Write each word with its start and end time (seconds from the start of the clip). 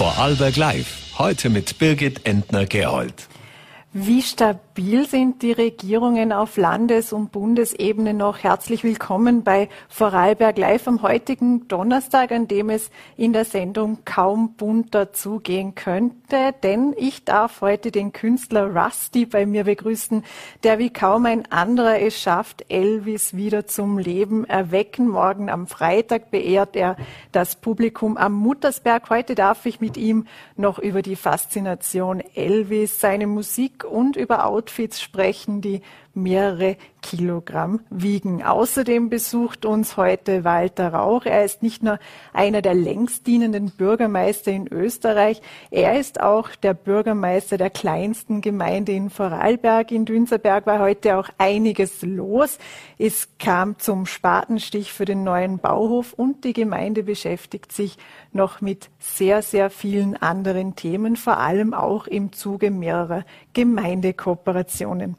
Vorarlberg 0.00 0.56
Live. 0.56 1.18
Heute 1.18 1.50
mit 1.50 1.78
Birgit 1.78 2.24
Entner-Gerold. 2.24 3.28
Wie 3.92 4.22
stabil 4.22 4.69
sind 4.80 5.42
die 5.42 5.52
Regierungen 5.52 6.32
auf 6.32 6.56
Landes- 6.56 7.12
und 7.12 7.32
Bundesebene 7.32 8.14
noch? 8.14 8.38
Herzlich 8.38 8.82
willkommen 8.82 9.42
bei 9.42 9.68
Vorarlberg 9.90 10.56
Live 10.56 10.88
am 10.88 11.02
heutigen 11.02 11.68
Donnerstag, 11.68 12.32
an 12.32 12.48
dem 12.48 12.70
es 12.70 12.90
in 13.18 13.34
der 13.34 13.44
Sendung 13.44 13.98
kaum 14.06 14.54
bunter 14.54 15.12
zugehen 15.12 15.74
könnte. 15.74 16.54
Denn 16.62 16.94
ich 16.96 17.26
darf 17.26 17.60
heute 17.60 17.90
den 17.90 18.12
Künstler 18.12 18.74
Rusty 18.74 19.26
bei 19.26 19.44
mir 19.44 19.64
begrüßen, 19.64 20.24
der 20.62 20.78
wie 20.78 20.90
kaum 20.90 21.26
ein 21.26 21.50
anderer 21.52 22.00
es 22.00 22.18
schafft, 22.18 22.64
Elvis 22.70 23.36
wieder 23.36 23.66
zum 23.66 23.98
Leben 23.98 24.44
erwecken. 24.44 25.08
Morgen 25.08 25.50
am 25.50 25.66
Freitag 25.66 26.30
beehrt 26.30 26.74
er 26.74 26.96
das 27.32 27.56
Publikum 27.56 28.16
am 28.16 28.32
Muttersberg. 28.32 29.10
Heute 29.10 29.34
darf 29.34 29.66
ich 29.66 29.80
mit 29.80 29.98
ihm 29.98 30.26
noch 30.56 30.78
über 30.78 31.02
die 31.02 31.16
Faszination 31.16 32.22
Elvis, 32.34 32.98
seine 32.98 33.26
Musik 33.26 33.84
und 33.84 34.16
über 34.16 34.46
Outfits 34.46 34.69
sprechen, 35.00 35.60
die 35.60 35.82
mehrere 36.22 36.76
Kilogramm 37.02 37.80
wiegen. 37.90 38.42
Außerdem 38.42 39.08
besucht 39.08 39.64
uns 39.64 39.96
heute 39.96 40.44
Walter 40.44 40.92
Rauch. 40.92 41.24
Er 41.24 41.44
ist 41.44 41.62
nicht 41.62 41.82
nur 41.82 41.98
einer 42.32 42.62
der 42.62 42.74
längst 42.74 43.26
dienenden 43.26 43.70
Bürgermeister 43.70 44.52
in 44.52 44.68
Österreich, 44.68 45.40
er 45.70 45.98
ist 45.98 46.20
auch 46.20 46.50
der 46.56 46.74
Bürgermeister 46.74 47.56
der 47.56 47.70
kleinsten 47.70 48.40
Gemeinde 48.40 48.92
in 48.92 49.10
Vorarlberg. 49.10 49.90
In 49.92 50.04
Dünserberg 50.04 50.66
war 50.66 50.80
heute 50.80 51.16
auch 51.16 51.28
einiges 51.38 52.02
los. 52.02 52.58
Es 52.98 53.28
kam 53.38 53.78
zum 53.78 54.06
Spatenstich 54.06 54.92
für 54.92 55.04
den 55.04 55.24
neuen 55.24 55.58
Bauhof 55.58 56.12
und 56.12 56.44
die 56.44 56.52
Gemeinde 56.52 57.02
beschäftigt 57.02 57.72
sich 57.72 57.96
noch 58.32 58.60
mit 58.60 58.90
sehr, 58.98 59.42
sehr 59.42 59.70
vielen 59.70 60.16
anderen 60.16 60.76
Themen, 60.76 61.16
vor 61.16 61.38
allem 61.38 61.74
auch 61.74 62.06
im 62.06 62.32
Zuge 62.32 62.70
mehrerer 62.70 63.24
Gemeindekooperationen. 63.54 65.16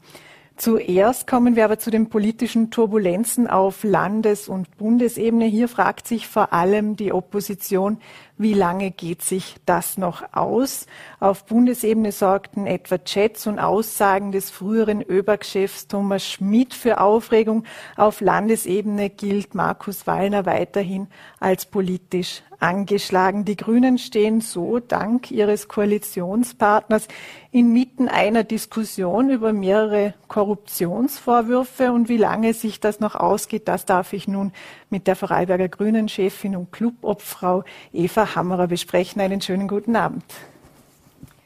Zuerst 0.56 1.26
kommen 1.26 1.56
wir 1.56 1.64
aber 1.64 1.78
zu 1.78 1.90
den 1.90 2.08
politischen 2.08 2.70
Turbulenzen 2.70 3.48
auf 3.48 3.84
Landes- 3.84 4.48
und 4.48 4.76
Bundesebene. 4.76 5.46
Hier 5.46 5.66
fragt 5.66 6.06
sich 6.06 6.28
vor 6.28 6.52
allem 6.52 6.94
die 6.94 7.12
Opposition, 7.12 7.98
wie 8.36 8.54
lange 8.54 8.90
geht 8.90 9.22
sich 9.22 9.56
das 9.66 9.98
noch 9.98 10.22
aus? 10.32 10.86
Auf 11.20 11.46
Bundesebene 11.46 12.12
sorgten 12.12 12.66
etwa 12.66 12.98
Chats 12.98 13.46
und 13.46 13.58
Aussagen 13.58 14.32
des 14.32 14.50
früheren 14.50 15.02
ÖBAG-Chefs 15.02 15.88
Thomas 15.88 16.26
Schmidt 16.26 16.74
für 16.74 17.00
Aufregung. 17.00 17.64
Auf 17.96 18.20
Landesebene 18.20 19.10
gilt 19.10 19.54
Markus 19.54 20.06
Wallner 20.06 20.44
weiterhin 20.44 21.08
als 21.40 21.66
politisch 21.66 22.42
angeschlagen. 22.62 23.44
Die 23.44 23.56
Grünen 23.56 23.98
stehen 23.98 24.40
so 24.40 24.78
dank 24.78 25.30
ihres 25.30 25.68
Koalitionspartners 25.68 27.08
inmitten 27.50 28.08
einer 28.08 28.44
Diskussion 28.44 29.30
über 29.30 29.52
mehrere 29.52 30.14
Korruptionsvorwürfe 30.28 31.92
und 31.92 32.08
wie 32.08 32.16
lange 32.16 32.54
sich 32.54 32.80
das 32.80 33.00
noch 33.00 33.14
ausgeht, 33.14 33.68
das 33.68 33.84
darf 33.84 34.12
ich 34.12 34.28
nun 34.28 34.52
mit 34.88 35.06
der 35.06 35.16
Vorarlberger 35.16 35.68
Grünen-Chefin 35.68 36.56
und 36.56 36.72
Clubobfrau 36.72 37.64
Eva 37.92 38.34
Hammerer 38.34 38.68
besprechen. 38.68 39.20
Einen 39.20 39.40
schönen 39.40 39.68
guten 39.68 39.96
Abend. 39.96 40.24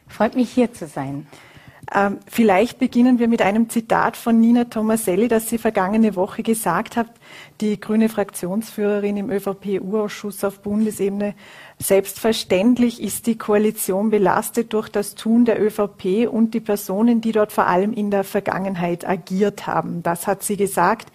Freut 0.08 0.36
mich 0.36 0.50
hier 0.50 0.72
zu 0.72 0.86
sein. 0.86 1.26
Ähm, 1.94 2.18
vielleicht 2.26 2.80
beginnen 2.80 3.20
wir 3.20 3.28
mit 3.28 3.42
einem 3.42 3.68
Zitat 3.70 4.16
von 4.16 4.40
Nina 4.40 4.64
Tomaselli, 4.64 5.28
das 5.28 5.48
sie 5.48 5.58
vergangene 5.58 6.16
Woche 6.16 6.42
gesagt 6.42 6.96
hat, 6.96 7.06
die 7.60 7.78
grüne 7.78 8.08
Fraktionsführerin 8.08 9.16
im 9.16 9.30
ÖVP-Urausschuss 9.30 10.42
auf 10.42 10.60
Bundesebene. 10.60 11.34
Selbstverständlich 11.78 13.00
ist 13.00 13.26
die 13.26 13.38
Koalition 13.38 14.10
belastet 14.10 14.72
durch 14.72 14.88
das 14.88 15.14
Tun 15.14 15.44
der 15.44 15.62
ÖVP 15.62 16.28
und 16.28 16.54
die 16.54 16.60
Personen, 16.60 17.20
die 17.20 17.32
dort 17.32 17.52
vor 17.52 17.66
allem 17.66 17.92
in 17.92 18.10
der 18.10 18.24
Vergangenheit 18.24 19.06
agiert 19.06 19.68
haben. 19.68 20.02
Das 20.02 20.26
hat 20.26 20.42
sie 20.42 20.56
gesagt. 20.56 21.12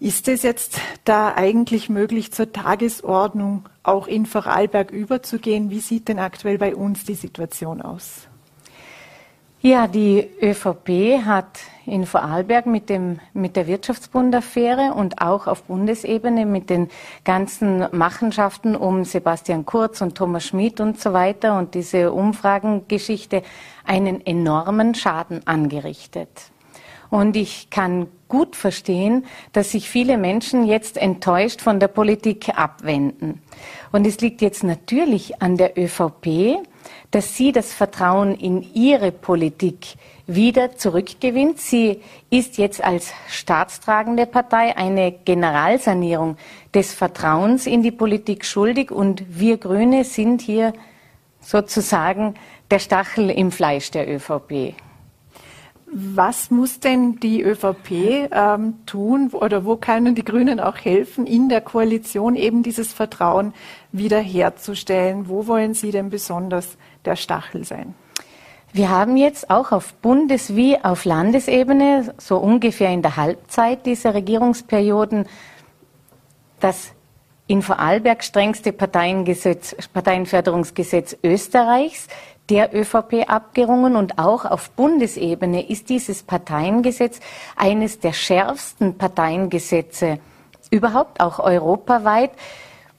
Ist 0.00 0.26
es 0.26 0.42
jetzt 0.42 0.80
da 1.04 1.34
eigentlich 1.34 1.88
möglich, 1.88 2.32
zur 2.32 2.50
Tagesordnung 2.50 3.68
auch 3.84 4.08
in 4.08 4.26
Vorarlberg 4.26 4.90
überzugehen? 4.90 5.70
Wie 5.70 5.78
sieht 5.78 6.08
denn 6.08 6.18
aktuell 6.18 6.58
bei 6.58 6.74
uns 6.74 7.04
die 7.04 7.14
Situation 7.14 7.80
aus? 7.80 8.26
Ja, 9.64 9.86
die 9.86 10.28
ÖVP 10.42 11.24
hat 11.24 11.60
in 11.86 12.04
Vorarlberg 12.04 12.66
mit, 12.66 12.88
dem, 12.88 13.20
mit 13.32 13.54
der 13.54 13.68
Wirtschaftsbund-Affäre 13.68 14.92
und 14.92 15.22
auch 15.22 15.46
auf 15.46 15.62
Bundesebene 15.62 16.46
mit 16.46 16.68
den 16.68 16.88
ganzen 17.22 17.86
Machenschaften 17.92 18.74
um 18.74 19.04
Sebastian 19.04 19.64
Kurz 19.64 20.00
und 20.00 20.16
Thomas 20.16 20.46
Schmidt 20.46 20.80
und 20.80 21.00
so 21.00 21.12
weiter 21.12 21.56
und 21.56 21.76
diese 21.76 22.10
Umfragengeschichte 22.12 23.44
einen 23.86 24.26
enormen 24.26 24.96
Schaden 24.96 25.46
angerichtet. 25.46 26.50
Und 27.08 27.36
ich 27.36 27.70
kann 27.70 28.08
gut 28.26 28.56
verstehen, 28.56 29.26
dass 29.52 29.70
sich 29.70 29.88
viele 29.88 30.18
Menschen 30.18 30.64
jetzt 30.64 30.96
enttäuscht 30.96 31.60
von 31.60 31.78
der 31.78 31.86
Politik 31.86 32.58
abwenden. 32.58 33.40
Und 33.92 34.08
es 34.08 34.20
liegt 34.20 34.42
jetzt 34.42 34.64
natürlich 34.64 35.40
an 35.40 35.56
der 35.56 35.78
ÖVP, 35.78 36.66
dass 37.12 37.36
sie 37.36 37.52
das 37.52 37.72
Vertrauen 37.72 38.34
in 38.34 38.66
ihre 38.74 39.12
Politik 39.12 39.96
wieder 40.26 40.76
zurückgewinnt. 40.76 41.60
Sie 41.60 42.00
ist 42.30 42.58
jetzt 42.58 42.82
als 42.82 43.12
staatstragende 43.28 44.26
Partei 44.26 44.76
eine 44.76 45.12
Generalsanierung 45.12 46.36
des 46.74 46.94
Vertrauens 46.94 47.66
in 47.66 47.82
die 47.82 47.90
Politik 47.90 48.44
schuldig 48.44 48.90
und 48.90 49.24
wir 49.28 49.58
Grüne 49.58 50.04
sind 50.04 50.40
hier 50.40 50.72
sozusagen 51.40 52.34
der 52.70 52.78
Stachel 52.78 53.30
im 53.30 53.52
Fleisch 53.52 53.90
der 53.90 54.08
ÖVP. 54.08 54.74
Was 55.94 56.50
muss 56.50 56.80
denn 56.80 57.20
die 57.20 57.42
ÖVP 57.42 58.30
ähm, 58.32 58.78
tun 58.86 59.28
oder 59.32 59.66
wo 59.66 59.76
können 59.76 60.14
die 60.14 60.24
Grünen 60.24 60.58
auch 60.58 60.78
helfen, 60.78 61.26
in 61.26 61.50
der 61.50 61.60
Koalition 61.60 62.34
eben 62.34 62.62
dieses 62.62 62.94
Vertrauen 62.94 63.52
wiederherzustellen? 63.92 65.28
Wo 65.28 65.46
wollen 65.46 65.74
Sie 65.74 65.90
denn 65.90 66.08
besonders 66.08 66.78
der 67.04 67.16
Stachel 67.16 67.64
sein? 67.64 67.94
Wir 68.72 68.88
haben 68.88 69.18
jetzt 69.18 69.50
auch 69.50 69.72
auf 69.72 69.92
Bundes- 69.94 70.56
wie 70.56 70.82
auf 70.82 71.04
Landesebene, 71.04 72.14
so 72.16 72.38
ungefähr 72.38 72.88
in 72.90 73.02
der 73.02 73.16
Halbzeit 73.16 73.84
dieser 73.84 74.14
Regierungsperioden, 74.14 75.26
das 76.60 76.92
in 77.46 77.60
Vorarlberg 77.60 78.24
strengste 78.24 78.72
Parteienförderungsgesetz 78.72 81.18
Österreichs 81.22 82.08
der 82.48 82.74
ÖVP 82.74 83.28
abgerungen 83.28 83.94
und 83.96 84.18
auch 84.18 84.44
auf 84.44 84.70
Bundesebene 84.70 85.68
ist 85.68 85.90
dieses 85.90 86.22
Parteiengesetz 86.22 87.20
eines 87.56 87.98
der 88.00 88.12
schärfsten 88.12 88.98
Parteiengesetze 88.98 90.18
überhaupt 90.70 91.20
auch 91.20 91.38
europaweit. 91.38 92.32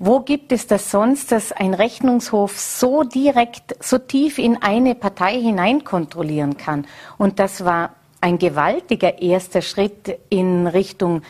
Wo 0.06 0.20
gibt 0.20 0.52
es 0.52 0.68
das 0.68 0.92
sonst, 0.92 1.32
dass 1.32 1.54
ein 1.54 1.74
Rechnungshof 1.74 2.60
so 2.60 3.04
direkt, 3.04 3.82
so 3.82 3.98
tief 3.98 4.38
in 4.38 4.62
eine 4.62 4.96
Partei 4.96 5.40
hinein 5.40 5.86
kontrollieren 5.86 6.58
kann? 6.58 6.86
Und 7.18 7.40
das 7.40 7.64
war 7.64 7.92
ein 8.20 8.38
gewaltiger 8.38 9.22
erster 9.22 9.62
Schritt 9.62 10.20
in 10.28 10.68
Richtung 10.68 11.22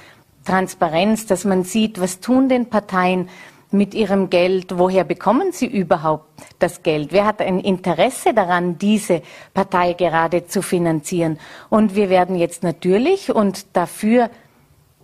Transparenz, 0.44 1.28
dass 1.28 1.46
man 1.46 1.64
sieht, 1.64 2.02
was 2.02 2.20
tun 2.20 2.50
denn 2.50 2.66
Parteien, 2.66 3.30
mit 3.70 3.94
ihrem 3.94 4.32
Geld? 4.32 4.76
Woher 4.76 5.04
bekommen 5.04 5.52
sie 5.52 5.68
überhaupt 5.68 6.32
das 6.58 6.82
Geld? 6.82 7.12
Wer 7.12 7.28
hat 7.28 7.42
ein 7.42 7.60
Interesse 7.60 8.34
daran, 8.34 8.80
diese 8.80 9.22
Partei 9.54 9.94
gerade 9.94 10.48
zu 10.48 10.64
finanzieren? 10.64 11.38
Und 11.70 11.94
wir 11.94 12.10
werden 12.10 12.36
jetzt 12.36 12.64
natürlich, 12.64 13.32
und 13.32 13.68
dafür 13.74 14.32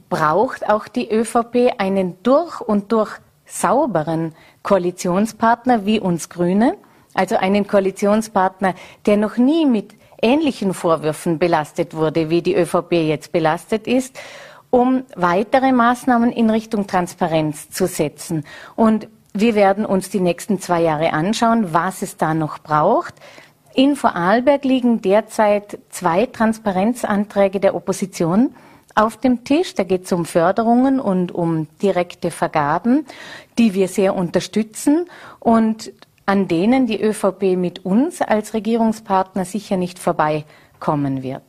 braucht 0.09 0.67
auch 0.67 0.87
die 0.87 1.11
ÖVP 1.11 1.75
einen 1.77 2.17
durch 2.23 2.61
und 2.61 2.91
durch 2.91 3.19
sauberen 3.49 4.33
Koalitionspartner 4.63 5.85
wie 5.85 5.99
uns 5.99 6.29
Grüne, 6.29 6.77
also 7.13 7.35
einen 7.35 7.67
Koalitionspartner, 7.67 8.75
der 9.05 9.17
noch 9.17 9.37
nie 9.37 9.65
mit 9.65 9.95
ähnlichen 10.21 10.73
Vorwürfen 10.73 11.39
belastet 11.39 11.93
wurde, 11.93 12.29
wie 12.29 12.41
die 12.41 12.55
ÖVP 12.55 12.93
jetzt 12.93 13.31
belastet 13.31 13.87
ist 13.87 14.17
um 14.69 15.03
weitere 15.15 15.71
Maßnahmen 15.71 16.31
in 16.31 16.49
Richtung 16.49 16.87
Transparenz 16.87 17.69
zu 17.69 17.87
setzen. 17.87 18.43
Und 18.75 19.07
wir 19.33 19.55
werden 19.55 19.85
uns 19.85 20.09
die 20.09 20.19
nächsten 20.19 20.59
zwei 20.59 20.81
Jahre 20.81 21.13
anschauen, 21.13 21.73
was 21.73 22.01
es 22.01 22.17
da 22.17 22.33
noch 22.33 22.59
braucht. 22.59 23.15
In 23.73 23.95
Vorarlberg 23.95 24.63
liegen 24.65 25.01
derzeit 25.01 25.79
zwei 25.89 26.25
Transparenzanträge 26.25 27.59
der 27.59 27.75
Opposition 27.75 28.53
auf 28.99 29.17
dem 29.17 29.43
Tisch. 29.43 29.73
Da 29.75 29.83
geht 29.83 30.05
es 30.05 30.11
um 30.11 30.25
Förderungen 30.25 30.99
und 30.99 31.31
um 31.31 31.67
direkte 31.81 32.31
Vergaben, 32.31 33.05
die 33.57 33.73
wir 33.73 33.87
sehr 33.87 34.15
unterstützen 34.15 35.05
und 35.39 35.91
an 36.25 36.47
denen 36.47 36.85
die 36.85 37.01
ÖVP 37.01 37.57
mit 37.57 37.85
uns 37.85 38.21
als 38.21 38.53
Regierungspartner 38.53 39.45
sicher 39.45 39.77
nicht 39.77 39.97
vorbeikommen 39.97 41.23
wird. 41.23 41.41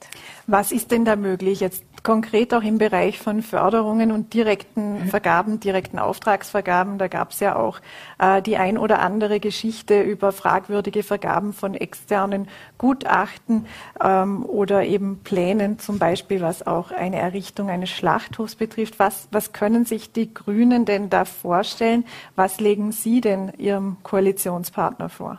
Was 0.47 0.73
ist 0.73 0.91
denn 0.91 1.05
da 1.05 1.17
möglich? 1.17 1.61
Jetzt 1.61 1.85
konkret 2.03 2.55
auch 2.55 2.63
im 2.63 2.79
Bereich 2.79 3.19
von 3.19 3.43
Förderungen 3.43 4.13
und 4.13 4.33
direkten 4.35 5.07
Vergaben, 5.09 5.61
direkten 5.61 5.99
Auftragsvergaben, 5.99 6.99
da 6.99 7.09
gab 7.09 7.33
es 7.33 7.41
ja 7.41 7.57
auch 7.57 7.81
äh, 8.19 8.43
die 8.43 8.57
ein 8.57 8.79
oder 8.79 9.01
andere 9.01 9.41
Geschichte 9.41 10.01
über 10.01 10.33
fragwürdige 10.33 11.03
Vergaben 11.03 11.53
von 11.53 11.75
externen 11.75 12.49
Gutachten 12.79 13.67
ähm, 14.03 14.45
oder 14.45 14.85
eben 14.85 15.21
Plänen, 15.23 15.79
zum 15.79 15.99
Beispiel 15.99 16.41
was 16.41 16.67
auch 16.67 16.91
eine 16.91 17.17
Errichtung 17.17 17.69
eines 17.69 17.91
Schlachthofs 17.91 18.55
betrifft. 18.55 18.99
Was, 18.99 19.29
was 19.31 19.53
können 19.53 19.85
sich 19.85 20.13
die 20.13 20.33
Grünen 20.33 20.85
denn 20.85 21.11
da 21.11 21.25
vorstellen? 21.25 22.05
Was 22.37 22.61
legen 22.61 22.93
Sie 22.93 23.21
denn 23.21 23.53
Ihrem 23.59 23.97
Koalitionspartner 24.03 25.09
vor? 25.09 25.39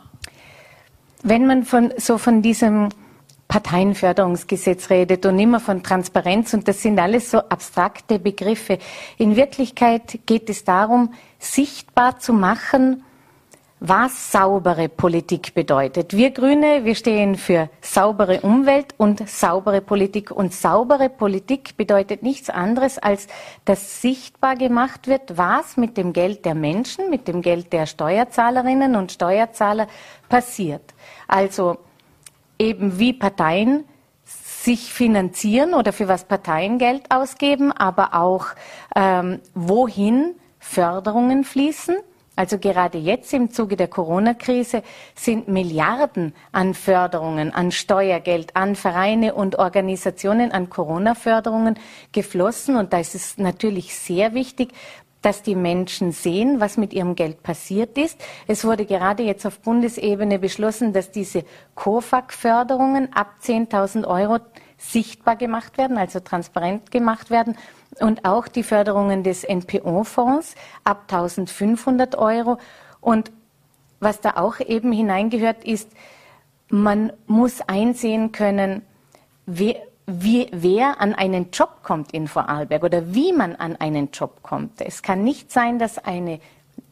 Wenn 1.22 1.46
man 1.46 1.64
von, 1.64 1.92
so 1.98 2.18
von 2.18 2.42
diesem 2.42 2.88
Parteienförderungsgesetz 3.52 4.88
redet 4.88 5.26
und 5.26 5.38
immer 5.38 5.60
von 5.60 5.82
Transparenz 5.82 6.54
und 6.54 6.66
das 6.68 6.80
sind 6.80 6.98
alles 6.98 7.30
so 7.30 7.36
abstrakte 7.36 8.18
Begriffe. 8.18 8.78
In 9.18 9.36
Wirklichkeit 9.36 10.20
geht 10.24 10.48
es 10.48 10.64
darum, 10.64 11.12
sichtbar 11.38 12.18
zu 12.18 12.32
machen, 12.32 13.04
was 13.78 14.32
saubere 14.32 14.88
Politik 14.88 15.52
bedeutet. 15.52 16.16
Wir 16.16 16.30
Grüne, 16.30 16.86
wir 16.86 16.94
stehen 16.94 17.34
für 17.34 17.68
saubere 17.82 18.40
Umwelt 18.40 18.94
und 18.96 19.28
saubere 19.28 19.82
Politik. 19.82 20.30
Und 20.30 20.54
saubere 20.54 21.10
Politik 21.10 21.76
bedeutet 21.76 22.22
nichts 22.22 22.48
anderes, 22.48 22.98
als 22.98 23.26
dass 23.66 24.00
sichtbar 24.00 24.56
gemacht 24.56 25.08
wird, 25.08 25.36
was 25.36 25.76
mit 25.76 25.98
dem 25.98 26.14
Geld 26.14 26.46
der 26.46 26.54
Menschen, 26.54 27.10
mit 27.10 27.28
dem 27.28 27.42
Geld 27.42 27.70
der 27.74 27.84
Steuerzahlerinnen 27.84 28.96
und 28.96 29.12
Steuerzahler 29.12 29.88
passiert. 30.30 30.94
Also 31.28 31.76
eben 32.58 32.98
wie 32.98 33.12
Parteien 33.12 33.84
sich 34.24 34.92
finanzieren 34.92 35.74
oder 35.74 35.92
für 35.92 36.08
was 36.08 36.24
Parteien 36.24 36.78
Geld 36.78 37.10
ausgeben, 37.10 37.72
aber 37.72 38.14
auch 38.14 38.46
ähm, 38.94 39.40
wohin 39.54 40.34
Förderungen 40.58 41.44
fließen. 41.44 41.96
Also 42.34 42.58
gerade 42.58 42.96
jetzt 42.96 43.34
im 43.34 43.50
Zuge 43.50 43.76
der 43.76 43.88
Corona-Krise 43.88 44.82
sind 45.14 45.48
Milliarden 45.48 46.32
an 46.50 46.72
Förderungen, 46.72 47.52
an 47.52 47.72
Steuergeld, 47.72 48.56
an 48.56 48.74
Vereine 48.74 49.34
und 49.34 49.58
Organisationen, 49.58 50.50
an 50.50 50.70
Corona-Förderungen 50.70 51.78
geflossen. 52.12 52.76
Und 52.76 52.94
da 52.94 53.00
ist 53.00 53.14
es 53.14 53.36
natürlich 53.36 53.94
sehr 53.94 54.32
wichtig, 54.32 54.70
dass 55.22 55.42
die 55.42 55.54
Menschen 55.54 56.12
sehen, 56.12 56.60
was 56.60 56.76
mit 56.76 56.92
ihrem 56.92 57.14
Geld 57.14 57.42
passiert 57.42 57.96
ist. 57.96 58.20
Es 58.48 58.64
wurde 58.64 58.84
gerade 58.84 59.22
jetzt 59.22 59.46
auf 59.46 59.60
Bundesebene 59.60 60.38
beschlossen, 60.38 60.92
dass 60.92 61.10
diese 61.10 61.44
COFAG-Förderungen 61.76 63.12
ab 63.12 63.36
10.000 63.42 64.06
Euro 64.06 64.40
sichtbar 64.76 65.36
gemacht 65.36 65.78
werden, 65.78 65.96
also 65.96 66.20
transparent 66.20 66.90
gemacht 66.90 67.30
werden. 67.30 67.56
Und 68.00 68.24
auch 68.24 68.48
die 68.48 68.64
Förderungen 68.64 69.22
des 69.22 69.44
NPO-Fonds 69.44 70.56
ab 70.82 71.04
1.500 71.08 72.18
Euro. 72.18 72.58
Und 73.00 73.30
was 74.00 74.20
da 74.20 74.32
auch 74.36 74.58
eben 74.58 74.90
hineingehört 74.90 75.64
ist, 75.64 75.88
man 76.68 77.12
muss 77.26 77.60
einsehen 77.60 78.32
können, 78.32 78.82
wer, 79.46 79.76
wie, 80.06 80.48
wer 80.52 81.00
an 81.00 81.14
einen 81.14 81.50
Job 81.50 81.82
kommt 81.82 82.12
in 82.12 82.26
Vorarlberg 82.26 82.82
oder 82.82 83.14
wie 83.14 83.32
man 83.32 83.54
an 83.56 83.76
einen 83.76 84.10
Job 84.10 84.42
kommt. 84.42 84.80
Es 84.80 85.02
kann 85.02 85.22
nicht 85.22 85.52
sein, 85.52 85.78
dass, 85.78 85.98
eine, 85.98 86.40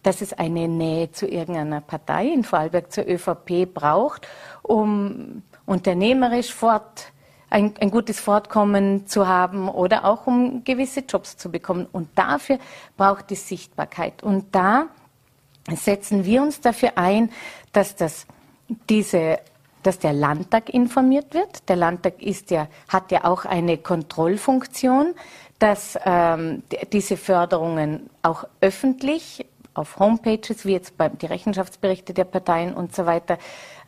dass 0.03 0.21
es 0.21 0.33
eine 0.33 0.69
Nähe 0.69 1.11
zu 1.11 1.27
irgendeiner 1.27 1.81
Partei 1.81 2.29
in 2.29 2.45
Vorarlberg 2.45 2.93
zur 2.93 3.07
ÖVP 3.09 3.73
braucht, 3.73 4.29
um 4.63 5.43
unternehmerisch 5.67 6.53
fort, 6.53 7.13
ein, 7.51 7.75
ein 7.81 7.91
gutes 7.91 8.21
Fortkommen 8.21 9.09
zu 9.09 9.27
haben 9.27 9.69
oder 9.69 10.05
auch 10.05 10.29
um 10.29 10.63
gewisse 10.63 11.01
Jobs 11.01 11.37
zu 11.37 11.51
bekommen. 11.51 11.87
Und 11.91 12.09
dafür 12.17 12.59
braucht 12.97 13.33
es 13.33 13.49
Sichtbarkeit. 13.49 14.23
Und 14.23 14.55
da 14.55 14.87
setzen 15.69 16.25
wir 16.25 16.43
uns 16.43 16.61
dafür 16.61 16.93
ein, 16.97 17.31
dass 17.73 17.97
das 17.97 18.27
diese 18.89 19.41
dass 19.83 19.99
der 19.99 20.13
Landtag 20.13 20.69
informiert 20.69 21.35
wird. 21.35 21.69
Der 21.69 21.77
Landtag 21.77 22.23
ist 22.23 22.51
ja, 22.51 22.69
hat 22.89 23.11
ja 23.13 23.25
auch 23.25 23.45
eine 23.45 23.79
Kontrollfunktion, 23.79 25.15
dass 25.59 25.99
ähm, 26.05 26.63
diese 26.93 27.17
Förderungen 27.17 28.11
auch 28.23 28.45
öffentlich 28.61 29.47
auf 29.75 29.99
Homepages, 29.99 30.65
wie 30.65 30.73
jetzt 30.73 30.97
beim, 30.97 31.17
die 31.19 31.27
Rechenschaftsberichte 31.27 32.13
der 32.13 32.25
Parteien 32.25 32.75
und 32.75 32.95
so 32.95 33.07
weiter, 33.07 33.39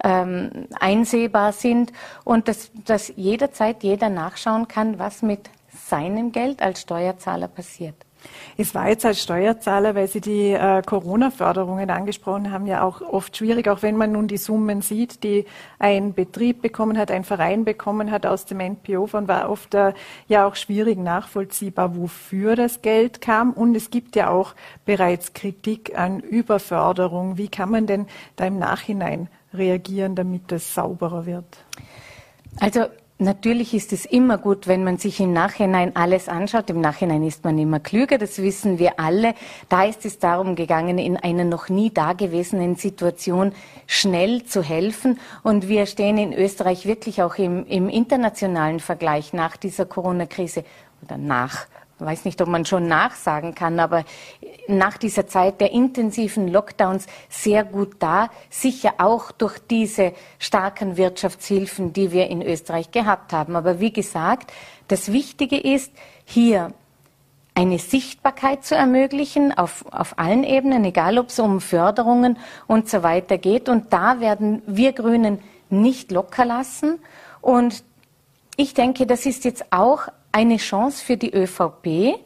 ähm, 0.05 0.69
einsehbar 0.79 1.53
sind 1.53 1.93
und 2.25 2.49
dass, 2.49 2.71
dass 2.85 3.12
jederzeit 3.17 3.83
jeder 3.83 4.09
nachschauen 4.09 4.69
kann, 4.69 4.99
was 4.99 5.23
mit 5.23 5.50
seinem 5.75 6.33
Geld 6.33 6.62
als 6.62 6.83
Steuerzahler 6.83 7.49
passiert. 7.49 7.97
Es 8.57 8.75
war 8.75 8.89
jetzt 8.89 9.05
als 9.05 9.23
Steuerzahler, 9.23 9.95
weil 9.95 10.09
Sie 10.09 10.21
die 10.21 10.53
äh, 10.53 10.83
Corona-Förderungen 10.83 11.91
angesprochen 11.91 12.51
haben, 12.51 12.67
ja 12.67 12.83
auch 12.83 13.01
oft 13.01 13.37
schwierig, 13.37 13.69
auch 13.69 13.83
wenn 13.83 13.97
man 13.97 14.13
nun 14.13 14.29
die 14.29 14.37
Summen 14.37 14.83
sieht, 14.83 15.23
die 15.25 15.47
ein 15.79 16.15
Betrieb 16.15 16.63
bekommen 16.63 16.99
hat, 16.99 17.11
ein 17.11 17.25
Verein 17.25 17.65
bekommen 17.65 18.11
hat 18.11 18.27
aus 18.27 18.45
dem 18.45 18.61
NPO-Fonds, 18.61 19.29
war 19.29 19.51
oft 19.51 19.75
äh, 19.75 19.95
ja 20.29 20.47
auch 20.47 20.57
schwierig 20.57 20.99
nachvollziehbar, 20.99 21.97
wofür 21.97 22.57
das 22.57 22.83
Geld 22.83 23.21
kam. 23.21 23.53
Und 23.53 23.75
es 23.75 23.91
gibt 23.91 24.17
ja 24.17 24.31
auch 24.31 24.55
bereits 24.85 25.33
Kritik 25.33 25.99
an 25.99 26.21
Überförderung. 26.21 27.39
Wie 27.39 27.49
kann 27.49 27.71
man 27.71 27.87
denn 27.87 28.07
da 28.37 28.47
im 28.47 28.59
Nachhinein 28.59 29.29
reagieren, 29.55 30.15
damit 30.15 30.51
das 30.53 30.75
sauberer 30.75 31.27
wird? 31.27 31.45
Also 32.61 32.87
Natürlich 33.23 33.73
ist 33.73 33.93
es 33.93 34.05
immer 34.05 34.37
gut, 34.37 34.67
wenn 34.67 34.83
man 34.83 34.99
sich 34.99 35.21
im 35.21 35.33
Nachhinein 35.33 35.95
alles 35.95 36.29
anschaut. 36.29 36.69
Im 36.71 36.81
Nachhinein 36.81 37.23
ist 37.23 37.45
man 37.45 37.57
immer 37.57 37.79
klüger, 37.79 38.19
das 38.19 38.43
wissen 38.43 38.81
wir 38.81 38.99
alle. 38.99 39.35
Da 39.69 39.85
ist 39.85 40.05
es 40.05 40.19
darum 40.19 40.57
gegangen, 40.57 40.99
in 40.99 41.17
einer 41.17 41.45
noch 41.45 41.69
nie 41.69 41.91
dagewesenen 41.91 42.75
Situation 42.75 43.53
schnell 43.87 44.43
zu 44.43 44.61
helfen. 44.61 45.21
Und 45.45 45.69
wir 45.69 45.87
stehen 45.87 46.19
in 46.19 46.33
Österreich 46.33 46.85
wirklich 46.85 47.23
auch 47.23 47.37
im, 47.37 47.65
im 47.67 47.89
internationalen 47.89 48.81
Vergleich 48.81 49.33
nach 49.33 49.57
dieser 49.57 49.87
Corona-Krise 49.87 50.65
oder 51.03 51.17
nach 51.17 51.67
weiß 52.04 52.25
nicht, 52.25 52.40
ob 52.40 52.49
man 52.49 52.64
schon 52.64 52.88
nachsagen 52.88 53.54
kann, 53.54 53.81
aber 53.81 54.04
nach 54.69 54.96
dieser 54.96 55.26
Zeit 55.26 55.60
der 55.60 55.72
intensiven 55.72 56.49
Lockdowns 56.49 57.06
sehr 57.28 57.64
gut 57.64 57.96
da, 57.99 58.28
sicher 58.50 58.94
auch 58.99 59.32
durch 59.32 59.58
diese 59.58 60.12
starken 60.38 60.96
Wirtschaftshilfen, 60.96 61.93
die 61.93 62.12
wir 62.12 62.28
in 62.28 62.43
Österreich 62.43 62.90
gehabt 62.90 63.32
haben. 63.32 63.56
Aber 63.56 63.81
wie 63.81 63.93
gesagt, 63.93 64.52
das 64.88 65.12
Wichtige 65.12 65.58
ist, 65.58 65.93
hier 66.25 66.72
eine 67.54 67.78
Sichtbarkeit 67.78 68.64
zu 68.64 68.75
ermöglichen 68.75 69.52
auf, 69.56 69.84
auf 69.90 70.19
allen 70.19 70.44
Ebenen, 70.44 70.84
egal 70.84 71.19
ob 71.19 71.28
es 71.28 71.38
um 71.38 71.60
Förderungen 71.60 72.38
und 72.66 72.88
so 72.88 73.02
weiter 73.02 73.37
geht. 73.37 73.69
Und 73.69 73.93
da 73.93 74.20
werden 74.20 74.62
wir 74.66 74.93
Grünen 74.93 75.38
nicht 75.69 76.10
locker 76.12 76.44
lassen. 76.44 76.99
Und 77.40 77.85
ich 78.56 78.75
denke, 78.75 79.06
das 79.06 79.26
ist 79.26 79.44
jetzt 79.44 79.66
auch 79.71 80.09
eine 80.33 80.57
Chance 80.57 81.05
für 81.05 81.17
die 81.17 81.33
ÖVP 81.33 82.19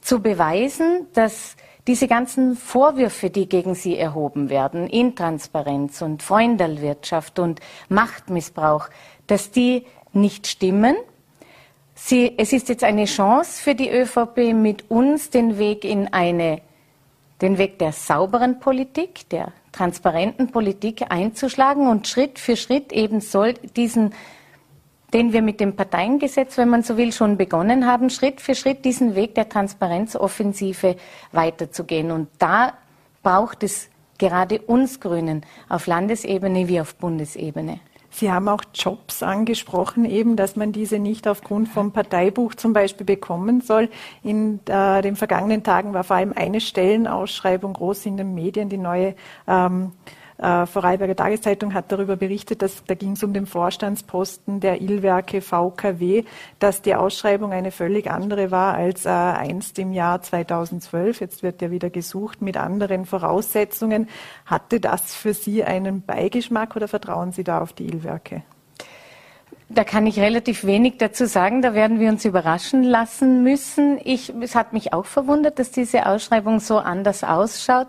zu 0.00 0.20
beweisen, 0.20 1.06
dass 1.14 1.56
diese 1.86 2.06
ganzen 2.06 2.56
Vorwürfe, 2.56 3.30
die 3.30 3.48
gegen 3.48 3.74
sie 3.74 3.96
erhoben 3.96 4.50
werden, 4.50 4.88
Intransparenz 4.88 6.02
und 6.02 6.22
Freundelwirtschaft 6.22 7.38
und 7.38 7.60
Machtmissbrauch, 7.88 8.88
dass 9.26 9.50
die 9.50 9.86
nicht 10.12 10.46
stimmen. 10.46 10.94
Sie, 11.94 12.34
es 12.36 12.52
ist 12.52 12.68
jetzt 12.68 12.84
eine 12.84 13.06
Chance 13.06 13.62
für 13.62 13.74
die 13.74 13.90
ÖVP, 13.90 14.54
mit 14.54 14.90
uns 14.90 15.30
den 15.30 15.58
Weg 15.58 15.84
in 15.84 16.12
eine, 16.12 16.60
den 17.40 17.58
Weg 17.58 17.78
der 17.78 17.92
sauberen 17.92 18.60
Politik, 18.60 19.28
der 19.30 19.52
transparenten 19.72 20.52
Politik 20.52 21.06
einzuschlagen 21.10 21.88
und 21.88 22.06
Schritt 22.06 22.38
für 22.38 22.56
Schritt 22.56 22.92
eben 22.92 23.20
soll 23.20 23.54
diesen 23.54 24.14
den 25.12 25.32
wir 25.32 25.42
mit 25.42 25.60
dem 25.60 25.76
Parteiengesetz, 25.76 26.56
wenn 26.56 26.68
man 26.68 26.82
so 26.82 26.96
will, 26.96 27.12
schon 27.12 27.36
begonnen 27.36 27.86
haben, 27.86 28.10
Schritt 28.10 28.40
für 28.40 28.54
Schritt 28.54 28.84
diesen 28.84 29.14
Weg 29.14 29.34
der 29.34 29.48
Transparenzoffensive 29.48 30.96
weiterzugehen. 31.32 32.10
Und 32.10 32.28
da 32.38 32.74
braucht 33.22 33.62
es 33.62 33.88
gerade 34.18 34.60
uns 34.60 35.00
Grünen 35.00 35.44
auf 35.68 35.86
Landesebene 35.86 36.68
wie 36.68 36.80
auf 36.80 36.94
Bundesebene. 36.94 37.80
Sie 38.14 38.30
haben 38.30 38.46
auch 38.48 38.62
Jobs 38.74 39.22
angesprochen, 39.22 40.04
eben, 40.04 40.36
dass 40.36 40.54
man 40.54 40.70
diese 40.70 40.98
nicht 40.98 41.26
aufgrund 41.26 41.68
vom 41.68 41.92
Parteibuch 41.92 42.54
zum 42.54 42.74
Beispiel 42.74 43.06
bekommen 43.06 43.62
soll. 43.62 43.88
In 44.22 44.60
äh, 44.66 45.00
den 45.00 45.16
vergangenen 45.16 45.62
Tagen 45.62 45.94
war 45.94 46.04
vor 46.04 46.16
allem 46.16 46.34
eine 46.36 46.60
Stellenausschreibung 46.60 47.72
groß 47.72 48.04
in 48.04 48.18
den 48.18 48.34
Medien, 48.34 48.68
die 48.68 48.76
neue 48.76 49.14
ähm, 49.48 49.92
äh, 50.42 50.66
Vorarlberger 50.66 51.14
Tageszeitung 51.14 51.72
hat 51.72 51.92
darüber 51.92 52.16
berichtet, 52.16 52.62
dass 52.62 52.82
da 52.84 52.94
ging 52.94 53.12
es 53.12 53.22
um 53.22 53.32
den 53.32 53.46
Vorstandsposten 53.46 54.58
der 54.58 54.80
Illwerke 54.80 55.40
VKW, 55.40 56.24
dass 56.58 56.82
die 56.82 56.96
Ausschreibung 56.96 57.52
eine 57.52 57.70
völlig 57.70 58.10
andere 58.10 58.50
war 58.50 58.74
als 58.74 59.06
äh, 59.06 59.10
einst 59.10 59.78
im 59.78 59.92
Jahr 59.92 60.20
2012. 60.20 61.20
Jetzt 61.20 61.42
wird 61.44 61.62
ja 61.62 61.70
wieder 61.70 61.90
gesucht 61.90 62.42
mit 62.42 62.56
anderen 62.56 63.06
Voraussetzungen. 63.06 64.08
Hatte 64.44 64.80
das 64.80 65.14
für 65.14 65.32
Sie 65.32 65.62
einen 65.62 66.02
Beigeschmack 66.02 66.74
oder 66.74 66.88
vertrauen 66.88 67.30
Sie 67.30 67.44
da 67.44 67.60
auf 67.60 67.72
die 67.72 67.86
Illwerke? 67.86 68.42
Da 69.68 69.84
kann 69.84 70.06
ich 70.06 70.18
relativ 70.18 70.64
wenig 70.64 70.98
dazu 70.98 71.24
sagen. 71.24 71.62
Da 71.62 71.72
werden 71.72 72.00
wir 72.00 72.10
uns 72.10 72.24
überraschen 72.24 72.82
lassen 72.82 73.42
müssen. 73.42 73.98
Ich, 74.04 74.32
es 74.40 74.54
hat 74.54 74.72
mich 74.72 74.92
auch 74.92 75.06
verwundert, 75.06 75.58
dass 75.58 75.70
diese 75.70 76.04
Ausschreibung 76.06 76.60
so 76.60 76.78
anders 76.78 77.24
ausschaut. 77.24 77.86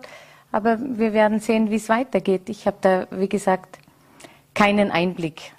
Aber 0.54 0.78
wir 0.80 1.12
werden 1.12 1.40
sehen, 1.40 1.68
wie 1.68 1.74
es 1.74 1.88
weitergeht. 1.88 2.48
Ich 2.48 2.68
habe 2.68 2.76
da, 2.80 3.08
wie 3.10 3.28
gesagt, 3.28 3.80
keinen 4.54 4.92
Einblick. 4.92 5.52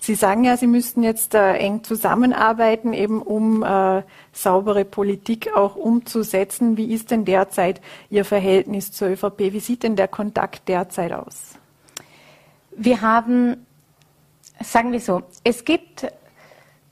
Sie 0.00 0.16
sagen 0.16 0.42
ja, 0.42 0.56
Sie 0.56 0.66
müssten 0.66 1.04
jetzt 1.04 1.36
äh, 1.36 1.52
eng 1.52 1.84
zusammenarbeiten, 1.84 2.94
eben 2.94 3.22
um 3.22 3.62
äh, 3.62 4.02
saubere 4.32 4.84
Politik 4.84 5.54
auch 5.54 5.76
umzusetzen. 5.76 6.76
Wie 6.76 6.92
ist 6.92 7.12
denn 7.12 7.24
derzeit 7.24 7.80
Ihr 8.10 8.24
Verhältnis 8.24 8.90
zur 8.90 9.10
ÖVP? 9.10 9.52
Wie 9.52 9.60
sieht 9.60 9.84
denn 9.84 9.94
der 9.94 10.08
Kontakt 10.08 10.68
derzeit 10.68 11.12
aus? 11.12 11.52
Wir 12.76 13.02
haben, 13.02 13.64
sagen 14.60 14.90
wir 14.90 15.00
so, 15.00 15.22
es 15.44 15.64
gibt 15.64 16.08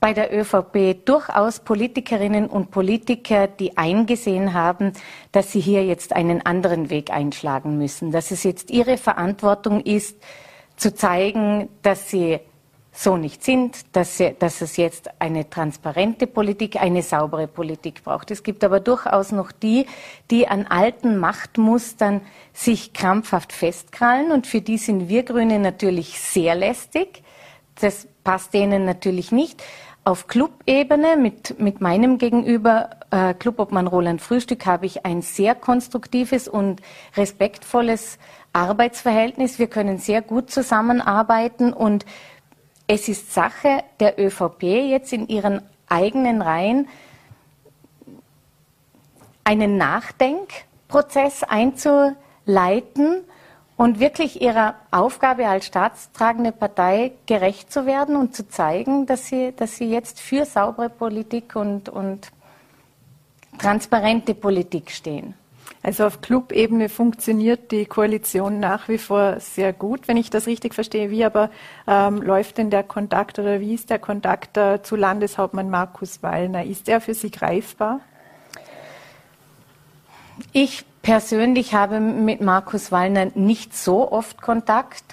bei 0.03 0.11
der 0.11 0.37
ÖVP 0.37 1.05
durchaus 1.05 1.61
Politikerinnen 1.61 2.47
und 2.47 2.71
Politiker, 2.71 3.47
die 3.47 3.77
eingesehen 3.77 4.53
haben, 4.53 4.91
dass 5.31 5.53
sie 5.53 5.61
hier 5.61 5.85
jetzt 5.85 6.11
einen 6.11 6.45
anderen 6.45 6.89
Weg 6.89 7.09
einschlagen 7.09 7.77
müssen, 7.77 8.11
dass 8.11 8.31
es 8.31 8.43
jetzt 8.43 8.69
ihre 8.69 8.97
Verantwortung 8.97 9.79
ist, 9.79 10.21
zu 10.75 10.93
zeigen, 10.93 11.69
dass 11.83 12.09
sie 12.09 12.41
so 12.91 13.15
nicht 13.15 13.45
sind, 13.45 13.95
dass, 13.95 14.17
sie, 14.17 14.35
dass, 14.37 14.59
es 14.59 14.75
jetzt 14.75 15.09
eine 15.19 15.49
transparente 15.49 16.27
Politik, 16.27 16.81
eine 16.81 17.01
saubere 17.01 17.47
Politik 17.47 18.03
braucht. 18.03 18.29
Es 18.29 18.43
gibt 18.43 18.65
aber 18.65 18.81
durchaus 18.81 19.31
noch 19.31 19.53
die, 19.53 19.85
die 20.29 20.49
an 20.49 20.67
alten 20.67 21.17
Machtmustern 21.17 22.19
sich 22.51 22.91
krampfhaft 22.91 23.53
festkrallen 23.53 24.33
und 24.33 24.47
für 24.47 24.59
die 24.59 24.77
sind 24.77 25.07
wir 25.07 25.23
Grüne 25.23 25.59
natürlich 25.59 26.19
sehr 26.19 26.55
lästig. 26.55 27.23
Das 27.79 28.05
passt 28.25 28.53
denen 28.53 28.85
natürlich 28.85 29.31
nicht. 29.31 29.63
Auf 30.05 30.27
Clubebene 30.27 31.15
mit, 31.15 31.61
mit 31.61 31.79
meinem 31.79 32.17
Gegenüber, 32.17 32.89
äh, 33.09 33.33
Clubobmann 33.33 33.87
Roland 33.87 34.21
Frühstück, 34.21 34.65
habe 34.65 34.85
ich 34.85 35.05
ein 35.05 35.21
sehr 35.21 35.55
konstruktives 35.55 36.49
und 36.49 36.81
respektvolles 37.15 38.17
Arbeitsverhältnis. 38.51 39.59
Wir 39.59 39.67
können 39.67 39.99
sehr 39.99 40.21
gut 40.21 40.51
zusammenarbeiten 40.51 41.71
und 41.71 42.05
es 42.85 43.07
ist 43.07 43.33
Sache 43.33 43.81
der 44.01 44.19
ÖVP 44.19 44.63
jetzt 44.63 45.13
in 45.13 45.29
ihren 45.29 45.61
eigenen 45.87 46.41
Reihen 46.41 46.89
einen 49.45 49.77
Nachdenkprozess 49.77 51.43
einzuleiten 51.43 53.23
und 53.75 53.99
wirklich 53.99 54.41
ihrer 54.41 54.75
Aufgabe 54.91 55.47
als 55.47 55.65
staatstragende 55.65 56.51
Partei 56.51 57.13
gerecht 57.25 57.71
zu 57.71 57.85
werden 57.85 58.15
und 58.15 58.35
zu 58.35 58.47
zeigen, 58.47 59.05
dass 59.05 59.27
sie, 59.27 59.53
dass 59.55 59.77
sie 59.77 59.89
jetzt 59.89 60.19
für 60.19 60.45
saubere 60.45 60.89
Politik 60.89 61.55
und, 61.55 61.89
und 61.89 62.31
transparente 63.57 64.35
Politik 64.35 64.91
stehen. 64.91 65.33
Also 65.81 66.05
auf 66.05 66.21
Clubebene 66.21 66.87
funktioniert 66.87 67.71
die 67.71 67.85
Koalition 67.85 68.59
nach 68.61 68.87
wie 68.87 68.97
vor 68.97 69.41
sehr 69.41 69.73
gut, 69.73 70.07
wenn 70.07 70.15
ich 70.15 70.29
das 70.29 70.47
richtig 70.47 70.73
verstehe. 70.73 71.09
Wie 71.09 71.25
aber 71.25 71.49
ähm, 71.85 72.21
läuft 72.21 72.57
denn 72.57 72.69
der 72.69 72.83
Kontakt 72.83 73.37
oder 73.37 73.59
wie 73.59 73.73
ist 73.73 73.89
der 73.89 73.99
Kontakt 73.99 74.55
äh, 74.55 74.81
zu 74.81 74.95
Landeshauptmann 74.95 75.69
Markus 75.69 76.23
Wallner? 76.23 76.63
Ist 76.63 76.87
er 76.87 77.01
für 77.01 77.13
Sie 77.13 77.31
greifbar? 77.31 77.99
Ich 80.53 80.85
persönlich 81.03 81.75
habe 81.75 81.99
mit 81.99 82.41
Markus 82.41 82.91
Wallner 82.91 83.27
nicht 83.35 83.75
so 83.77 84.11
oft 84.11 84.41
Kontakt. 84.41 85.03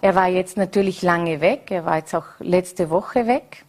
Er 0.00 0.14
war 0.14 0.28
jetzt 0.28 0.56
natürlich 0.56 1.02
lange 1.02 1.40
weg. 1.40 1.70
Er 1.70 1.84
war 1.84 1.96
jetzt 1.96 2.14
auch 2.14 2.26
letzte 2.38 2.90
Woche 2.90 3.26
weg. 3.26 3.64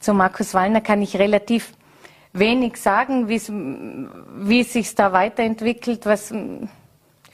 Zu 0.00 0.12
Markus 0.12 0.52
Wallner 0.52 0.82
kann 0.82 1.00
ich 1.00 1.16
relativ 1.16 1.72
wenig 2.34 2.76
sagen, 2.76 3.28
wie 3.28 4.60
es 4.60 4.72
sich 4.72 4.94
da 4.94 5.12
weiterentwickelt. 5.12 6.04
Was, 6.04 6.34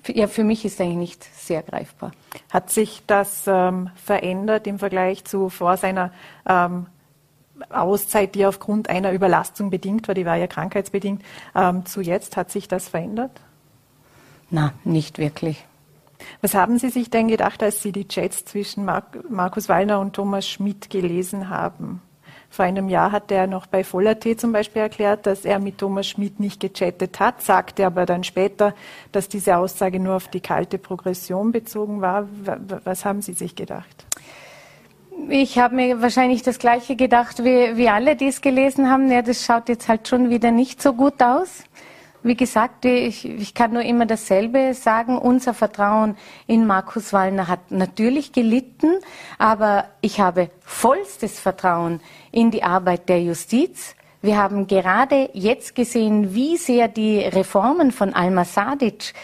ja, 0.07 0.29
für 0.29 0.45
mich 0.45 0.65
ist 0.65 0.81
eigentlich 0.81 0.97
nicht 0.97 1.25
sehr 1.25 1.63
greifbar. 1.63 2.13
Hat 2.53 2.71
sich 2.71 3.03
das 3.07 3.45
ähm, 3.47 3.91
verändert 3.97 4.67
im 4.67 4.79
Vergleich 4.79 5.25
zu 5.25 5.49
vor 5.49 5.77
seiner 5.77 6.13
ähm, 6.49 6.87
Auszeit, 7.71 8.35
die 8.35 8.47
aufgrund 8.47 8.89
einer 8.89 9.13
Überlastung 9.13 9.71
bedingt 9.71 10.09
war, 10.09 10.15
die 10.15 10.27
war 10.27 10.37
ja 10.37 10.47
krankheitsbedingt, 10.47 11.23
ähm, 11.55 11.87
zu 11.87 12.01
jetzt? 12.01 12.37
Hat 12.37 12.51
sich 12.51 12.69
das 12.69 12.89
verändert? 12.89 13.33
Na, 14.51 14.73
nicht 14.85 15.19
wirklich. 15.19 15.65
Was 16.41 16.55
haben 16.55 16.79
Sie 16.79 16.91
sich 16.91 17.11
denn 17.11 17.29
gedacht, 17.29 17.63
als 17.63 17.83
Sie 17.83 17.93
die 17.93 18.07
Chats 18.07 18.45
zwischen 18.45 18.85
Mark 18.85 19.29
Markus 19.31 19.69
Wallner 19.69 20.01
und 20.01 20.15
Thomas 20.15 20.49
Schmidt 20.49 20.91
gelesen 20.91 21.49
haben? 21.49 22.01
Vor 22.53 22.67
einem 22.67 22.91
Jahr 22.91 23.13
hat 23.13 23.33
er 23.33 23.47
noch 23.47 23.67
bei 23.67 23.83
Voller.t 23.83 24.37
zum 24.37 24.53
Beispiel 24.53 24.83
erklärt, 24.83 25.27
dass 25.27 25.47
er 25.47 25.59
mit 25.59 25.79
Thomas 25.79 26.07
Schmidt 26.07 26.39
nicht 26.39 26.61
gechattet 26.61 27.19
hat, 27.19 27.41
sagte 27.41 27.87
aber 27.87 28.05
dann 28.05 28.25
später, 28.25 28.75
dass 29.11 29.29
diese 29.31 29.57
Aussage 29.57 29.99
nur 29.99 30.17
auf 30.17 30.29
die 30.29 30.41
kalte 30.41 30.77
Progression 30.77 31.51
bezogen 31.51 32.03
war. 32.03 32.29
Was 32.85 33.07
haben 33.07 33.23
Sie 33.23 33.33
sich 33.33 33.57
gedacht? 33.57 34.07
Ich 35.29 35.59
habe 35.59 35.77
mir 35.77 36.03
wahrscheinlich 36.03 36.43
das 36.43 36.59
Gleiche 36.59 36.97
gedacht, 36.97 37.45
wie, 37.45 37.77
wie 37.77 37.89
alle, 37.89 38.17
die 38.17 38.27
es 38.27 38.41
gelesen 38.41 38.91
haben. 38.91 39.11
Ja, 39.11 39.23
das 39.23 39.45
schaut 39.45 39.69
jetzt 39.69 39.89
halt 39.89 40.09
schon 40.09 40.31
wieder 40.31 40.51
nicht 40.51 40.83
so 40.83 40.93
gut 40.95 41.23
aus. 41.23 41.65
Wie 42.25 42.37
gesagt, 42.37 42.85
ich, 42.85 43.25
ich 43.25 43.55
kann 43.55 43.73
nur 43.73 43.83
immer 43.83 44.07
dasselbe 44.07 44.75
sagen. 44.75 45.19
Unser 45.19 45.55
Vertrauen 45.55 46.17
in 46.47 46.67
Markus 46.67 47.13
Wallner 47.13 47.49
hat 47.49 47.71
natürlich 47.71 48.33
gelitten, 48.33 48.91
aber 49.39 49.87
ich 50.01 50.21
habe 50.21 50.51
vollstes 50.61 51.39
Vertrauen 51.39 52.01
in 52.31 52.51
die 52.51 52.63
Arbeit 52.63 53.09
der 53.09 53.23
Justiz. 53.23 53.95
Wir 54.23 54.37
haben 54.39 54.67
gerade 54.67 55.31
jetzt 55.33 55.75
gesehen, 55.75 56.35
wie 56.35 56.57
sehr 56.57 56.89
die 56.89 57.19
Reformen 57.19 57.91
von 57.91 58.15
Alma 58.15 58.45
Sadic 58.45 59.15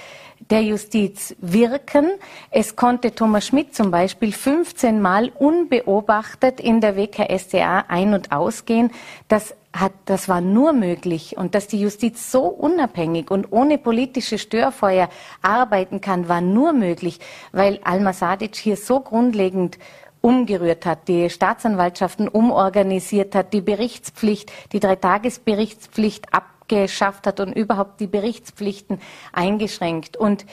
der 0.50 0.62
Justiz 0.62 1.34
wirken. 1.40 2.10
Es 2.50 2.76
konnte 2.76 3.14
Thomas 3.14 3.46
Schmidt 3.46 3.74
zum 3.74 3.90
Beispiel 3.90 4.32
15 4.32 5.00
Mal 5.00 5.30
unbeobachtet 5.38 6.60
in 6.60 6.80
der 6.80 6.96
WKSDA 6.96 7.84
ein- 7.88 8.14
und 8.14 8.32
ausgehen. 8.32 8.90
Das 9.28 9.54
hat, 9.72 9.92
das 10.06 10.28
war 10.28 10.40
nur 10.40 10.72
möglich 10.72 11.36
und 11.36 11.54
dass 11.54 11.66
die 11.66 11.80
Justiz 11.80 12.32
so 12.32 12.44
unabhängig 12.44 13.30
und 13.30 13.52
ohne 13.52 13.78
politische 13.78 14.38
Störfeuer 14.38 15.08
arbeiten 15.42 16.00
kann, 16.00 16.28
war 16.28 16.40
nur 16.40 16.72
möglich, 16.72 17.20
weil 17.52 17.78
Alma 17.84 18.12
Sadic 18.12 18.56
hier 18.56 18.76
so 18.76 19.00
grundlegend 19.00 19.78
umgerührt 20.20 20.84
hat, 20.84 21.06
die 21.06 21.30
Staatsanwaltschaften 21.30 22.28
umorganisiert 22.28 23.34
hat, 23.34 23.52
die 23.52 23.60
Berichtspflicht, 23.60 24.50
die 24.72 24.80
Dreitagesberichtspflicht 24.80 26.32
abgeschafft 26.68 27.26
hat 27.26 27.40
und 27.40 27.52
überhaupt 27.52 28.00
die 28.00 28.06
Berichtspflichten 28.06 29.00
eingeschränkt. 29.32 30.16
Und 30.16 30.44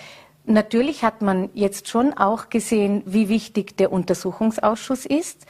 natürlich 0.46 1.04
hat 1.04 1.22
man 1.22 1.50
jetzt 1.54 1.88
schon 1.90 2.14
auch 2.14 2.50
gesehen, 2.50 3.04
wie 3.06 3.30
wichtig 3.30 3.78
der 3.78 3.92
Untersuchungsausschuss 3.92 5.06
ist. 5.06 5.46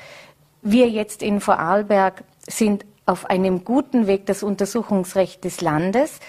Wir 0.61 0.89
jetzt 0.89 1.21
in 1.21 1.39
Vorarlberg 1.39 2.23
sind 2.47 2.85
auf 3.05 3.29
einem 3.29 3.63
guten 3.63 4.07
Weg, 4.07 4.25
das 4.25 4.41
Untersuchungsrecht 4.41 5.43
des 5.43 5.61
Landes 5.61 6.19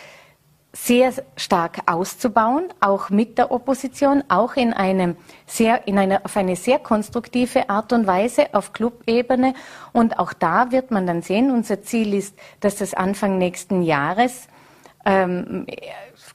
sehr 0.76 1.12
stark 1.37 1.78
auszubauen, 1.87 2.68
auch 2.80 3.09
mit 3.09 3.38
der 3.38 3.50
Opposition, 3.50 4.23
auch 4.28 4.56
in 4.56 4.75
einem 4.75 5.16
sehr, 5.47 5.88
in 5.88 5.99
einer, 5.99 6.21
auf 6.25 6.37
eine 6.37 6.54
sehr 6.54 6.78
konstruktive 6.78 7.71
Art 7.71 7.95
und 7.95 8.06
Weise 8.06 8.52
auf 8.52 8.75
Clubebene. 8.75 9.54
Und 9.92 10.18
auch 10.18 10.35
da 10.35 10.71
wird 10.73 10.90
man 10.90 11.06
dann 11.06 11.23
sehen, 11.23 11.50
unser 11.50 11.83
Ziel 11.83 12.12
ist, 12.12 12.37
dass 12.61 12.76
das 12.76 12.92
Anfang 12.92 13.38
nächsten 13.38 13.83
Jahres 13.83 14.49
ähm, 15.06 15.66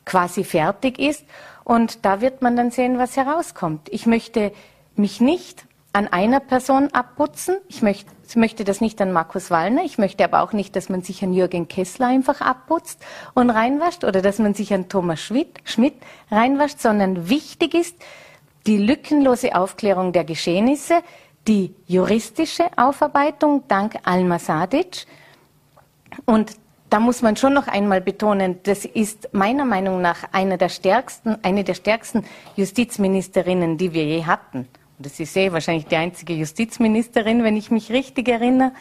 quasi 0.05 0.43
fertig 0.43 0.97
ist. 0.97 1.23
Und 1.63 2.03
da 2.03 2.19
wird 2.19 2.41
man 2.41 2.55
dann 2.55 2.71
sehen, 2.71 2.97
was 2.97 3.17
herauskommt. 3.17 3.89
Ich 3.91 4.07
möchte 4.07 4.51
mich 4.95 5.21
nicht 5.21 5.65
an 5.93 6.07
einer 6.07 6.39
Person 6.39 6.89
abputzen. 6.93 7.57
Ich 7.67 7.81
möchte, 7.81 8.11
ich 8.27 8.35
möchte 8.35 8.63
das 8.63 8.79
nicht 8.79 9.01
an 9.01 9.11
Markus 9.11 9.51
Wallner. 9.51 9.83
Ich 9.83 9.97
möchte 9.97 10.23
aber 10.23 10.41
auch 10.41 10.53
nicht, 10.53 10.75
dass 10.75 10.89
man 10.89 11.01
sich 11.01 11.23
an 11.23 11.33
Jürgen 11.33 11.67
Kessler 11.67 12.07
einfach 12.07 12.39
abputzt 12.39 13.03
und 13.33 13.49
reinwascht 13.49 14.03
oder 14.03 14.21
dass 14.21 14.39
man 14.39 14.53
sich 14.53 14.73
an 14.73 14.87
Thomas 14.87 15.19
Schmidt, 15.19 15.59
Schmidt 15.65 15.95
reinwascht, 16.29 16.79
sondern 16.79 17.29
wichtig 17.29 17.73
ist 17.73 17.97
die 18.67 18.77
lückenlose 18.77 19.55
Aufklärung 19.55 20.13
der 20.13 20.23
Geschehnisse, 20.23 21.01
die 21.47 21.73
juristische 21.87 22.65
Aufarbeitung 22.77 23.63
dank 23.67 23.95
Alma 24.03 24.39
Sadic. 24.39 25.07
Und 26.25 26.51
da 26.89 26.99
muss 26.99 27.21
man 27.21 27.35
schon 27.35 27.53
noch 27.53 27.67
einmal 27.67 27.99
betonen, 27.99 28.59
das 28.63 28.85
ist 28.85 29.33
meiner 29.33 29.65
Meinung 29.65 30.01
nach 30.01 30.31
einer 30.31 30.57
der 30.57 30.69
stärksten, 30.69 31.37
eine 31.41 31.63
der 31.63 31.73
stärksten 31.73 32.23
Justizministerinnen, 32.55 33.77
die 33.77 33.93
wir 33.93 34.05
je 34.05 34.25
hatten 34.25 34.67
das 35.01 35.19
ist 35.19 35.35
eh 35.35 35.51
wahrscheinlich 35.51 35.85
die 35.85 35.95
einzige 35.95 36.33
Justizministerin, 36.33 37.43
wenn 37.43 37.57
ich 37.57 37.71
mich 37.71 37.91
richtig 37.91 38.27
erinnere, 38.27 38.71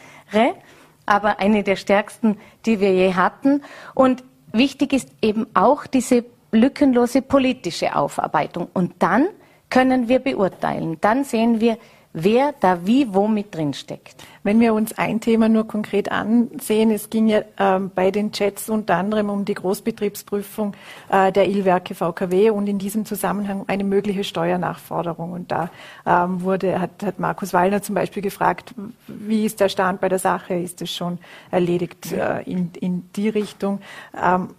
aber 1.05 1.39
eine 1.39 1.63
der 1.63 1.75
stärksten, 1.75 2.37
die 2.65 2.79
wir 2.79 2.93
je 2.93 3.13
hatten. 3.13 3.63
Und 3.93 4.23
wichtig 4.51 4.93
ist 4.93 5.09
eben 5.21 5.47
auch 5.53 5.87
diese 5.87 6.25
lückenlose 6.51 7.21
politische 7.21 7.95
Aufarbeitung. 7.95 8.67
Und 8.73 8.93
dann 8.99 9.27
können 9.69 10.07
wir 10.07 10.19
beurteilen. 10.19 10.97
Dann 11.01 11.23
sehen 11.23 11.61
wir, 11.61 11.77
wer 12.13 12.53
da 12.59 12.85
wie 12.85 13.13
wo 13.13 13.27
mit 13.27 13.53
drin 13.55 13.73
steckt. 13.73 14.23
Wenn 14.43 14.59
wir 14.59 14.73
uns 14.73 14.97
ein 14.97 15.21
Thema 15.21 15.49
nur 15.49 15.67
konkret 15.67 16.11
ansehen, 16.11 16.89
es 16.91 17.09
ging 17.09 17.27
ja 17.27 17.41
ähm, 17.59 17.91
bei 17.93 18.09
den 18.11 18.31
Chats 18.31 18.69
unter 18.69 18.95
anderem 18.95 19.29
um 19.29 19.45
die 19.45 19.53
Großbetriebsprüfung 19.53 20.73
äh, 21.09 21.31
der 21.31 21.47
Illwerke 21.47 21.93
VKW 21.93 22.49
und 22.49 22.67
in 22.67 22.79
diesem 22.79 23.05
Zusammenhang 23.05 23.65
eine 23.67 23.83
mögliche 23.83 24.23
Steuernachforderung. 24.23 25.31
Und 25.31 25.51
da 25.51 25.69
ähm, 26.05 26.41
wurde, 26.41 26.81
hat, 26.81 27.03
hat 27.03 27.19
Markus 27.19 27.53
Wallner 27.53 27.81
zum 27.81 27.95
Beispiel 27.95 28.23
gefragt, 28.23 28.73
wie 29.07 29.45
ist 29.45 29.59
der 29.59 29.69
Stand 29.69 30.01
bei 30.01 30.09
der 30.09 30.19
Sache? 30.19 30.55
Ist 30.55 30.81
es 30.81 30.91
schon 30.91 31.19
erledigt 31.51 32.11
äh, 32.11 32.41
in, 32.41 32.71
in 32.79 33.09
die 33.15 33.29
Richtung? 33.29 33.79
Ähm, 34.19 34.49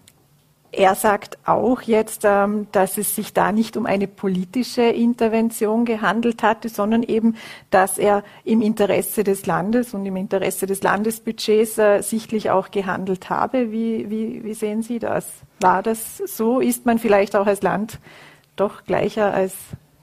er 0.72 0.94
sagt 0.94 1.36
auch 1.44 1.82
jetzt, 1.82 2.22
ähm, 2.24 2.66
dass 2.72 2.96
es 2.96 3.14
sich 3.14 3.34
da 3.34 3.52
nicht 3.52 3.76
um 3.76 3.84
eine 3.84 4.08
politische 4.08 4.82
Intervention 4.82 5.84
gehandelt 5.84 6.42
hatte, 6.42 6.70
sondern 6.70 7.02
eben, 7.02 7.36
dass 7.70 7.98
er 7.98 8.24
im 8.44 8.62
Interesse 8.62 9.22
des 9.22 9.44
Landes 9.44 9.92
und 9.92 10.06
im 10.06 10.16
Interesse 10.16 10.66
des 10.66 10.82
Landesbudgets 10.82 11.76
äh, 11.76 12.00
sichtlich 12.00 12.50
auch 12.50 12.70
gehandelt 12.70 13.28
habe. 13.28 13.70
Wie, 13.70 14.08
wie, 14.08 14.44
wie 14.44 14.54
sehen 14.54 14.82
Sie 14.82 14.98
das? 14.98 15.26
War 15.60 15.82
das 15.82 16.16
so? 16.16 16.60
Ist 16.60 16.86
man 16.86 16.98
vielleicht 16.98 17.36
auch 17.36 17.46
als 17.46 17.60
Land 17.60 17.98
doch 18.56 18.84
gleicher 18.84 19.32
als 19.32 19.54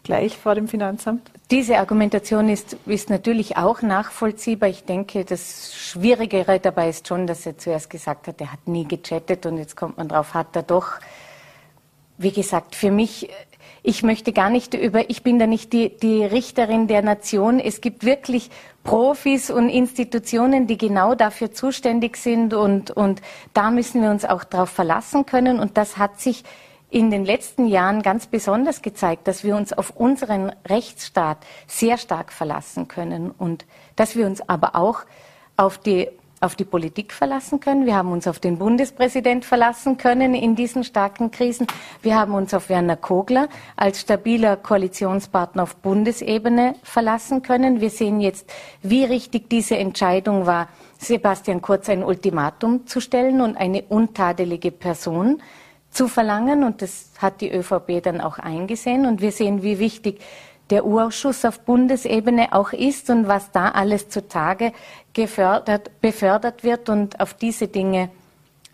gleich 0.04 0.38
vor 0.38 0.56
dem 0.56 0.68
Finanzamt? 0.68 1.30
Diese 1.52 1.78
Argumentation 1.78 2.50
ist, 2.50 2.78
ist 2.86 3.10
natürlich 3.10 3.58
auch 3.58 3.82
nachvollziehbar. 3.82 4.70
Ich 4.70 4.84
denke, 4.86 5.26
das 5.26 5.74
Schwierigere 5.76 6.60
dabei 6.60 6.90
ist 6.90 7.08
schon, 7.08 7.28
dass 7.28 7.46
er 7.46 7.58
zuerst 7.58 7.90
gesagt 7.90 8.28
hat, 8.28 8.40
er 8.40 8.52
hat 8.52 8.68
nie 8.68 8.88
gechattet 8.88 9.46
und 9.46 9.58
jetzt 9.58 9.76
kommt 9.76 9.98
man 9.98 10.08
drauf, 10.08 10.34
hat 10.34 10.56
er 10.56 10.64
doch. 10.64 11.00
Wie 12.18 12.32
gesagt, 12.32 12.76
für 12.76 12.92
mich, 12.92 13.30
ich 13.82 14.04
möchte 14.04 14.34
gar 14.34 14.50
nicht 14.50 14.74
über, 14.74 15.10
ich 15.10 15.24
bin 15.24 15.40
da 15.40 15.48
nicht 15.48 15.74
die, 15.74 15.96
die 15.98 16.24
Richterin 16.24 16.88
der 16.88 17.02
Nation. 17.02 17.60
Es 17.60 17.82
gibt 17.82 18.04
wirklich 18.04 18.50
Profis 18.84 19.50
und 19.50 19.70
Institutionen, 19.70 20.68
die 20.68 20.78
genau 20.78 21.16
dafür 21.16 21.52
zuständig 21.52 22.18
sind 22.18 22.54
und, 22.54 22.92
und 22.92 23.22
da 23.54 23.72
müssen 23.72 24.02
wir 24.02 24.10
uns 24.10 24.26
auch 24.26 24.44
darauf 24.44 24.70
verlassen 24.70 25.26
können 25.26 25.60
und 25.60 25.78
das 25.78 25.98
hat 25.98 26.20
sich 26.20 26.44
in 26.90 27.12
den 27.12 27.26
letzten 27.26 27.68
Jahren 27.68 28.02
ganz 28.02 28.28
besonders 28.28 28.82
gezeigt, 28.82 29.28
dass 29.28 29.44
wir 29.44 29.56
uns 29.56 29.74
auf 29.74 29.92
unseren 29.96 30.52
Rechtsstaat 30.68 31.38
sehr 31.68 31.98
stark 31.98 32.32
verlassen 32.32 32.88
können 32.88 33.32
und 33.32 33.66
dass 33.96 34.16
wir 34.16 34.26
uns 34.26 34.42
aber 34.48 34.76
auch 34.76 35.02
auf 35.56 35.78
die 35.78 36.10
auf 36.42 36.56
die 36.56 36.66
Politik 36.66 37.12
verlassen 37.12 37.60
können. 37.60 37.86
Wir 37.86 37.96
haben 37.96 38.12
uns 38.12 38.28
auf 38.28 38.40
den 38.40 38.58
Bundespräsident 38.58 39.44
verlassen 39.44 39.98
können 39.98 40.34
in 40.34 40.56
diesen 40.56 40.84
starken 40.84 41.32
Krisen. 41.32 41.68
Wir 42.02 42.16
haben 42.16 42.34
uns 42.34 42.54
auf 42.54 42.70
Werner 42.70 42.96
Kogler 42.96 43.50
als 43.76 44.02
stabiler 44.02 44.56
Koalitionspartner 44.56 45.64
auf 45.64 45.76
Bundesebene 45.76 46.76
verlassen 46.84 47.42
können. 47.42 47.82
Wir 47.82 47.90
sehen 47.90 48.22
jetzt, 48.22 48.50
wie 48.82 49.04
richtig 49.04 49.50
diese 49.50 49.78
Entscheidung 49.78 50.46
war, 50.46 50.70
Sebastian 50.98 51.62
Kurz 51.62 51.90
ein 51.90 52.04
Ultimatum 52.04 52.88
zu 52.88 53.02
stellen 53.02 53.42
und 53.42 53.58
eine 53.58 53.84
untadelige 53.84 54.72
Person 54.72 55.42
zu 55.92 56.08
verlangen. 56.08 56.64
Und 56.64 56.82
das 56.82 57.12
hat 57.18 57.42
die 57.42 57.52
ÖVP 57.52 58.02
dann 58.04 58.22
auch 58.22 58.40
eingesehen. 58.40 59.06
Und 59.06 59.22
wir 59.22 59.32
sehen, 59.32 59.64
wie 59.64 59.80
wichtig 59.80 60.22
der 60.70 60.86
U-Ausschuss 60.86 61.46
auf 61.46 61.62
Bundesebene 61.62 62.54
auch 62.54 62.74
ist 62.74 63.10
und 63.10 63.28
was 63.28 63.52
da 63.52 63.70
alles 63.70 64.10
zutage 64.10 64.72
gefördert, 65.14 66.00
befördert 66.02 66.64
wird. 66.64 66.90
Und 66.90 67.20
auf 67.20 67.34
diese 67.34 67.68
Dinge 67.68 68.10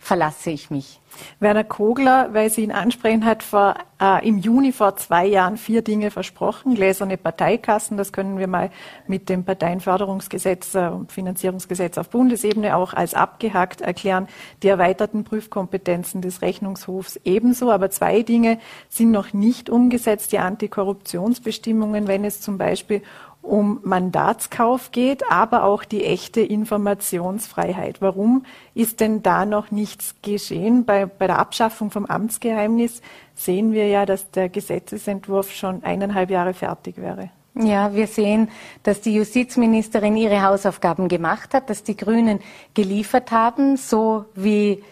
verlasse 0.06 0.52
ich 0.52 0.70
mich. 0.70 1.02
Werner 1.40 1.64
Kogler, 1.64 2.30
weil 2.34 2.52
Sie 2.52 2.62
ihn 2.62 2.72
ansprechen, 2.72 3.26
hat 3.26 3.42
vor, 3.42 3.74
äh, 4.00 4.28
im 4.28 4.38
Juni 4.38 4.72
vor 4.72 4.98
zwei 4.98 5.26
Jahren 5.26 5.58
vier 5.58 5.82
Dinge 5.82 6.12
versprochen. 6.12 6.76
Gläserne 6.76 7.18
Parteikassen, 7.18 7.98
das 7.98 8.14
können 8.14 8.38
wir 8.38 8.46
mal 8.46 8.70
mit 9.08 9.30
dem 9.30 9.46
Parteienförderungsgesetz 9.46 10.76
äh, 10.76 10.90
und 10.90 11.12
Finanzierungsgesetz 11.12 11.98
auf 11.98 12.10
Bundesebene 12.10 12.76
auch 12.76 12.94
als 12.94 13.16
abgehakt 13.16 13.82
erklären. 13.82 14.28
Die 14.62 14.68
erweiterten 14.68 15.24
Prüfkompetenzen 15.24 16.22
des 16.22 16.44
Rechnungshofs 16.44 17.20
ebenso. 17.24 17.72
Aber 17.72 17.90
zwei 17.90 18.22
Dinge 18.22 18.60
sind 18.90 19.10
noch 19.10 19.34
nicht 19.34 19.72
umgesetzt. 19.72 20.34
Die 20.34 20.40
Antikorruptionsbestimmungen, 20.40 22.08
wenn 22.08 22.26
es 22.26 22.42
zum 22.42 22.60
Beispiel 22.60 23.02
um 23.46 23.80
Mandatskauf 23.84 24.92
geht, 24.92 25.30
aber 25.32 25.64
auch 25.64 25.84
die 25.84 26.04
echte 26.04 26.42
Informationsfreiheit. 26.42 28.02
Warum 28.02 28.46
ist 28.74 29.00
denn 29.00 29.24
da 29.24 29.46
noch 29.46 29.72
nichts 29.72 30.16
geschehen? 30.22 30.86
Bei, 30.86 31.06
bei 31.06 31.28
der 31.28 31.40
Abschaffung 31.40 31.92
vom 31.92 32.06
Amtsgeheimnis 32.06 33.02
sehen 33.36 33.72
wir 33.72 33.88
ja, 33.88 34.06
dass 34.06 34.32
der 34.32 34.50
Gesetzesentwurf 34.50 35.52
schon 35.52 35.84
eineinhalb 35.84 36.30
Jahre 36.30 36.54
fertig 36.54 36.98
wäre. 36.98 37.30
Ja, 37.58 37.94
wir 37.94 38.08
sehen, 38.08 38.50
dass 38.84 39.00
die 39.00 39.16
Justizministerin 39.16 40.18
ihre 40.18 40.44
Hausaufgaben 40.44 41.08
gemacht 41.08 41.54
hat, 41.54 41.70
dass 41.70 41.84
die 41.84 41.96
Grünen 41.96 42.40
geliefert 42.74 43.32
haben, 43.32 43.78
so 43.78 44.26
wie 44.36 44.84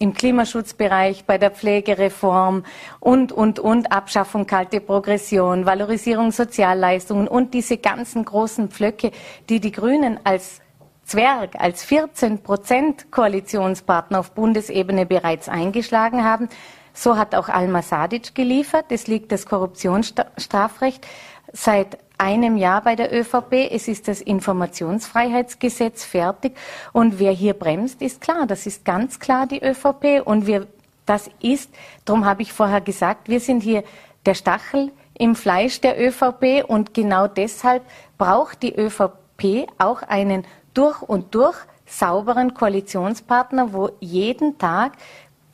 im 0.00 0.14
Klimaschutzbereich, 0.14 1.26
bei 1.26 1.36
der 1.36 1.50
Pflegereform 1.50 2.64
und, 3.00 3.32
und, 3.32 3.58
und, 3.58 3.92
Abschaffung 3.92 4.46
kalte 4.46 4.80
Progression, 4.80 5.66
Valorisierung 5.66 6.32
Sozialleistungen 6.32 7.28
und 7.28 7.52
diese 7.52 7.76
ganzen 7.76 8.24
großen 8.24 8.70
Pflöcke, 8.70 9.12
die 9.50 9.60
die 9.60 9.72
Grünen 9.72 10.18
als 10.24 10.62
Zwerg, 11.04 11.50
als 11.58 11.84
14 11.84 12.42
Prozent 12.42 13.10
Koalitionspartner 13.10 14.20
auf 14.20 14.32
Bundesebene 14.32 15.04
bereits 15.04 15.50
eingeschlagen 15.50 16.24
haben. 16.24 16.48
So 16.94 17.18
hat 17.18 17.34
auch 17.34 17.50
Alma 17.50 17.82
Sadic 17.82 18.34
geliefert. 18.34 18.86
Es 18.88 19.06
liegt 19.06 19.30
das 19.32 19.44
Korruptionsstrafrecht 19.44 21.06
seit 21.52 21.98
einem 22.18 22.56
Jahr 22.56 22.82
bei 22.82 22.96
der 22.96 23.12
ÖVP. 23.18 23.70
Es 23.70 23.88
ist 23.88 24.06
das 24.06 24.20
Informationsfreiheitsgesetz 24.20 26.04
fertig. 26.04 26.56
Und 26.92 27.18
wer 27.18 27.32
hier 27.32 27.54
bremst, 27.54 28.02
ist 28.02 28.20
klar. 28.20 28.46
Das 28.46 28.66
ist 28.66 28.84
ganz 28.84 29.18
klar 29.18 29.46
die 29.46 29.62
ÖVP. 29.62 30.22
Und 30.24 30.46
wir, 30.46 30.66
das 31.06 31.30
ist, 31.40 31.70
darum 32.04 32.24
habe 32.26 32.42
ich 32.42 32.52
vorher 32.52 32.80
gesagt, 32.80 33.28
wir 33.28 33.40
sind 33.40 33.62
hier 33.62 33.84
der 34.26 34.34
Stachel 34.34 34.92
im 35.14 35.34
Fleisch 35.34 35.80
der 35.80 35.98
ÖVP. 35.98 36.64
Und 36.68 36.92
genau 36.92 37.26
deshalb 37.26 37.82
braucht 38.18 38.62
die 38.62 38.74
ÖVP 38.74 39.66
auch 39.78 40.02
einen 40.02 40.44
durch 40.74 41.02
und 41.02 41.34
durch 41.34 41.56
sauberen 41.86 42.54
Koalitionspartner, 42.54 43.72
wo 43.72 43.90
jeden 43.98 44.58
Tag 44.58 44.92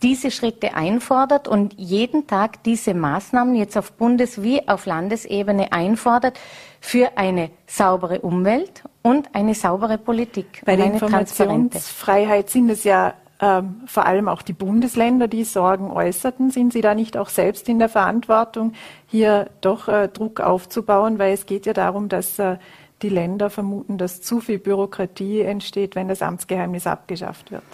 diese 0.06 0.30
Schritte 0.30 0.74
einfordert 0.74 1.48
und 1.48 1.74
jeden 1.76 2.28
Tag 2.28 2.62
diese 2.62 2.94
Maßnahmen 2.94 3.56
jetzt 3.56 3.76
auf 3.76 3.92
Bundes- 3.92 4.40
wie 4.40 4.68
auf 4.68 4.86
Landesebene 4.86 5.72
einfordert 5.72 6.38
für 6.80 7.18
eine 7.18 7.50
saubere 7.66 8.20
Umwelt 8.20 8.84
und 9.02 9.34
eine 9.34 9.54
saubere 9.54 9.98
Politik. 9.98 10.62
Bei 10.64 10.76
der 10.76 10.86
Informationsfreiheit 10.86 12.50
sind 12.50 12.70
es 12.70 12.84
ja 12.84 13.14
ähm, 13.40 13.82
vor 13.86 14.06
allem 14.06 14.28
auch 14.28 14.42
die 14.42 14.52
Bundesländer, 14.52 15.26
die 15.26 15.42
Sorgen 15.42 15.90
äußerten. 15.90 16.52
Sind 16.52 16.72
Sie 16.72 16.82
da 16.82 16.94
nicht 16.94 17.16
auch 17.16 17.28
selbst 17.28 17.68
in 17.68 17.80
der 17.80 17.88
Verantwortung, 17.88 18.74
hier 19.08 19.50
doch 19.60 19.88
äh, 19.88 20.06
Druck 20.06 20.38
aufzubauen? 20.38 21.18
Weil 21.18 21.34
es 21.34 21.46
geht 21.46 21.66
ja 21.66 21.72
darum, 21.72 22.08
dass 22.08 22.38
äh, 22.38 22.58
die 23.02 23.08
Länder 23.08 23.50
vermuten, 23.50 23.98
dass 23.98 24.22
zu 24.22 24.38
viel 24.38 24.60
Bürokratie 24.60 25.40
entsteht, 25.40 25.96
wenn 25.96 26.06
das 26.06 26.22
Amtsgeheimnis 26.22 26.86
abgeschafft 26.86 27.50
wird. 27.50 27.64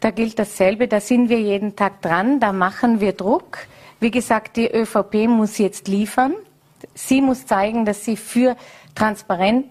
Da 0.00 0.10
gilt 0.10 0.38
dasselbe, 0.38 0.88
da 0.88 1.00
sind 1.00 1.28
wir 1.28 1.40
jeden 1.40 1.76
Tag 1.76 2.02
dran, 2.02 2.40
da 2.40 2.52
machen 2.52 3.00
wir 3.00 3.12
Druck. 3.12 3.58
Wie 4.00 4.10
gesagt, 4.10 4.56
die 4.56 4.70
ÖVP 4.70 5.28
muss 5.28 5.58
jetzt 5.58 5.88
liefern. 5.88 6.34
Sie 6.94 7.20
muss 7.20 7.46
zeigen, 7.46 7.84
dass 7.84 8.04
sie 8.04 8.16
für 8.16 8.56
Transparenz, 8.94 9.66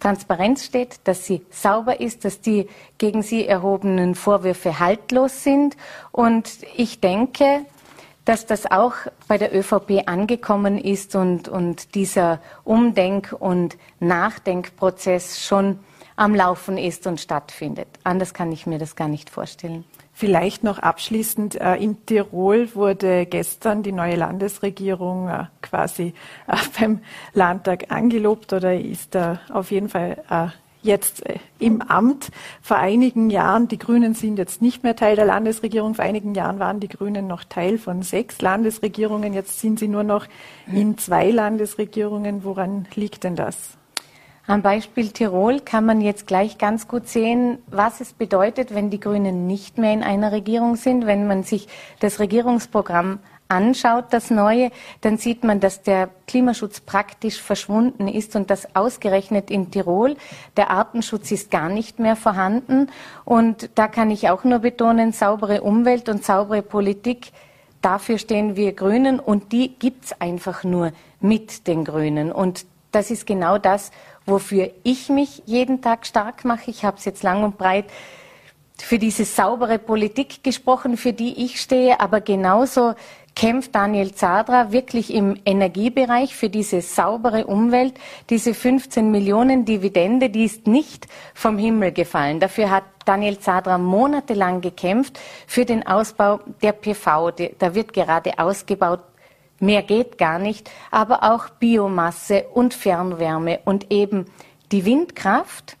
Transparenz 0.00 0.64
steht, 0.64 1.00
dass 1.04 1.24
sie 1.24 1.42
sauber 1.50 2.00
ist, 2.00 2.24
dass 2.24 2.40
die 2.40 2.68
gegen 2.98 3.22
sie 3.22 3.46
erhobenen 3.46 4.14
Vorwürfe 4.14 4.78
haltlos 4.78 5.42
sind. 5.42 5.76
Und 6.12 6.50
ich 6.76 7.00
denke, 7.00 7.64
dass 8.26 8.44
das 8.44 8.70
auch 8.70 8.94
bei 9.28 9.38
der 9.38 9.56
ÖVP 9.56 10.02
angekommen 10.06 10.78
ist 10.78 11.14
und, 11.14 11.48
und 11.48 11.94
dieser 11.94 12.40
Umdenk- 12.64 13.32
und 13.32 13.78
Nachdenkprozess 14.00 15.42
schon 15.46 15.78
am 16.16 16.34
Laufen 16.34 16.78
ist 16.78 17.06
und 17.06 17.20
stattfindet. 17.20 17.88
Anders 18.02 18.34
kann 18.34 18.50
ich 18.50 18.66
mir 18.66 18.78
das 18.78 18.96
gar 18.96 19.08
nicht 19.08 19.30
vorstellen. 19.30 19.84
Vielleicht 20.18 20.64
noch 20.64 20.78
abschließend, 20.78 21.60
äh, 21.60 21.76
in 21.76 22.06
Tirol 22.06 22.74
wurde 22.74 23.26
gestern 23.26 23.82
die 23.82 23.92
neue 23.92 24.16
Landesregierung 24.16 25.28
äh, 25.28 25.44
quasi 25.60 26.14
äh, 26.46 26.56
beim 26.80 27.00
Landtag 27.34 27.92
angelobt 27.92 28.54
oder 28.54 28.74
ist 28.74 29.14
auf 29.52 29.70
jeden 29.70 29.88
Fall 29.90 30.52
jetzt 30.82 31.22
im 31.58 31.82
Amt. 31.82 32.30
Vor 32.62 32.76
einigen 32.76 33.28
Jahren, 33.28 33.68
die 33.68 33.78
Grünen 33.78 34.14
sind 34.14 34.38
jetzt 34.38 34.62
nicht 34.62 34.84
mehr 34.84 34.96
Teil 34.96 35.16
der 35.16 35.26
Landesregierung, 35.26 35.94
vor 35.94 36.04
einigen 36.04 36.34
Jahren 36.34 36.58
waren 36.58 36.80
die 36.80 36.88
Grünen 36.88 37.26
noch 37.26 37.44
Teil 37.44 37.76
von 37.76 38.02
sechs 38.02 38.40
Landesregierungen, 38.40 39.34
jetzt 39.34 39.60
sind 39.60 39.78
sie 39.78 39.88
nur 39.88 40.04
noch 40.04 40.26
in 40.72 40.96
zwei 40.96 41.30
Landesregierungen. 41.30 42.44
Woran 42.44 42.86
liegt 42.94 43.24
denn 43.24 43.36
das? 43.36 43.76
Am 44.48 44.62
Beispiel 44.62 45.10
Tirol 45.10 45.58
kann 45.58 45.84
man 45.84 46.00
jetzt 46.00 46.28
gleich 46.28 46.56
ganz 46.56 46.86
gut 46.86 47.08
sehen, 47.08 47.58
was 47.66 48.00
es 48.00 48.12
bedeutet, 48.12 48.72
wenn 48.72 48.90
die 48.90 49.00
Grünen 49.00 49.48
nicht 49.48 49.76
mehr 49.76 49.92
in 49.92 50.04
einer 50.04 50.30
Regierung 50.30 50.76
sind, 50.76 51.04
wenn 51.04 51.26
man 51.26 51.42
sich 51.42 51.66
das 51.98 52.20
Regierungsprogramm 52.20 53.18
anschaut, 53.48 54.06
das 54.10 54.30
Neue, 54.30 54.70
dann 55.00 55.18
sieht 55.18 55.42
man, 55.42 55.58
dass 55.58 55.82
der 55.82 56.10
Klimaschutz 56.28 56.80
praktisch 56.80 57.40
verschwunden 57.40 58.06
ist 58.06 58.36
und 58.36 58.48
das 58.50 58.76
ausgerechnet 58.76 59.50
in 59.50 59.72
Tirol. 59.72 60.16
Der 60.56 60.70
Artenschutz 60.70 61.32
ist 61.32 61.50
gar 61.50 61.68
nicht 61.68 61.98
mehr 61.98 62.14
vorhanden. 62.14 62.88
Und 63.24 63.70
da 63.74 63.88
kann 63.88 64.12
ich 64.12 64.30
auch 64.30 64.44
nur 64.44 64.60
betonen, 64.60 65.10
saubere 65.12 65.62
Umwelt 65.62 66.08
und 66.08 66.24
saubere 66.24 66.62
Politik, 66.62 67.32
dafür 67.82 68.18
stehen 68.18 68.54
wir 68.54 68.72
Grünen 68.72 69.18
und 69.18 69.50
die 69.50 69.76
gibt's 69.76 70.20
einfach 70.20 70.62
nur 70.62 70.92
mit 71.20 71.66
den 71.66 71.84
Grünen. 71.84 72.30
Und 72.30 72.64
das 72.92 73.10
ist 73.10 73.26
genau 73.26 73.58
das, 73.58 73.90
wofür 74.26 74.70
ich 74.82 75.08
mich 75.08 75.42
jeden 75.46 75.80
Tag 75.80 76.06
stark 76.06 76.44
mache. 76.44 76.70
Ich 76.70 76.84
habe 76.84 76.98
es 76.98 77.04
jetzt 77.04 77.22
lang 77.22 77.42
und 77.44 77.56
breit 77.56 77.86
für 78.78 78.98
diese 78.98 79.24
saubere 79.24 79.78
Politik 79.78 80.44
gesprochen, 80.44 80.96
für 80.96 81.12
die 81.12 81.44
ich 81.44 81.60
stehe, 81.60 81.98
aber 82.00 82.20
genauso 82.20 82.94
kämpft 83.34 83.74
Daniel 83.74 84.14
Zadra 84.14 84.72
wirklich 84.72 85.12
im 85.12 85.38
Energiebereich 85.44 86.34
für 86.34 86.48
diese 86.48 86.80
saubere 86.80 87.46
Umwelt. 87.46 87.94
Diese 88.30 88.54
15 88.54 89.10
Millionen 89.10 89.64
Dividende, 89.64 90.30
die 90.30 90.44
ist 90.44 90.66
nicht 90.66 91.06
vom 91.34 91.58
Himmel 91.58 91.92
gefallen. 91.92 92.40
Dafür 92.40 92.70
hat 92.70 92.84
Daniel 93.04 93.38
Zadra 93.38 93.78
monatelang 93.78 94.62
gekämpft 94.62 95.20
für 95.46 95.64
den 95.64 95.86
Ausbau 95.86 96.40
der 96.62 96.72
PV. 96.72 97.30
Da 97.58 97.74
wird 97.74 97.92
gerade 97.92 98.38
ausgebaut. 98.38 99.00
Mehr 99.58 99.82
geht 99.82 100.18
gar 100.18 100.38
nicht, 100.38 100.70
aber 100.90 101.22
auch 101.22 101.48
Biomasse 101.48 102.44
und 102.52 102.74
Fernwärme 102.74 103.60
und 103.64 103.90
eben 103.90 104.26
die 104.72 104.84
Windkraft 104.84 105.76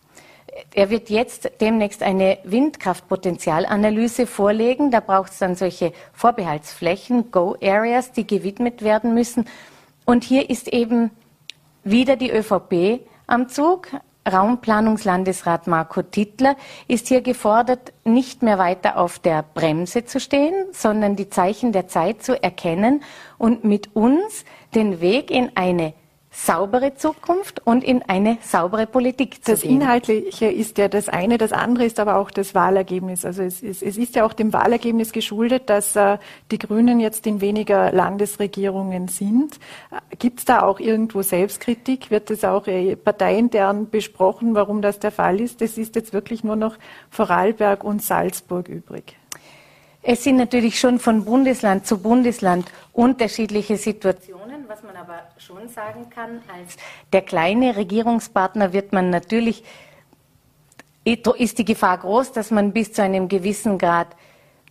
er 0.74 0.90
wird 0.90 1.10
jetzt 1.10 1.50
demnächst 1.60 2.02
eine 2.02 2.38
Windkraftpotenzialanalyse 2.44 4.26
vorlegen. 4.26 4.90
Da 4.90 5.00
braucht 5.00 5.32
es 5.32 5.38
dann 5.38 5.54
solche 5.54 5.92
Vorbehaltsflächen, 6.12 7.30
Go-Areas, 7.30 8.12
die 8.12 8.26
gewidmet 8.26 8.82
werden 8.82 9.14
müssen. 9.14 9.46
Und 10.04 10.24
hier 10.24 10.48
ist 10.48 10.68
eben 10.68 11.10
wieder 11.84 12.16
die 12.16 12.30
ÖVP 12.30 13.00
am 13.26 13.48
Zug. 13.48 13.88
Raumplanungslandesrat 14.26 15.66
Marco 15.66 16.02
Tittler 16.02 16.56
ist 16.88 17.08
hier 17.08 17.20
gefordert, 17.20 17.92
nicht 18.04 18.42
mehr 18.42 18.58
weiter 18.58 18.98
auf 18.98 19.18
der 19.18 19.42
Bremse 19.42 20.04
zu 20.04 20.20
stehen, 20.20 20.66
sondern 20.72 21.16
die 21.16 21.30
Zeichen 21.30 21.72
der 21.72 21.88
Zeit 21.88 22.22
zu 22.22 22.42
erkennen 22.42 23.02
und 23.38 23.64
mit 23.64 23.94
uns 23.94 24.44
den 24.74 25.00
Weg 25.00 25.30
in 25.30 25.52
eine 25.54 25.94
saubere 26.36 26.94
Zukunft 26.94 27.66
und 27.66 27.82
in 27.82 28.02
eine 28.02 28.36
saubere 28.42 28.86
Politik 28.86 29.42
zu 29.42 29.52
das 29.52 29.62
gehen. 29.62 29.80
Das 29.80 29.86
Inhaltliche 29.86 30.46
ist 30.46 30.76
ja 30.76 30.88
das 30.88 31.08
eine, 31.08 31.38
das 31.38 31.50
andere 31.50 31.86
ist 31.86 31.98
aber 31.98 32.16
auch 32.16 32.30
das 32.30 32.54
Wahlergebnis. 32.54 33.24
Also 33.24 33.42
es 33.42 33.62
ist, 33.62 33.82
es 33.82 33.96
ist 33.96 34.16
ja 34.16 34.26
auch 34.26 34.34
dem 34.34 34.52
Wahlergebnis 34.52 35.12
geschuldet, 35.12 35.70
dass 35.70 35.96
äh, 35.96 36.18
die 36.50 36.58
Grünen 36.58 37.00
jetzt 37.00 37.26
in 37.26 37.40
weniger 37.40 37.90
Landesregierungen 37.90 39.08
sind. 39.08 39.54
Äh, 39.90 40.16
Gibt 40.18 40.40
es 40.40 40.44
da 40.44 40.62
auch 40.62 40.78
irgendwo 40.78 41.22
Selbstkritik? 41.22 42.10
Wird 42.10 42.28
das 42.28 42.44
auch 42.44 42.66
äh, 42.66 42.96
parteiintern 42.96 43.88
besprochen, 43.88 44.54
warum 44.54 44.82
das 44.82 44.98
der 44.98 45.12
Fall 45.12 45.40
ist? 45.40 45.62
Es 45.62 45.78
ist 45.78 45.96
jetzt 45.96 46.12
wirklich 46.12 46.44
nur 46.44 46.56
noch 46.56 46.76
Vorarlberg 47.10 47.82
und 47.82 48.02
Salzburg 48.02 48.68
übrig. 48.68 49.16
Es 50.02 50.22
sind 50.22 50.36
natürlich 50.36 50.78
schon 50.78 51.00
von 51.00 51.24
Bundesland 51.24 51.86
zu 51.86 51.98
Bundesland 51.98 52.70
unterschiedliche 52.92 53.76
Situationen. 53.76 54.45
Was 54.68 54.82
man 54.82 54.96
aber 54.96 55.20
schon 55.38 55.68
sagen 55.68 56.10
kann, 56.10 56.42
als 56.52 56.76
der 57.12 57.22
kleine 57.22 57.76
Regierungspartner 57.76 58.72
wird 58.72 58.92
man 58.92 59.10
natürlich, 59.10 59.62
ist 61.04 61.58
die 61.58 61.64
Gefahr 61.64 61.98
groß, 61.98 62.32
dass 62.32 62.50
man 62.50 62.72
bis 62.72 62.92
zu 62.92 63.02
einem 63.02 63.28
gewissen 63.28 63.78
Grad 63.78 64.08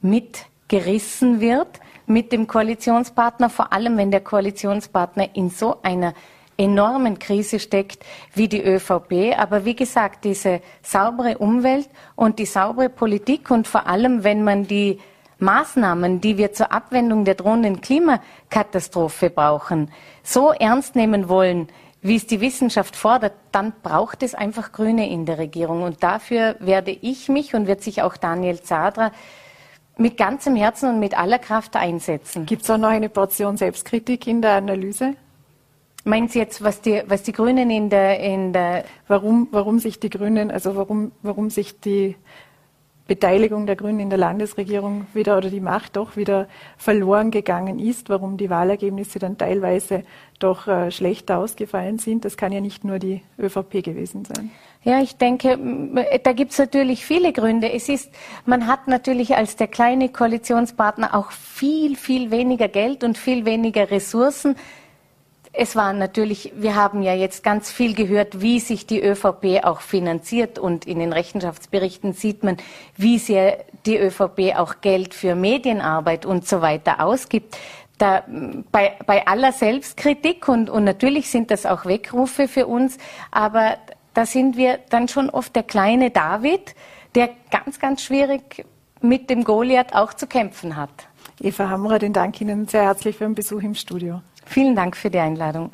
mitgerissen 0.01 1.39
wird 1.39 1.79
mit 2.07 2.33
dem 2.33 2.45
Koalitionspartner, 2.45 3.49
vor 3.49 3.71
allem 3.71 3.95
wenn 3.95 4.11
der 4.11 4.19
Koalitionspartner 4.19 5.33
in 5.33 5.49
so 5.49 5.81
einer 5.81 6.13
enormen 6.57 7.17
Krise 7.17 7.59
steckt 7.59 8.03
wie 8.33 8.49
die 8.49 8.63
ÖVP. 8.63 9.37
Aber 9.37 9.63
wie 9.63 9.75
gesagt, 9.77 10.25
diese 10.25 10.61
saubere 10.81 11.37
Umwelt 11.37 11.89
und 12.15 12.39
die 12.39 12.45
saubere 12.45 12.89
Politik 12.89 13.49
und 13.49 13.65
vor 13.65 13.87
allem, 13.87 14.25
wenn 14.25 14.43
man 14.43 14.67
die 14.67 14.99
Maßnahmen, 15.39 16.21
die 16.21 16.37
wir 16.37 16.53
zur 16.53 16.71
Abwendung 16.71 17.25
der 17.25 17.35
drohenden 17.35 17.81
Klimakatastrophe 17.81 19.29
brauchen, 19.29 19.91
so 20.23 20.51
ernst 20.51 20.95
nehmen 20.95 21.29
wollen, 21.29 21.67
wie 22.01 22.15
es 22.15 22.27
die 22.27 22.39
Wissenschaft 22.39 22.95
fordert, 22.95 23.33
dann 23.51 23.73
braucht 23.81 24.21
es 24.21 24.35
einfach 24.35 24.71
Grüne 24.71 25.09
in 25.09 25.25
der 25.25 25.39
Regierung. 25.39 25.81
Und 25.81 26.03
dafür 26.03 26.55
werde 26.59 26.91
ich 26.91 27.29
mich 27.29 27.55
und 27.55 27.65
wird 27.65 27.81
sich 27.81 28.03
auch 28.03 28.15
Daniel 28.15 28.61
Zadra 28.61 29.11
mit 29.97 30.17
ganzem 30.17 30.55
Herzen 30.55 30.89
und 30.89 30.99
mit 30.99 31.17
aller 31.17 31.39
Kraft 31.39 31.75
einsetzen. 31.75 32.45
Gibt 32.45 32.63
es 32.63 32.69
auch 32.69 32.77
noch 32.77 32.89
eine 32.89 33.09
Portion 33.09 33.57
Selbstkritik 33.57 34.27
in 34.27 34.41
der 34.41 34.51
Analyse? 34.51 35.15
Meinen 36.03 36.27
Sie 36.27 36.37
jetzt, 36.37 36.63
was 36.63 36.81
die, 36.81 37.01
was 37.07 37.23
die 37.23 37.31
Grünen 37.31 37.71
in 37.71 37.89
der, 37.89 38.19
in 38.19 38.53
der 38.53 38.85
warum, 39.07 39.47
warum 39.49 39.79
sich 39.79 39.99
die 39.99 40.11
Grünen, 40.11 40.51
also 40.51 40.75
warum, 40.75 41.11
warum 41.23 41.49
sich 41.49 41.79
die 41.79 42.15
Beteiligung 43.07 43.67
der 43.67 43.75
Grünen 43.75 43.99
in 43.99 44.09
der 44.09 44.17
Landesregierung 44.17 45.05
wieder 45.13 45.37
oder 45.37 45.49
die 45.49 45.59
Macht 45.59 45.95
doch 45.95 46.17
wieder 46.17 46.47
verloren 46.77 47.29
gegangen 47.29 47.77
ist, 47.77 48.09
warum 48.09 48.37
die 48.37 48.49
Wahlergebnisse 48.49 49.19
dann 49.19 49.37
teilweise 49.37 50.03
doch 50.39 50.67
äh, 50.67 50.89
schlechter 50.89 51.37
ausgefallen 51.37 51.99
sind. 51.99 52.25
Das 52.25 52.35
kann 52.35 52.51
ja 52.51 52.61
nicht 52.61 52.83
nur 52.83 52.97
die 52.97 53.21
ÖVP 53.39 53.83
gewesen 53.83 54.25
sein. 54.25 54.51
Ja, 54.83 55.01
ich 55.01 55.17
denke, 55.17 55.57
da 56.23 56.33
gibt 56.33 56.51
es 56.51 56.59
natürlich 56.59 57.05
viele 57.05 57.33
Gründe. 57.33 57.71
Es 57.71 57.89
ist, 57.89 58.11
man 58.45 58.67
hat 58.67 58.87
natürlich 58.87 59.35
als 59.35 59.55
der 59.55 59.67
kleine 59.67 60.09
Koalitionspartner 60.09 61.15
auch 61.15 61.31
viel, 61.31 61.95
viel 61.95 62.29
weniger 62.29 62.67
Geld 62.67 63.03
und 63.03 63.17
viel 63.17 63.45
weniger 63.45 63.89
Ressourcen 63.89 64.55
es 65.57 65.75
war 65.75 65.93
natürlich, 65.93 66.51
wir 66.55 66.75
haben 66.75 67.01
ja 67.01 67.13
jetzt 67.13 67.43
ganz 67.43 67.71
viel 67.71 67.93
gehört, 67.93 68.41
wie 68.41 68.59
sich 68.59 68.85
die 68.85 69.01
ÖVP 69.01 69.63
auch 69.63 69.81
finanziert 69.81 70.59
und 70.59 70.85
in 70.85 70.99
den 70.99 71.13
Rechenschaftsberichten 71.13 72.13
sieht 72.13 72.43
man, 72.43 72.57
wie 72.97 73.19
sehr 73.19 73.63
die 73.85 73.97
ÖVP 73.97 74.55
auch 74.57 74.81
Geld 74.81 75.13
für 75.13 75.35
Medienarbeit 75.35 76.25
und 76.25 76.47
so 76.47 76.61
weiter 76.61 76.99
ausgibt. 76.99 77.57
Da, 77.97 78.23
bei, 78.71 78.93
bei 79.05 79.25
aller 79.25 79.53
Selbstkritik 79.53 80.49
und, 80.49 80.69
und 80.69 80.83
natürlich 80.83 81.29
sind 81.29 81.49
das 81.51 81.65
auch 81.65 81.85
Weckrufe 81.85 82.49
für 82.49 82.67
uns, 82.67 82.97
aber 83.31 83.77
da 84.13 84.25
sind 84.25 84.57
wir 84.57 84.79
dann 84.89 85.07
schon 85.07 85.29
oft 85.29 85.55
der 85.55 85.63
kleine 85.63 86.11
David, 86.11 86.75
der 87.15 87.29
ganz, 87.51 87.79
ganz 87.79 88.01
schwierig 88.01 88.65
mit 89.01 89.29
dem 89.29 89.45
Goliath 89.45 89.95
auch 89.95 90.13
zu 90.13 90.27
kämpfen 90.27 90.75
hat. 90.75 90.89
Eva 91.41 91.69
Hammerer, 91.69 91.99
den 91.99 92.13
Dank 92.13 92.41
Ihnen 92.41 92.67
sehr 92.67 92.83
herzlich 92.83 93.17
für 93.17 93.25
den 93.25 93.35
Besuch 93.35 93.61
im 93.61 93.75
Studio. 93.75 94.21
Vielen 94.45 94.75
Dank 94.75 94.95
für 94.95 95.09
die 95.09 95.19
Einladung. 95.19 95.73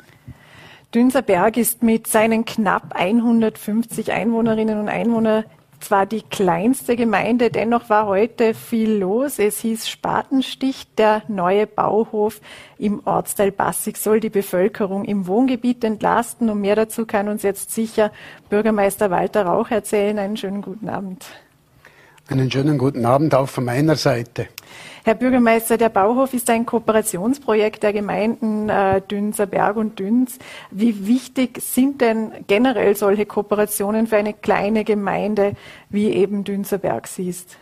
Dünserberg 0.94 1.56
ist 1.56 1.82
mit 1.82 2.06
seinen 2.06 2.44
knapp 2.44 2.94
150 2.94 4.12
Einwohnerinnen 4.12 4.78
und 4.78 4.88
Einwohnern 4.88 5.44
zwar 5.82 6.06
die 6.06 6.22
kleinste 6.22 6.96
Gemeinde, 6.96 7.50
dennoch 7.50 7.90
war 7.90 8.06
heute 8.06 8.54
viel 8.54 8.92
los. 8.92 9.38
Es 9.38 9.58
hieß 9.58 9.88
Spatenstich, 9.88 10.86
der 10.96 11.22
neue 11.28 11.66
Bauhof 11.66 12.40
im 12.78 13.02
Ortsteil 13.04 13.50
Bassig 13.50 13.96
soll 13.96 14.20
die 14.20 14.30
Bevölkerung 14.30 15.04
im 15.04 15.26
Wohngebiet 15.26 15.82
entlasten. 15.84 16.50
Und 16.50 16.60
mehr 16.60 16.76
dazu 16.76 17.04
kann 17.04 17.28
uns 17.28 17.42
jetzt 17.42 17.72
sicher 17.72 18.12
Bürgermeister 18.48 19.10
Walter 19.10 19.44
Rauch 19.44 19.70
erzählen. 19.70 20.18
Einen 20.18 20.36
schönen 20.36 20.62
guten 20.62 20.88
Abend. 20.88 21.26
Einen 22.28 22.50
schönen 22.50 22.78
guten 22.78 23.04
Abend 23.04 23.34
auch 23.34 23.48
von 23.48 23.64
meiner 23.64 23.96
Seite. 23.96 24.48
Herr 25.04 25.16
Bürgermeister, 25.16 25.78
der 25.78 25.88
Bauhof 25.88 26.32
ist 26.32 26.48
ein 26.48 26.64
Kooperationsprojekt 26.64 27.82
der 27.82 27.92
Gemeinden 27.92 28.68
äh, 28.68 29.00
Dünserberg 29.00 29.76
und 29.76 29.98
Düns. 29.98 30.38
Wie 30.70 31.08
wichtig 31.08 31.60
sind 31.60 32.00
denn 32.00 32.30
generell 32.46 32.94
solche 32.94 33.26
Kooperationen 33.26 34.06
für 34.06 34.16
eine 34.16 34.32
kleine 34.32 34.84
Gemeinde 34.84 35.54
wie 35.90 36.10
eben 36.10 36.44
Dünserberg 36.44 37.08
siehst? 37.08 37.56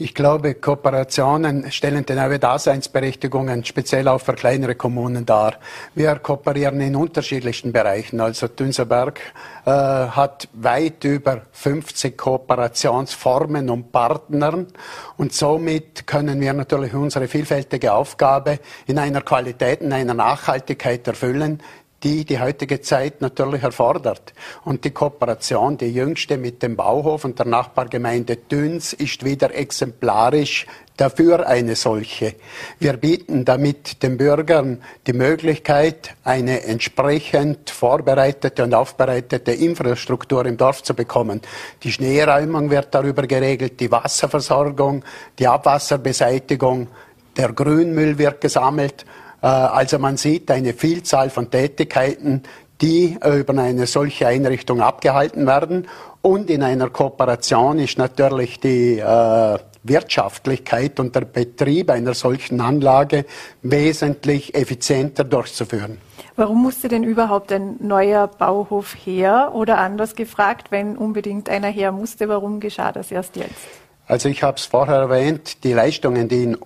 Ich 0.00 0.14
glaube, 0.14 0.54
Kooperationen 0.54 1.72
stellen 1.72 2.06
die 2.06 2.12
neue 2.12 2.38
Daseinsberechtigungen 2.38 3.64
speziell 3.64 4.06
auch 4.06 4.20
für 4.20 4.34
kleinere 4.34 4.76
Kommunen 4.76 5.26
dar. 5.26 5.54
Wir 5.96 6.14
kooperieren 6.20 6.80
in 6.80 6.94
unterschiedlichsten 6.94 7.72
Bereichen. 7.72 8.20
Also 8.20 8.46
Dünserberg 8.46 9.18
äh, 9.66 9.70
hat 9.70 10.48
weit 10.52 11.02
über 11.02 11.42
50 11.50 12.16
Kooperationsformen 12.16 13.68
und 13.70 13.90
Partnern 13.90 14.68
und 15.16 15.32
somit 15.32 16.06
können 16.06 16.40
wir 16.40 16.52
natürlich 16.52 16.94
unsere 16.94 17.26
vielfältige 17.26 17.92
Aufgabe 17.92 18.60
in 18.86 19.00
einer 19.00 19.22
Qualität, 19.22 19.80
in 19.80 19.92
einer 19.92 20.14
Nachhaltigkeit 20.14 21.08
erfüllen, 21.08 21.60
die 22.04 22.24
die 22.24 22.38
heutige 22.38 22.80
Zeit 22.80 23.20
natürlich 23.20 23.62
erfordert. 23.62 24.32
Und 24.64 24.84
die 24.84 24.90
Kooperation, 24.90 25.76
die 25.76 25.92
jüngste 25.92 26.36
mit 26.36 26.62
dem 26.62 26.76
Bauhof 26.76 27.24
und 27.24 27.38
der 27.38 27.46
Nachbargemeinde 27.46 28.36
Düns, 28.36 28.92
ist 28.92 29.24
wieder 29.24 29.54
exemplarisch 29.54 30.66
dafür 30.96 31.46
eine 31.46 31.76
solche. 31.76 32.34
Wir 32.78 32.94
bieten 32.94 33.44
damit 33.44 34.02
den 34.02 34.16
Bürgern 34.16 34.82
die 35.06 35.12
Möglichkeit, 35.12 36.14
eine 36.24 36.64
entsprechend 36.64 37.70
vorbereitete 37.70 38.64
und 38.64 38.74
aufbereitete 38.74 39.52
Infrastruktur 39.52 40.44
im 40.46 40.56
Dorf 40.56 40.82
zu 40.82 40.94
bekommen. 40.94 41.40
Die 41.82 41.92
Schneeräumung 41.92 42.70
wird 42.70 42.94
darüber 42.94 43.26
geregelt, 43.26 43.80
die 43.80 43.90
Wasserversorgung, 43.90 45.04
die 45.38 45.46
Abwasserbeseitigung, 45.46 46.88
der 47.36 47.52
Grünmüll 47.52 48.18
wird 48.18 48.40
gesammelt. 48.40 49.06
Äh, 49.42 49.46
also 49.46 49.98
man 49.98 50.16
sieht 50.16 50.50
eine 50.50 50.72
Vielzahl 50.74 51.30
von 51.30 51.50
Tätigkeiten, 51.50 52.42
die 52.80 53.18
über 53.24 53.60
eine 53.60 53.86
solche 53.86 54.28
Einrichtung 54.28 54.80
abgehalten 54.80 55.46
werden. 55.48 55.88
Und 56.22 56.48
in 56.48 56.62
einer 56.62 56.90
Kooperation 56.90 57.78
ist 57.80 57.98
natürlich 57.98 58.60
die 58.60 58.98
äh, 58.98 59.58
Wirtschaftlichkeit 59.82 61.00
und 61.00 61.14
der 61.14 61.22
Betrieb 61.22 61.90
einer 61.90 62.14
solchen 62.14 62.60
Anlage 62.60 63.24
wesentlich 63.62 64.54
effizienter 64.54 65.24
durchzuführen. 65.24 65.98
Warum 66.36 66.62
musste 66.62 66.88
denn 66.88 67.02
überhaupt 67.02 67.52
ein 67.52 67.76
neuer 67.80 68.28
Bauhof 68.28 68.94
her? 68.94 69.52
Oder 69.54 69.78
anders 69.78 70.14
gefragt, 70.14 70.70
wenn 70.70 70.96
unbedingt 70.96 71.48
einer 71.48 71.68
her 71.68 71.90
musste, 71.90 72.28
warum 72.28 72.60
geschah 72.60 72.92
das 72.92 73.10
erst 73.10 73.36
jetzt? 73.36 73.54
Also 74.06 74.28
ich 74.28 74.42
habe 74.42 74.56
es 74.56 74.64
vorher 74.64 74.96
erwähnt, 74.96 75.64
die 75.64 75.72
Leistungen, 75.72 76.28
die 76.28 76.44
in 76.44 76.58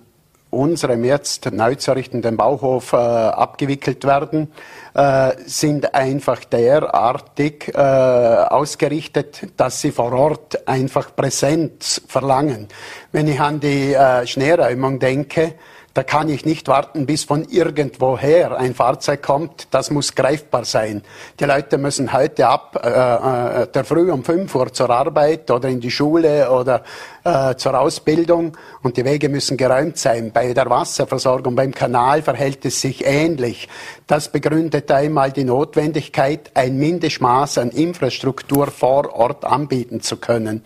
unserem 0.53 1.03
jetzt 1.03 1.51
neu 1.51 1.75
zu 1.75 1.91
errichtenden 1.91 2.37
Bauhof 2.37 2.93
äh, 2.93 2.97
abgewickelt 2.97 4.05
werden, 4.05 4.51
äh, 4.93 5.31
sind 5.45 5.93
einfach 5.93 6.43
derartig 6.45 7.71
äh, 7.73 7.77
ausgerichtet, 7.77 9.47
dass 9.57 9.81
sie 9.81 9.91
vor 9.91 10.13
Ort 10.13 10.67
einfach 10.67 11.15
Präsenz 11.15 12.01
verlangen. 12.07 12.67
Wenn 13.11 13.27
ich 13.27 13.39
an 13.39 13.59
die 13.59 13.93
äh, 13.93 14.25
Schneeräumung 14.25 14.99
denke, 14.99 15.55
da 15.93 16.01
kann 16.01 16.27
ich 16.27 16.43
nicht 16.43 16.67
warten, 16.67 17.05
bis 17.05 17.23
von 17.23 17.45
irgendwoher 17.49 18.57
ein 18.57 18.73
Fahrzeug 18.73 19.21
kommt. 19.21 19.67
Das 19.69 19.91
muss 19.91 20.15
greifbar 20.15 20.65
sein. 20.65 21.03
Die 21.39 21.43
Leute 21.43 21.77
müssen 21.77 22.13
heute 22.13 22.47
ab 22.47 22.81
äh, 22.83 22.89
äh 22.89 23.67
der 23.67 23.83
Früh 23.83 24.11
um 24.11 24.23
5 24.23 24.53
Uhr 24.55 24.73
zur 24.73 24.89
Arbeit 24.89 25.51
oder 25.51 25.69
in 25.69 25.79
die 25.79 25.91
Schule 25.91 26.49
oder 26.49 26.83
äh, 27.23 27.55
zur 27.55 27.79
Ausbildung 27.79 28.57
und 28.81 28.97
die 28.97 29.05
Wege 29.05 29.29
müssen 29.29 29.57
geräumt 29.57 29.97
sein. 29.97 30.31
Bei 30.33 30.53
der 30.53 30.69
Wasserversorgung, 30.69 31.55
beim 31.55 31.73
Kanal 31.73 32.21
verhält 32.21 32.65
es 32.65 32.81
sich 32.81 33.05
ähnlich. 33.05 33.69
Das 34.07 34.31
begründet 34.31 34.91
einmal 34.91 35.31
die 35.31 35.45
Notwendigkeit, 35.45 36.51
ein 36.53 36.77
Mindestmaß 36.77 37.59
an 37.59 37.69
Infrastruktur 37.69 38.67
vor 38.67 39.13
Ort 39.13 39.45
anbieten 39.45 40.01
zu 40.01 40.17
können. 40.17 40.63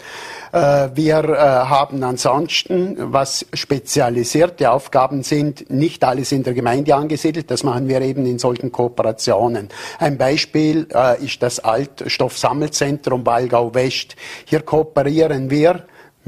Äh, 0.51 0.89
wir 0.95 1.23
äh, 1.23 1.37
haben 1.37 2.03
ansonsten, 2.03 2.95
was 3.13 3.45
spezialisierte 3.53 4.71
Aufgaben 4.71 5.23
sind, 5.23 5.69
nicht 5.69 6.03
alles 6.03 6.31
in 6.31 6.43
der 6.43 6.53
Gemeinde 6.53 6.95
angesiedelt. 6.95 7.51
Das 7.51 7.63
machen 7.63 7.87
wir 7.87 8.01
eben 8.01 8.25
in 8.25 8.39
solchen 8.39 8.71
Kooperationen. 8.71 9.69
Ein 9.99 10.17
Beispiel 10.17 10.87
äh, 10.93 11.23
ist 11.23 11.43
das 11.43 11.59
Altstoffsammelzentrum 11.59 13.25
Walgau 13.25 13.73
West. 13.75 14.15
Hier 14.45 14.61
kooperieren 14.61 15.49
wir 15.49 15.83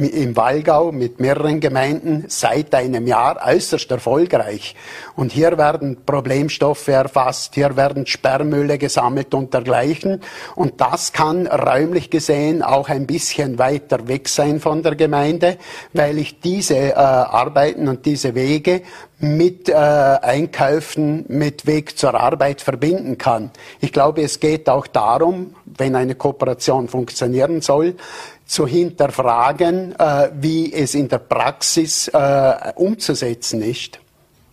im 0.08 0.36
Wallgau 0.36 0.92
mit 0.92 1.20
mehreren 1.20 1.60
Gemeinden 1.60 2.26
seit 2.28 2.74
einem 2.74 3.06
Jahr 3.06 3.40
äußerst 3.46 3.92
erfolgreich. 3.92 4.76
Und 5.16 5.32
hier 5.32 5.58
werden 5.58 6.06
Problemstoffe 6.06 6.88
erfasst, 6.88 7.56
hier 7.56 7.76
werden 7.76 8.06
Sperrmülle 8.06 8.78
gesammelt 8.78 9.34
und 9.34 9.54
dergleichen. 9.54 10.22
Und 10.56 10.80
das 10.80 11.12
kann 11.12 11.48
räumlich 11.48 12.10
gesehen 12.10 12.64
auch 12.64 12.90
ein 12.90 13.06
bisschen 13.06 13.60
weiter 13.60 14.08
weg 14.08 14.30
sein 14.30 14.60
von 14.60 14.84
der 14.84 14.96
Gemeinde, 14.96 15.58
weil 15.94 16.18
ich 16.18 16.40
diese 16.40 16.76
äh, 16.76 16.94
Arbeiten 16.94 17.88
und 17.88 18.06
diese 18.06 18.36
Wege 18.36 18.82
mit 19.20 19.68
äh, 19.68 19.74
Einkäufen, 19.74 21.26
mit 21.28 21.66
Weg 21.66 21.98
zur 21.98 22.14
Arbeit 22.14 22.62
verbinden 22.62 23.18
kann. 23.18 23.52
Ich 23.82 23.92
glaube, 23.92 24.22
es 24.22 24.40
geht 24.40 24.70
auch 24.70 24.88
darum, 24.88 25.56
wenn 25.66 25.96
eine 25.96 26.16
Kooperation 26.16 26.88
funktionieren 26.88 27.62
soll, 27.62 27.96
zu 28.50 28.66
hinterfragen, 28.66 29.96
äh, 29.98 30.32
wie 30.34 30.74
es 30.74 30.96
in 30.96 31.08
der 31.08 31.20
Praxis 31.20 32.08
äh, 32.08 32.74
umzusetzen 32.76 33.62
ist. 33.62 34.00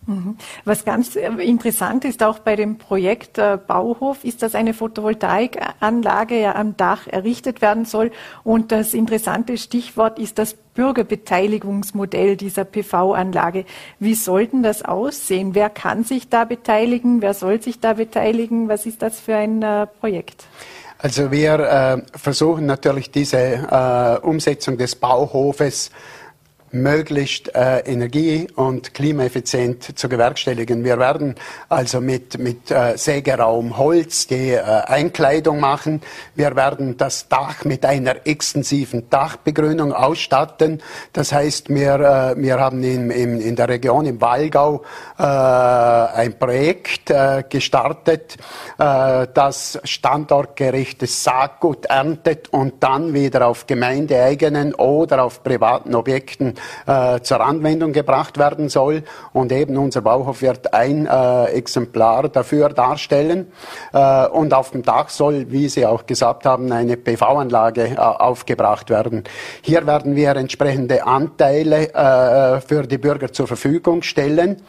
Mhm. 0.05 0.37
Was 0.65 0.85
ganz 0.85 1.15
äh, 1.15 1.27
interessant 1.43 2.05
ist, 2.05 2.21
auch 2.21 2.39
bei 2.39 2.55
dem 2.55 2.77
Projekt 2.77 3.39
äh, 3.39 3.57
Bauhof, 3.57 4.23
ist, 4.23 4.43
dass 4.43 4.53
eine 4.53 4.75
Photovoltaikanlage 4.75 6.39
ja 6.39 6.55
am 6.55 6.77
Dach 6.77 7.07
errichtet 7.07 7.61
werden 7.61 7.85
soll. 7.85 8.11
Und 8.43 8.71
das 8.71 8.93
interessante 8.93 9.57
Stichwort 9.57 10.19
ist 10.19 10.37
das 10.37 10.53
Bürgerbeteiligungsmodell 10.75 12.37
dieser 12.37 12.65
PV-Anlage. 12.65 13.65
Wie 13.99 14.13
sollten 14.13 14.61
das 14.61 14.85
aussehen? 14.85 15.55
Wer 15.55 15.71
kann 15.71 16.03
sich 16.03 16.29
da 16.29 16.45
beteiligen? 16.45 17.23
Wer 17.23 17.33
soll 17.33 17.63
sich 17.63 17.79
da 17.79 17.93
beteiligen? 17.93 18.69
Was 18.69 18.85
ist 18.85 19.01
das 19.01 19.19
für 19.19 19.35
ein 19.35 19.63
äh, 19.63 19.87
Projekt? 19.87 20.45
Also 20.99 21.31
wir 21.31 21.59
äh, 21.59 22.17
versuchen 22.17 22.65
natürlich 22.65 23.11
diese 23.11 23.37
äh, 23.37 24.25
Umsetzung 24.25 24.77
des 24.77 24.95
Bauhofes 24.95 25.91
möglichst 26.71 27.53
äh, 27.55 27.79
energie- 27.79 28.47
und 28.55 28.93
klimaeffizient 28.93 29.97
zu 29.97 30.09
bewerkstelligen. 30.09 30.83
Wir 30.83 30.99
werden 30.99 31.35
also 31.69 32.01
mit, 32.01 32.37
mit 32.39 32.71
äh, 32.71 32.97
Sägeraum 32.97 33.77
Holz 33.77 34.27
die 34.27 34.51
äh, 34.51 34.61
Einkleidung 34.61 35.59
machen. 35.59 36.01
Wir 36.35 36.55
werden 36.55 36.97
das 36.97 37.29
Dach 37.29 37.63
mit 37.63 37.85
einer 37.85 38.27
extensiven 38.27 39.09
Dachbegrünung 39.09 39.93
ausstatten. 39.93 40.81
Das 41.13 41.31
heißt, 41.31 41.69
wir, 41.69 41.95
äh, 41.95 42.41
wir 42.41 42.59
haben 42.59 42.83
in, 42.83 43.11
in, 43.11 43.39
in 43.39 43.55
der 43.55 43.69
Region 43.69 44.05
im 44.05 44.19
Wallgau 44.19 44.83
äh, 45.17 45.23
ein 45.23 46.37
Projekt 46.37 47.09
äh, 47.09 47.43
gestartet, 47.49 48.37
äh, 48.77 49.27
das 49.33 49.79
standortgerechtes 49.83 51.23
Saatgut 51.23 51.85
erntet 51.85 52.49
und 52.49 52.83
dann 52.83 53.13
wieder 53.13 53.47
auf 53.47 53.67
gemeindeeigenen 53.67 54.73
oder 54.73 55.23
auf 55.23 55.43
privaten 55.43 55.95
Objekten 55.95 56.56
äh, 56.85 57.19
zur 57.21 57.41
Anwendung 57.41 57.93
gebracht 57.93 58.37
werden 58.37 58.69
soll. 58.69 59.03
Und 59.33 59.51
eben 59.51 59.77
unser 59.77 60.01
Bauhof 60.01 60.41
wird 60.41 60.73
ein 60.73 61.05
äh, 61.05 61.45
Exemplar 61.51 62.29
dafür 62.29 62.69
darstellen. 62.69 63.51
Äh, 63.93 64.27
und 64.27 64.53
auf 64.53 64.71
dem 64.71 64.83
Dach 64.83 65.09
soll, 65.09 65.51
wie 65.51 65.69
Sie 65.69 65.85
auch 65.85 66.05
gesagt 66.05 66.45
haben, 66.45 66.71
eine 66.71 66.97
PV-Anlage 66.97 67.95
äh, 67.95 67.97
aufgebracht 67.97 68.89
werden. 68.89 69.23
Hier 69.61 69.85
werden 69.87 70.15
wir 70.15 70.35
entsprechende 70.35 71.05
Anteile 71.05 71.93
äh, 71.93 72.61
für 72.61 72.83
die 72.83 72.97
Bürger 72.97 73.31
zur 73.31 73.47
Verfügung 73.47 74.01
stellen. 74.01 74.61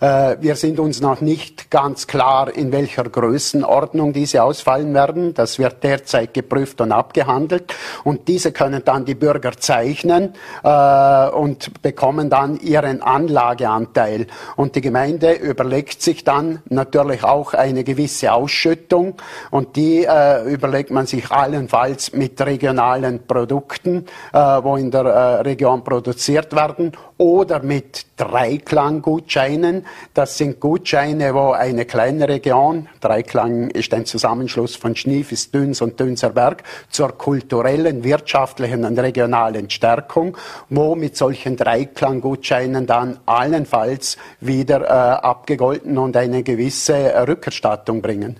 Äh, 0.00 0.36
wir 0.40 0.56
sind 0.56 0.78
uns 0.78 1.00
noch 1.00 1.20
nicht 1.20 1.70
ganz 1.70 2.06
klar, 2.06 2.54
in 2.54 2.72
welcher 2.72 3.04
Größenordnung 3.04 4.12
diese 4.12 4.42
ausfallen 4.42 4.94
werden. 4.94 5.34
Das 5.34 5.58
wird 5.58 5.82
derzeit 5.82 6.34
geprüft 6.34 6.80
und 6.80 6.92
abgehandelt. 6.92 7.74
Und 8.04 8.28
diese 8.28 8.52
können 8.52 8.82
dann 8.84 9.04
die 9.04 9.14
Bürger 9.14 9.52
zeichnen 9.56 10.34
äh, 10.62 11.28
und 11.36 11.82
bekommen 11.82 12.30
dann 12.30 12.58
ihren 12.60 13.02
Anlageanteil. 13.02 14.26
Und 14.56 14.74
die 14.74 14.80
Gemeinde 14.80 15.32
überlegt 15.32 16.02
sich 16.02 16.24
dann 16.24 16.62
natürlich 16.68 17.24
auch 17.24 17.54
eine 17.54 17.84
gewisse 17.84 18.32
Ausschüttung. 18.32 19.14
Und 19.50 19.76
die 19.76 20.04
äh, 20.04 20.42
überlegt 20.52 20.90
man 20.90 21.06
sich 21.06 21.30
allenfalls 21.30 22.12
mit 22.12 22.40
regionalen 22.40 23.26
Produkten, 23.26 24.06
äh, 24.32 24.38
wo 24.38 24.76
in 24.76 24.90
der 24.90 25.04
äh, 25.04 25.40
Region 25.42 25.84
produziert 25.84 26.54
werden, 26.54 26.92
oder 27.18 27.62
mit 27.62 28.06
Dreiklangutscheinen. 28.16 29.86
Das 30.14 30.36
sind 30.36 30.60
Gutscheine, 30.60 31.34
wo 31.34 31.52
eine 31.52 31.84
kleine 31.84 32.28
Region, 32.28 32.88
Dreiklang 33.00 33.70
ist 33.70 33.94
ein 33.94 34.04
Zusammenschluss 34.04 34.76
von 34.76 34.96
Schniefis, 34.96 35.50
Düns 35.50 35.80
und 35.80 35.98
Dünserberg, 35.98 36.62
zur 36.90 37.16
kulturellen, 37.16 38.04
wirtschaftlichen 38.04 38.84
und 38.84 38.98
regionalen 38.98 39.70
Stärkung, 39.70 40.36
wo 40.68 40.94
mit 40.94 41.16
solchen 41.26 41.56
Dreiklangutscheinen 41.56 42.86
dann 42.86 43.18
allenfalls 43.26 44.16
wieder 44.38 44.82
äh, 44.82 45.26
abgegolten 45.26 45.98
und 45.98 46.16
eine 46.16 46.44
gewisse 46.44 47.26
Rückerstattung 47.26 48.00
bringen. 48.00 48.38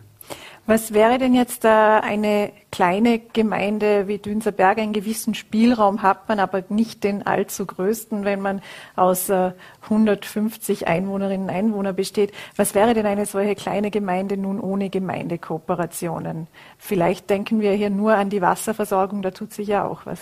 Was 0.68 0.92
wäre 0.94 1.18
denn 1.18 1.34
jetzt 1.34 1.64
äh, 1.64 1.68
eine 1.68 2.52
kleine 2.70 3.18
Gemeinde 3.18 4.06
wie 4.06 4.18
Dünserberg? 4.18 4.78
Einen 4.78 4.92
gewissen 4.92 5.34
Spielraum 5.34 6.02
hat 6.02 6.28
man, 6.28 6.38
aber 6.38 6.62
nicht 6.68 7.02
den 7.02 7.26
allzu 7.26 7.66
größten, 7.66 8.24
wenn 8.24 8.40
man 8.40 8.62
aus 8.94 9.28
äh, 9.30 9.50
150 9.82 10.86
Einwohnerinnen 10.86 11.48
und 11.48 11.54
Einwohnern 11.54 11.96
besteht. 11.96 12.32
Was 12.54 12.76
wäre 12.76 12.94
denn 12.94 13.06
eine 13.06 13.26
solche 13.26 13.56
kleine 13.56 13.90
Gemeinde 13.90 14.36
nun 14.36 14.60
ohne 14.60 14.90
Gemeindekooperationen? 14.90 16.46
Vielleicht 16.78 17.30
denken 17.30 17.60
wir 17.60 17.72
hier 17.72 17.90
nur 17.90 18.14
an 18.14 18.30
die 18.30 18.42
Wasserversorgung, 18.42 19.22
da 19.22 19.32
tut 19.32 19.52
sich 19.52 19.66
ja 19.66 19.84
auch 19.84 20.06
was. 20.06 20.20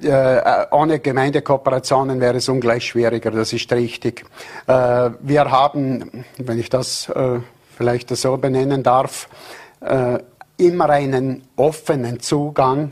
Äh, 0.00 0.66
ohne 0.70 0.98
Gemeindekooperationen 0.98 2.20
wäre 2.20 2.38
es 2.38 2.48
ungleich 2.48 2.86
schwieriger, 2.86 3.30
das 3.30 3.52
ist 3.52 3.72
richtig. 3.72 4.24
Äh, 4.66 5.10
wir 5.20 5.50
haben, 5.50 6.24
wenn 6.38 6.58
ich 6.58 6.68
das 6.68 7.08
äh, 7.08 7.38
vielleicht 7.76 8.14
so 8.16 8.36
benennen 8.36 8.82
darf, 8.82 9.28
äh, 9.80 10.18
immer 10.56 10.90
einen 10.90 11.42
offenen 11.56 12.20
Zugang 12.20 12.90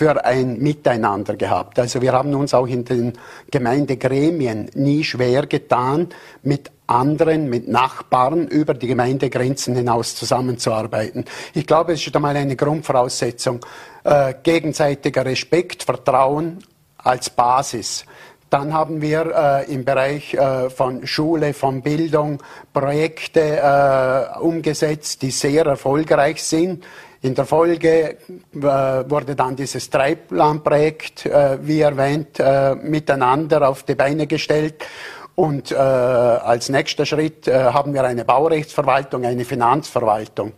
für 0.00 0.24
ein 0.24 0.58
Miteinander 0.60 1.36
gehabt. 1.36 1.78
Also 1.78 2.00
wir 2.00 2.14
haben 2.14 2.34
uns 2.34 2.54
auch 2.54 2.66
in 2.66 2.86
den 2.86 3.12
Gemeindegremien 3.50 4.70
nie 4.72 5.04
schwer 5.04 5.44
getan, 5.44 6.08
mit 6.42 6.70
anderen, 6.86 7.50
mit 7.50 7.68
Nachbarn 7.68 8.48
über 8.48 8.72
die 8.72 8.86
Gemeindegrenzen 8.86 9.76
hinaus 9.76 10.16
zusammenzuarbeiten. 10.16 11.26
Ich 11.52 11.66
glaube, 11.66 11.92
es 11.92 12.06
ist 12.06 12.16
einmal 12.16 12.34
eine 12.34 12.56
Grundvoraussetzung. 12.56 13.60
Äh, 14.02 14.36
gegenseitiger 14.42 15.26
Respekt, 15.26 15.82
Vertrauen 15.82 16.64
als 16.96 17.28
Basis 17.28 18.06
Dann 18.48 18.72
haben 18.72 19.02
wir 19.02 19.66
äh, 19.68 19.72
im 19.72 19.84
Bereich 19.84 20.32
äh, 20.32 20.70
von 20.70 21.06
Schule, 21.06 21.52
von 21.52 21.82
Bildung 21.82 22.42
Projekte 22.72 23.58
äh, 23.60 24.38
umgesetzt, 24.38 25.20
die 25.20 25.30
sehr 25.30 25.66
erfolgreich 25.66 26.42
sind. 26.42 26.84
In 27.22 27.34
der 27.34 27.44
Folge 27.44 28.16
äh, 28.16 28.58
wurde 28.60 29.36
dann 29.36 29.54
dieses 29.54 29.90
Dreiplanprojekt, 29.90 31.26
äh, 31.26 31.58
wie 31.60 31.80
erwähnt, 31.80 32.40
äh, 32.40 32.74
miteinander 32.74 33.68
auf 33.68 33.82
die 33.82 33.94
Beine 33.94 34.26
gestellt. 34.26 34.86
Und 35.34 35.72
äh, 35.72 35.76
als 35.76 36.68
nächster 36.68 37.06
Schritt 37.06 37.48
äh, 37.48 37.54
haben 37.54 37.94
wir 37.94 38.04
eine 38.04 38.24
Baurechtsverwaltung, 38.24 39.24
eine 39.24 39.44
Finanzverwaltung. 39.44 40.52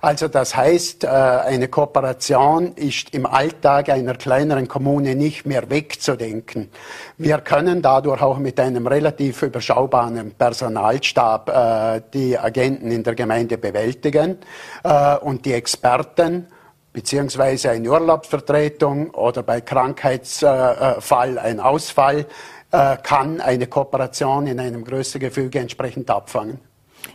Also 0.00 0.28
das 0.28 0.54
heißt, 0.54 1.04
äh, 1.04 1.08
eine 1.08 1.68
Kooperation 1.68 2.74
ist 2.74 3.14
im 3.14 3.26
Alltag 3.26 3.88
einer 3.88 4.14
kleineren 4.14 4.68
Kommune 4.68 5.16
nicht 5.16 5.44
mehr 5.44 5.68
wegzudenken. 5.70 6.70
Wir 7.16 7.38
können 7.38 7.82
dadurch 7.82 8.22
auch 8.22 8.38
mit 8.38 8.60
einem 8.60 8.86
relativ 8.86 9.42
überschaubaren 9.42 10.32
Personalstab 10.32 11.48
äh, 11.48 12.02
die 12.12 12.38
Agenten 12.38 12.92
in 12.92 13.02
der 13.02 13.16
Gemeinde 13.16 13.58
bewältigen 13.58 14.38
äh, 14.84 15.16
und 15.16 15.44
die 15.46 15.54
Experten 15.54 16.46
beziehungsweise 16.92 17.70
eine 17.70 17.88
Urlaubsvertretung 17.90 19.10
oder 19.10 19.42
bei 19.42 19.60
Krankheitsfall 19.60 21.38
ein 21.38 21.60
Ausfall 21.60 22.26
äh, 22.70 22.96
kann 23.02 23.40
eine 23.40 23.66
Kooperation 23.66 24.46
in 24.46 24.60
einem 24.60 24.84
größeren 24.84 25.20
Gefüge 25.20 25.58
entsprechend 25.58 26.10
abfangen. 26.10 26.58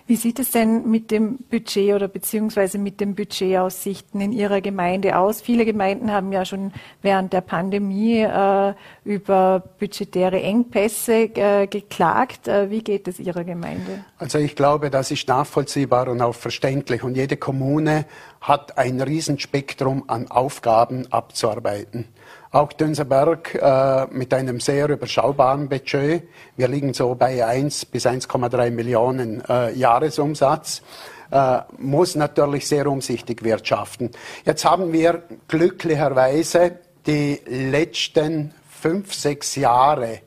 Wie 0.05 0.15
sieht 0.15 0.39
es 0.39 0.51
denn 0.51 0.89
mit 0.89 1.11
dem 1.11 1.37
Budget 1.49 1.93
oder 1.93 2.07
beziehungsweise 2.07 2.77
mit 2.77 2.99
den 2.99 3.15
Budgetaussichten 3.15 4.19
in 4.21 4.31
Ihrer 4.31 4.61
Gemeinde 4.61 5.17
aus? 5.17 5.41
Viele 5.41 5.65
Gemeinden 5.65 6.11
haben 6.11 6.31
ja 6.31 6.45
schon 6.45 6.73
während 7.01 7.33
der 7.33 7.41
Pandemie 7.41 8.19
äh, 8.19 8.73
über 9.03 9.63
budgetäre 9.79 10.41
Engpässe 10.41 11.29
äh, 11.35 11.67
geklagt. 11.67 12.47
Äh, 12.47 12.69
wie 12.69 12.83
geht 12.83 13.07
es 13.07 13.19
Ihrer 13.19 13.43
Gemeinde? 13.43 14.03
Also 14.17 14.39
ich 14.39 14.55
glaube, 14.55 14.89
das 14.89 15.11
ist 15.11 15.27
nachvollziehbar 15.27 16.07
und 16.07 16.21
auch 16.21 16.35
verständlich. 16.35 17.03
Und 17.03 17.15
jede 17.15 17.37
Kommune 17.37 18.05
hat 18.41 18.77
ein 18.77 19.01
Riesenspektrum 19.01 20.03
an 20.07 20.29
Aufgaben 20.29 21.11
abzuarbeiten. 21.11 22.07
Auch 22.53 22.71
Dünserberg 22.71 23.55
äh, 23.55 24.05
mit 24.11 24.31
einem 24.31 24.59
sehr 24.59 24.87
überschaubaren 24.87 25.67
Budget. 25.67 26.21
Wir 26.55 26.67
liegen 26.67 26.93
so 26.93 27.15
bei 27.15 27.43
1 27.43 27.85
bis 27.85 28.05
1,3 28.05 28.69
Millionen 28.69 29.43
äh, 29.49 29.73
Jahresumsatz. 29.73 30.83
Äh, 31.31 31.61
muss 31.79 32.13
natürlich 32.13 32.67
sehr 32.67 32.85
umsichtig 32.85 33.43
wirtschaften. 33.43 34.11
Jetzt 34.45 34.65
haben 34.65 34.93
wir 34.93 35.23
glücklicherweise 35.47 36.77
die 37.07 37.41
letzten 37.47 38.53
fünf, 38.69 39.15
sechs 39.15 39.55
Jahre 39.55 40.19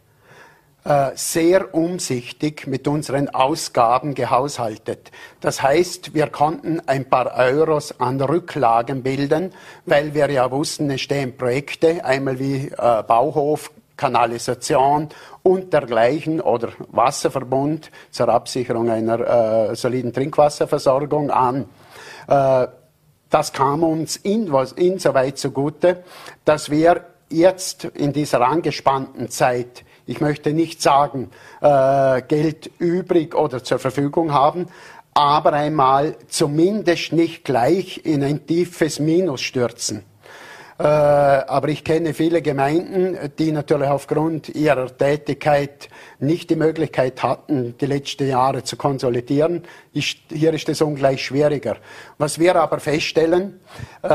sehr 1.14 1.74
umsichtig 1.74 2.66
mit 2.66 2.86
unseren 2.86 3.28
Ausgaben 3.28 4.14
gehaushaltet. 4.14 5.10
Das 5.40 5.60
heißt, 5.60 6.14
wir 6.14 6.28
konnten 6.28 6.80
ein 6.86 7.08
paar 7.08 7.34
Euros 7.36 8.00
an 8.00 8.20
Rücklagen 8.20 9.02
bilden, 9.02 9.52
weil 9.84 10.14
wir 10.14 10.30
ja 10.30 10.50
wussten, 10.50 10.88
es 10.90 11.00
stehen 11.00 11.36
Projekte, 11.36 12.04
einmal 12.04 12.38
wie 12.38 12.68
äh, 12.68 13.02
Bauhof, 13.02 13.72
Kanalisation 13.96 15.08
und 15.42 15.72
dergleichen 15.72 16.40
oder 16.40 16.68
Wasserverbund 16.88 17.90
zur 18.10 18.28
Absicherung 18.28 18.90
einer 18.90 19.70
äh, 19.70 19.76
soliden 19.76 20.12
Trinkwasserversorgung 20.12 21.30
an. 21.30 21.68
Äh, 22.28 22.68
das 23.30 23.52
kam 23.52 23.82
uns 23.82 24.16
in, 24.16 24.52
insoweit 24.76 25.38
zugute, 25.38 26.04
dass 26.44 26.70
wir 26.70 27.06
jetzt 27.28 27.84
in 27.84 28.12
dieser 28.12 28.40
angespannten 28.42 29.28
Zeit 29.30 29.84
ich 30.06 30.20
möchte 30.20 30.52
nicht 30.52 30.80
sagen, 30.80 31.30
äh, 31.60 32.22
Geld 32.22 32.70
übrig 32.78 33.34
oder 33.34 33.62
zur 33.62 33.78
Verfügung 33.78 34.32
haben, 34.32 34.66
aber 35.14 35.52
einmal 35.52 36.16
zumindest 36.28 37.12
nicht 37.12 37.44
gleich 37.44 38.02
in 38.04 38.22
ein 38.22 38.46
tiefes 38.46 38.98
Minus 38.98 39.40
stürzen. 39.40 40.04
Äh, 40.78 40.82
aber 40.82 41.68
ich 41.68 41.84
kenne 41.84 42.12
viele 42.12 42.42
Gemeinden, 42.42 43.16
die 43.38 43.50
natürlich 43.50 43.88
aufgrund 43.88 44.50
ihrer 44.50 44.94
Tätigkeit 44.94 45.88
nicht 46.18 46.50
die 46.50 46.56
Möglichkeit 46.56 47.22
hatten, 47.22 47.78
die 47.78 47.86
letzten 47.86 48.28
Jahre 48.28 48.62
zu 48.62 48.76
konsolidieren. 48.76 49.62
Ich, 49.94 50.22
hier 50.30 50.52
ist 50.52 50.68
es 50.68 50.82
ungleich 50.82 51.24
schwieriger. 51.24 51.78
Was 52.18 52.38
wir 52.38 52.56
aber 52.56 52.78
feststellen, 52.78 53.58
äh, 54.02 54.08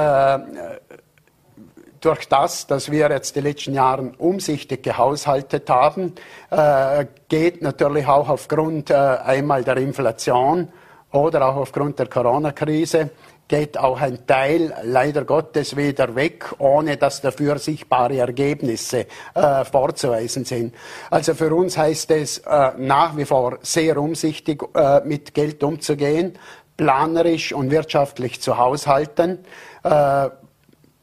durch 2.01 2.27
das, 2.27 2.65
dass 2.65 2.91
wir 2.91 3.09
jetzt 3.09 3.35
die 3.35 3.41
letzten 3.41 3.75
Jahre 3.75 4.11
umsichtig 4.17 4.83
gehaushaltet 4.83 5.69
haben, 5.69 6.13
äh, 6.49 7.05
geht 7.29 7.61
natürlich 7.61 8.07
auch 8.07 8.27
aufgrund 8.27 8.89
äh, 8.89 8.95
einmal 8.95 9.63
der 9.63 9.77
Inflation 9.77 10.69
oder 11.11 11.47
auch 11.47 11.57
aufgrund 11.57 11.99
der 11.99 12.07
Corona-Krise 12.07 13.11
geht 13.47 13.77
auch 13.77 13.99
ein 13.99 14.25
Teil 14.25 14.73
leider 14.83 15.25
Gottes 15.25 15.75
wieder 15.75 16.15
weg, 16.15 16.45
ohne 16.57 16.95
dass 16.95 17.19
dafür 17.19 17.59
sichtbare 17.59 18.17
Ergebnisse 18.17 19.07
äh, 19.35 19.65
vorzuweisen 19.65 20.45
sind. 20.45 20.73
Also 21.09 21.33
für 21.33 21.53
uns 21.53 21.77
heißt 21.77 22.11
es 22.11 22.41
nach 22.77 23.17
wie 23.17 23.25
vor 23.25 23.57
sehr 23.61 23.97
umsichtig 23.97 24.63
mit 25.03 25.33
Geld 25.33 25.61
umzugehen, 25.65 26.39
planerisch 26.77 27.51
und 27.51 27.71
wirtschaftlich 27.71 28.39
zu 28.39 28.57
haushalten. 28.57 29.39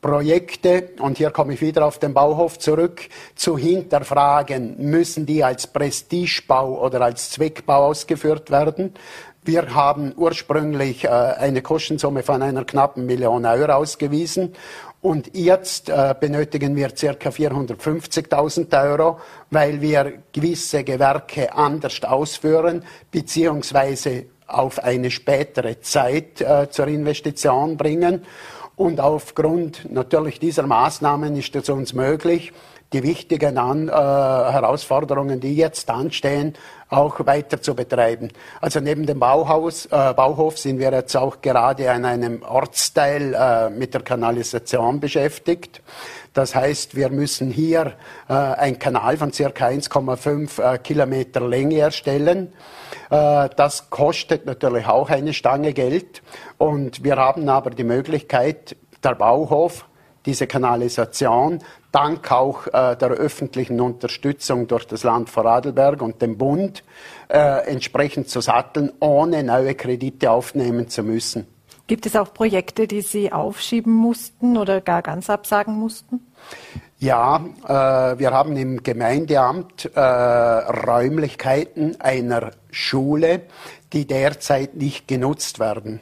Projekte, 0.01 0.91
und 1.01 1.19
hier 1.19 1.31
komme 1.31 1.55
ich 1.55 1.61
wieder 1.61 1.85
auf 1.85 1.99
den 1.99 2.15
Bauhof 2.15 2.59
zurück, 2.59 3.09
zu 3.35 3.59
hinterfragen, 3.59 4.77
müssen 4.79 5.27
die 5.27 5.43
als 5.43 5.67
Prestigebau 5.67 6.85
oder 6.85 7.01
als 7.01 7.31
Zweckbau 7.31 7.87
ausgeführt 7.87 8.51
werden. 8.51 8.95
Wir 9.43 9.75
haben 9.75 10.13
ursprünglich 10.17 11.05
äh, 11.05 11.09
eine 11.09 11.63
Kostensumme 11.63 12.23
von 12.23 12.43
einer 12.43 12.65
knappen 12.65 13.07
Million 13.07 13.47
Euro 13.47 13.73
ausgewiesen 13.73 14.55
und 15.01 15.35
jetzt 15.37 15.89
äh, 15.89 16.15
benötigen 16.19 16.75
wir 16.77 16.89
ca. 16.89 17.31
450.000 17.31 18.91
Euro, 18.91 19.21
weil 19.51 19.81
wir 19.81 20.15
gewisse 20.33 20.85
Gewerke 20.85 21.53
anders 21.55 22.03
ausführen, 22.03 22.85
beziehungsweise 23.11 24.27
auf 24.49 24.83
eine 24.83 25.11
spätere 25.11 25.81
Zeit 25.81 26.41
äh, 26.41 26.69
zur 26.71 26.89
Investition 26.89 27.77
bringen. 27.77 28.25
Und 28.79 29.01
aufgrund 29.01 29.93
natürlich 29.93 30.39
dieser 30.39 30.65
Maßnahmen 30.65 31.35
ist 31.35 31.55
es 31.57 31.69
uns 31.69 31.95
möglich, 31.95 32.53
die 32.93 33.03
wichtigen 33.03 33.59
An 33.59 33.89
äh, 33.89 33.91
Herausforderungen, 33.91 35.41
die 35.41 35.57
jetzt 35.57 35.91
anstehen, 35.91 36.55
auch 36.89 37.27
weiter 37.27 37.61
zu 37.61 37.75
betreiben. 37.75 38.29
Also 38.61 38.79
neben 38.79 39.05
dem 39.05 39.19
Bauhaus, 39.19 39.87
äh, 39.87 40.15
Bauhof 40.15 40.59
sind 40.59 40.79
wir 40.79 40.93
jetzt 40.93 41.17
auch 41.17 41.41
gerade 41.41 41.91
an 41.91 42.05
einem 42.05 42.45
Ortsteil 42.45 43.35
äh, 43.35 43.69
mit 43.69 43.95
der 43.95 44.03
Kanalisation 44.03 45.01
beschäftigt. 45.01 45.83
Das 46.33 46.55
heißt, 46.55 46.95
wir 46.95 47.11
müssen 47.11 47.51
hier 47.51 47.95
äh, 48.29 48.33
einen 48.33 48.79
Kanal 48.79 49.17
von 49.17 49.33
circa 49.33 49.67
1,5 49.67 50.63
äh, 50.63 50.79
Kilometer 50.79 51.41
Länge 51.41 51.81
erstellen. 51.81 52.53
Äh, 53.11 53.49
das 53.57 53.91
kostet 53.91 54.47
natürlich 54.47 54.87
auch 54.87 55.11
eine 55.11 55.33
Stange 55.33 55.73
Geld. 55.73 56.23
Und 56.59 57.05
wir 57.05 57.17
haben 57.17 57.49
aber 57.49 57.71
die 57.71 57.85
Möglichkeit, 57.85 58.77
der 59.03 59.15
Bauhof, 59.15 59.87
diese 60.27 60.47
Kanalisation, 60.47 61.61
dank 61.93 62.31
auch 62.31 62.67
äh, 62.67 62.97
der 62.97 63.11
öffentlichen 63.11 63.81
Unterstützung 63.81 64.67
durch 64.67 64.87
das 64.87 65.05
Land 65.05 65.31
Vorarlberg 65.31 66.03
und 66.03 66.21
den 66.21 66.37
Bund, 66.37 66.85
äh, 67.29 67.67
entsprechend 67.67 68.29
zu 68.29 68.41
satteln, 68.41 68.93
ohne 69.01 69.43
neue 69.43 69.75
Kredite 69.75 70.31
aufnehmen 70.31 70.89
zu 70.89 71.03
müssen. 71.03 71.47
Gibt 71.87 72.05
es 72.05 72.17
auch 72.17 72.35
Projekte, 72.35 72.87
die 72.87 73.01
Sie 73.01 73.33
aufschieben 73.33 73.95
mussten 73.95 74.59
oder 74.59 74.83
gar 74.83 75.01
ganz 75.01 75.31
absagen 75.31 75.75
mussten? 75.75 76.21
Ja, 77.01 77.45
äh, 77.65 78.19
wir 78.19 78.33
haben 78.33 78.57
im 78.57 78.83
Gemeindeamt 78.83 79.89
äh, 79.95 80.01
Räumlichkeiten 80.01 82.01
einer 82.01 82.51
Schule, 82.73 83.43
die 83.93 84.05
derzeit 84.05 84.75
nicht 84.75 85.07
genutzt 85.07 85.61
werden. 85.61 86.01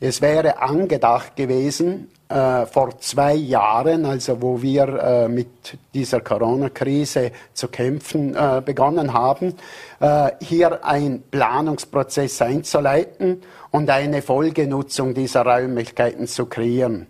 Es 0.00 0.22
wäre 0.22 0.62
angedacht 0.62 1.36
gewesen, 1.36 2.10
äh, 2.30 2.64
vor 2.64 2.98
zwei 2.98 3.34
Jahren, 3.34 4.06
also 4.06 4.40
wo 4.40 4.62
wir 4.62 4.88
äh, 4.88 5.28
mit 5.28 5.76
dieser 5.92 6.22
Corona-Krise 6.22 7.32
zu 7.52 7.68
kämpfen 7.68 8.34
äh, 8.34 8.62
begonnen 8.64 9.12
haben, 9.12 9.52
äh, 10.00 10.30
hier 10.40 10.82
einen 10.82 11.24
Planungsprozess 11.30 12.40
einzuleiten 12.40 13.42
und 13.70 13.90
eine 13.90 14.22
Folgenutzung 14.22 15.12
dieser 15.12 15.44
Räumlichkeiten 15.44 16.26
zu 16.26 16.46
kreieren. 16.46 17.06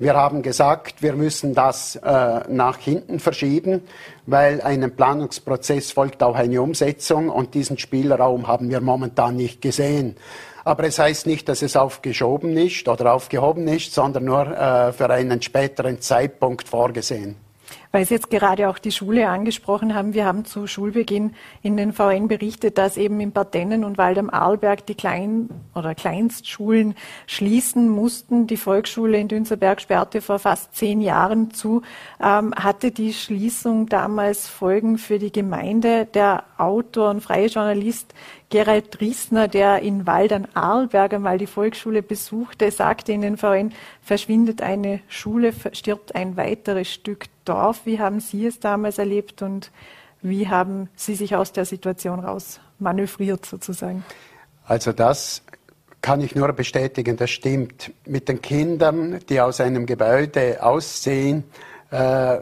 Wir 0.00 0.14
haben 0.14 0.42
gesagt, 0.42 1.02
wir 1.02 1.14
müssen 1.14 1.54
das 1.54 1.96
äh, 1.96 2.40
nach 2.48 2.78
hinten 2.78 3.18
verschieben, 3.18 3.82
weil 4.26 4.60
einem 4.60 4.94
Planungsprozess 4.94 5.90
folgt 5.90 6.22
auch 6.22 6.36
eine 6.36 6.62
Umsetzung 6.62 7.28
und 7.30 7.54
diesen 7.54 7.78
Spielraum 7.78 8.46
haben 8.46 8.70
wir 8.70 8.80
momentan 8.80 9.34
nicht 9.34 9.60
gesehen. 9.60 10.14
Aber 10.64 10.84
es 10.84 11.00
heißt 11.00 11.26
nicht, 11.26 11.48
dass 11.48 11.62
es 11.62 11.76
aufgeschoben 11.76 12.56
ist 12.56 12.86
oder 12.86 13.12
aufgehoben 13.12 13.66
ist, 13.66 13.92
sondern 13.92 14.24
nur 14.24 14.46
äh, 14.46 14.92
für 14.92 15.10
einen 15.10 15.42
späteren 15.42 16.00
Zeitpunkt 16.00 16.68
vorgesehen. 16.68 17.47
Weil 17.90 18.04
Sie 18.04 18.14
jetzt 18.14 18.30
gerade 18.30 18.68
auch 18.68 18.78
die 18.78 18.92
Schule 18.92 19.28
angesprochen 19.28 19.94
haben, 19.94 20.12
wir 20.12 20.26
haben 20.26 20.44
zu 20.44 20.66
Schulbeginn 20.66 21.34
in 21.62 21.76
den 21.76 21.92
VN 21.92 22.28
berichtet, 22.28 22.76
dass 22.76 22.98
eben 22.98 23.18
in 23.20 23.32
Partennen 23.32 23.82
und 23.82 23.96
Wald 23.96 24.18
am 24.18 24.28
Arlberg 24.28 24.84
die 24.86 24.94
Klein- 24.94 25.48
oder 25.74 25.94
Kleinstschulen 25.94 26.94
schließen 27.26 27.88
mussten. 27.88 28.46
Die 28.46 28.58
Volksschule 28.58 29.18
in 29.18 29.28
Dünzerberg 29.28 29.80
sperrte 29.80 30.20
vor 30.20 30.38
fast 30.38 30.74
zehn 30.74 31.00
Jahren 31.00 31.52
zu. 31.52 31.82
Ähm, 32.22 32.54
hatte 32.54 32.90
die 32.90 33.14
Schließung 33.14 33.86
damals 33.86 34.48
Folgen 34.48 34.98
für 34.98 35.18
die 35.18 35.32
Gemeinde? 35.32 36.06
Der 36.12 36.44
Autor 36.58 37.10
und 37.10 37.22
freie 37.22 37.46
Journalist 37.46 38.12
Gerald 38.50 38.98
Driesner, 38.98 39.46
der 39.46 39.80
in 39.80 40.06
Wald 40.06 40.32
an 40.32 40.48
Arlberg 40.54 41.12
einmal 41.12 41.36
die 41.36 41.46
Volksschule 41.46 42.02
besuchte, 42.02 42.70
sagte 42.70 43.12
in 43.12 43.20
den 43.20 43.36
VN, 43.36 43.72
verschwindet 44.00 44.62
eine 44.62 45.00
Schule, 45.08 45.52
stirbt 45.72 46.14
ein 46.14 46.36
weiteres 46.38 46.90
Stück 46.90 47.26
Dorf. 47.48 47.80
Wie 47.84 47.98
haben 47.98 48.20
Sie 48.20 48.46
es 48.46 48.60
damals 48.60 48.98
erlebt 48.98 49.42
und 49.42 49.70
wie 50.20 50.48
haben 50.48 50.88
Sie 50.96 51.14
sich 51.14 51.36
aus 51.36 51.52
der 51.52 51.64
Situation 51.64 52.20
raus 52.20 52.60
manövriert 52.78 53.46
sozusagen? 53.46 54.04
Also 54.64 54.92
das 54.92 55.42
kann 56.02 56.20
ich 56.20 56.34
nur 56.34 56.52
bestätigen, 56.52 57.16
das 57.16 57.30
stimmt. 57.30 57.92
Mit 58.04 58.28
den 58.28 58.40
Kindern, 58.42 59.20
die 59.28 59.40
aus 59.40 59.60
einem 59.60 59.86
Gebäude 59.86 60.62
aussehen, 60.62 61.44
äh, 61.90 62.38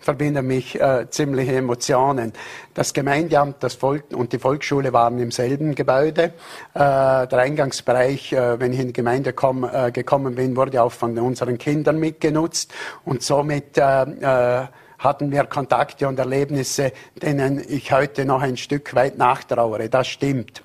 äh 0.00 0.04
verbinden 0.08 0.46
mich 0.46 0.80
äh, 0.80 1.06
ziemliche 1.10 1.56
Emotionen. 1.56 2.32
Das 2.74 2.92
Gemeindeamt 2.92 3.56
das 3.60 3.74
Volk 3.74 4.04
und 4.14 4.32
die 4.32 4.38
Volksschule 4.38 4.92
waren 4.92 5.18
im 5.18 5.30
selben 5.30 5.74
Gebäude. 5.74 6.22
Äh, 6.22 6.32
der 6.74 7.38
Eingangsbereich, 7.38 8.32
äh, 8.32 8.60
wenn 8.60 8.72
ich 8.72 8.80
in 8.80 8.86
die 8.88 8.92
Gemeinde 8.92 9.32
komm, 9.32 9.68
äh, 9.70 9.90
gekommen 9.90 10.34
bin, 10.34 10.56
wurde 10.56 10.82
auch 10.82 10.92
von 10.92 11.18
unseren 11.18 11.58
Kindern 11.58 11.98
mitgenutzt 11.98 12.72
und 13.04 13.22
somit 13.22 13.76
äh, 13.76 14.02
äh, 14.02 14.66
hatten 14.98 15.30
wir 15.30 15.44
Kontakte 15.44 16.08
und 16.08 16.18
Erlebnisse, 16.18 16.92
denen 17.22 17.62
ich 17.68 17.92
heute 17.92 18.24
noch 18.24 18.42
ein 18.42 18.56
Stück 18.56 18.94
weit 18.94 19.16
nachtrauere. 19.16 19.88
Das 19.88 20.08
stimmt. 20.08 20.60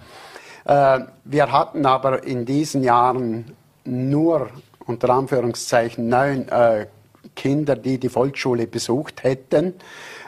wir 0.65 1.51
hatten 1.51 1.85
aber 1.85 2.23
in 2.23 2.43
diesen 2.43 2.81
Jahren 2.83 3.55
nur 3.83 4.49
unter 4.87 5.11
Anführungszeichen 5.11 6.07
neun 6.07 6.47
Kinder, 7.35 7.75
die 7.75 7.97
die 7.97 8.09
Volksschule 8.09 8.67
besucht 8.67 9.23
hätten. 9.23 9.75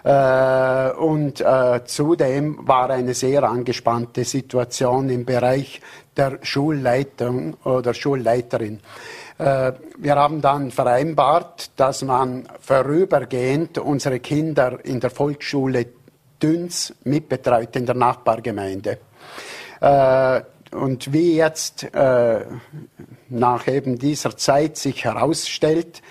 Äh, 0.06 0.91
und 0.91 1.41
äh, 1.41 1.82
zudem 1.86 2.68
war 2.68 2.91
eine 2.91 3.16
sehr 3.16 3.43
angespannte 3.43 4.24
Situation 4.24 5.10
im 5.10 5.26
Bereich 5.26 5.82
der 6.16 6.38
Schulleitung 6.43 7.56
oder 7.64 7.93
Schulleiterin. 7.95 8.82
Äh, 9.39 9.74
wir 9.97 10.16
haben 10.16 10.41
dann 10.41 10.70
vereinbart, 10.70 11.72
dass 11.76 12.03
man 12.03 12.47
vorübergehend 12.60 13.80
unsere 13.80 14.20
Kinder 14.20 14.78
in 14.84 14.99
der 14.99 15.10
Volksschule 15.10 15.88
Düns 16.41 16.93
mitbetreut 17.03 17.76
in 17.76 17.86
der 17.86 17.95
Nachbargemeinde. 17.95 18.97
Und 20.72 21.14
wie 21.14 21.38
jetzt 21.38 21.88
nach 21.93 23.68
eben 23.68 23.97
dieser 23.97 24.36
Zeit 24.36 24.76
sich 24.76 25.06
herausstellt, 25.06 26.01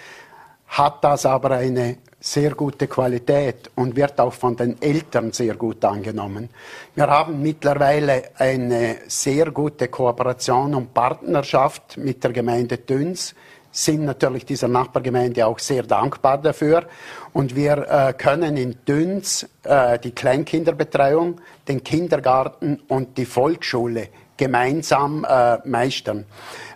hat 0.75 1.05
das 1.05 1.25
aber 1.25 1.53
eine 1.53 1.99
sehr 2.19 2.55
gute 2.55 2.89
Qualität 2.89 3.71
und 3.77 3.95
wird 3.95 4.19
auch 4.19 4.33
von 4.33 4.57
den 4.57 4.81
Eltern 4.83 5.31
sehr 5.31 5.55
gut 5.55 5.85
angenommen. 5.85 6.49
Wir 6.95 7.07
haben 7.07 7.41
mittlerweile 7.41 8.31
eine 8.39 8.97
sehr 9.07 9.51
gute 9.53 9.89
Kooperation 9.89 10.75
und 10.75 10.93
Partnerschaft 10.93 11.97
mit 11.97 12.25
der 12.25 12.33
Gemeinde 12.33 12.79
Düns, 12.79 13.35
sind 13.71 14.05
natürlich 14.05 14.47
dieser 14.47 14.69
Nachbargemeinde 14.69 15.47
auch 15.47 15.59
sehr 15.59 15.83
dankbar 15.83 16.39
dafür. 16.39 16.85
Und 17.33 17.57
wir 17.57 17.79
äh, 17.89 18.13
können 18.13 18.57
in 18.57 18.77
Düns 18.87 19.49
äh, 19.65 19.99
die 19.99 20.13
Kleinkinderbetreuung, 20.13 21.41
den 21.67 21.83
Kindergarten 21.83 22.81
und 22.89 23.19
die 23.19 23.27
Volksschule 23.27 24.09
gemeinsam 24.37 25.27
äh, 25.29 25.59
meistern. 25.69 26.25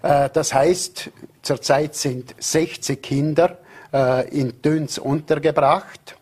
Äh, 0.03 0.29
das 0.33 0.53
heißt, 0.53 1.11
zurzeit 1.43 1.95
sind 1.95 2.35
60 2.39 3.01
Kinder 3.01 3.59
äh, 3.93 4.29
in 4.29 4.61
Düns 4.63 4.99
untergebracht 4.99 6.17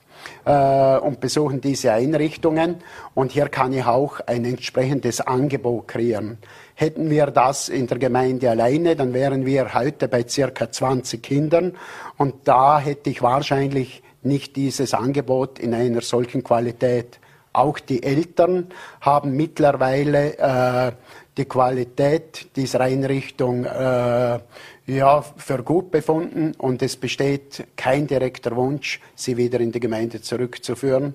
äh, 0.44 0.96
und 0.98 1.20
besuchen 1.20 1.60
diese 1.60 1.92
Einrichtungen. 1.92 2.76
Und 3.14 3.32
hier 3.32 3.48
kann 3.48 3.72
ich 3.72 3.84
auch 3.84 4.20
ein 4.20 4.44
entsprechendes 4.44 5.20
Angebot 5.20 5.88
kreieren. 5.88 6.38
Hätten 6.74 7.10
wir 7.10 7.26
das 7.26 7.68
in 7.68 7.86
der 7.86 7.98
Gemeinde 7.98 8.50
alleine, 8.50 8.96
dann 8.96 9.14
wären 9.14 9.46
wir 9.46 9.74
heute 9.74 10.08
bei 10.08 10.24
circa 10.28 10.70
20 10.70 11.22
Kindern. 11.22 11.74
Und 12.16 12.34
da 12.44 12.78
hätte 12.78 13.10
ich 13.10 13.22
wahrscheinlich 13.22 14.02
nicht 14.22 14.56
dieses 14.56 14.92
Angebot 14.92 15.58
in 15.58 15.72
einer 15.74 16.00
solchen 16.02 16.42
Qualität. 16.42 17.18
Auch 17.52 17.78
die 17.78 18.02
Eltern 18.02 18.66
haben 19.00 19.34
mittlerweile 19.34 20.36
äh, 20.36 20.92
die 21.38 21.46
Qualität 21.46 22.54
dieser 22.56 22.80
Einrichtung 22.80 23.64
äh, 23.64 24.38
ja, 24.86 25.22
für 25.22 25.62
gut 25.62 25.90
befunden. 25.90 26.54
Und 26.56 26.82
es 26.82 26.96
besteht 26.96 27.66
kein 27.76 28.06
direkter 28.06 28.54
Wunsch, 28.56 29.00
sie 29.14 29.36
wieder 29.36 29.60
in 29.60 29.72
die 29.72 29.80
Gemeinde 29.80 30.22
zurückzuführen, 30.22 31.14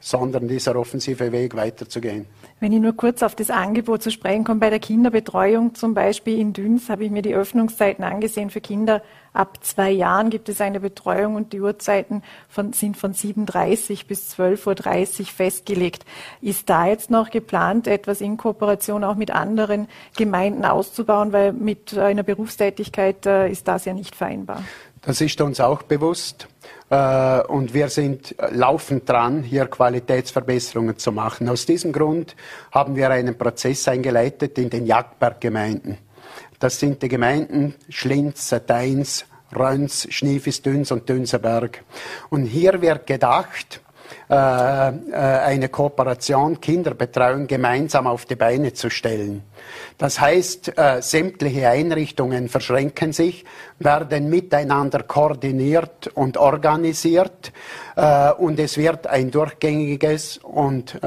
sondern 0.00 0.46
dieser 0.46 0.76
offensive 0.76 1.32
Weg 1.32 1.56
weiterzugehen. 1.56 2.26
Wenn 2.60 2.72
ich 2.72 2.80
nur 2.80 2.96
kurz 2.96 3.22
auf 3.22 3.34
das 3.34 3.50
Angebot 3.50 4.02
zu 4.02 4.10
sprechen 4.10 4.44
komme, 4.44 4.60
bei 4.60 4.70
der 4.70 4.78
Kinderbetreuung 4.78 5.74
zum 5.74 5.94
Beispiel 5.94 6.38
in 6.38 6.52
Düns 6.52 6.88
habe 6.88 7.04
ich 7.04 7.10
mir 7.10 7.22
die 7.22 7.34
Öffnungszeiten 7.34 8.04
angesehen. 8.04 8.50
Für 8.50 8.60
Kinder 8.60 9.02
ab 9.32 9.58
zwei 9.62 9.90
Jahren 9.90 10.30
gibt 10.30 10.48
es 10.48 10.60
eine 10.60 10.80
Betreuung 10.80 11.34
und 11.36 11.52
die 11.52 11.60
Uhrzeiten 11.60 12.22
von, 12.48 12.72
sind 12.72 12.96
von 12.96 13.12
7.30 13.12 14.06
bis 14.06 14.34
12.30 14.34 15.20
Uhr 15.20 15.26
festgelegt. 15.26 16.04
Ist 16.40 16.68
da 16.68 16.86
jetzt 16.86 17.10
noch 17.10 17.30
geplant, 17.30 17.86
etwas 17.86 18.20
in 18.20 18.36
Kooperation 18.36 19.04
auch 19.04 19.16
mit 19.16 19.30
anderen 19.30 19.88
Gemeinden 20.16 20.64
auszubauen, 20.64 21.32
weil 21.32 21.52
mit 21.52 21.96
einer 21.96 22.22
Berufstätigkeit 22.22 23.26
äh, 23.26 23.50
ist 23.50 23.68
das 23.68 23.84
ja 23.84 23.94
nicht 23.94 24.16
vereinbar? 24.16 24.62
Das 25.02 25.20
ist 25.20 25.40
uns 25.40 25.60
auch 25.60 25.82
bewusst. 25.82 26.48
Äh, 26.90 27.40
und 27.42 27.74
wir 27.74 27.88
sind 27.88 28.34
laufend 28.50 29.08
dran, 29.08 29.42
hier 29.42 29.66
Qualitätsverbesserungen 29.66 30.96
zu 30.98 31.12
machen. 31.12 31.48
Aus 31.48 31.66
diesem 31.66 31.92
Grund 31.92 32.36
haben 32.72 32.96
wir 32.96 33.10
einen 33.10 33.36
Prozess 33.36 33.88
eingeleitet 33.88 34.58
in 34.58 34.70
den 34.70 34.86
Jagdberggemeinden. 34.86 35.98
Das 36.58 36.80
sind 36.80 37.02
die 37.02 37.08
Gemeinden 37.08 37.74
Schlinz, 37.88 38.48
Sateins, 38.48 39.26
Röns, 39.54 40.06
Schniefis, 40.10 40.62
Düns 40.62 40.90
und 40.90 41.08
Dünserberg. 41.08 41.84
Und 42.30 42.44
hier 42.44 42.80
wird 42.82 43.06
gedacht, 43.06 43.80
äh, 43.80 43.80
äh, 43.80 43.87
eine 44.28 45.68
Kooperation 45.68 46.60
Kinderbetreuung 46.60 47.46
gemeinsam 47.46 48.06
auf 48.06 48.26
die 48.26 48.36
Beine 48.36 48.72
zu 48.72 48.90
stellen. 48.90 49.42
Das 49.96 50.20
heißt, 50.20 50.78
äh, 50.78 51.02
sämtliche 51.02 51.68
Einrichtungen 51.68 52.48
verschränken 52.48 53.12
sich, 53.12 53.44
werden 53.78 54.28
miteinander 54.28 55.02
koordiniert 55.02 56.08
und 56.14 56.36
organisiert 56.36 57.52
und 58.38 58.60
es 58.60 58.76
wird 58.76 59.08
ein 59.08 59.32
durchgängiges 59.32 60.38
und 60.38 61.00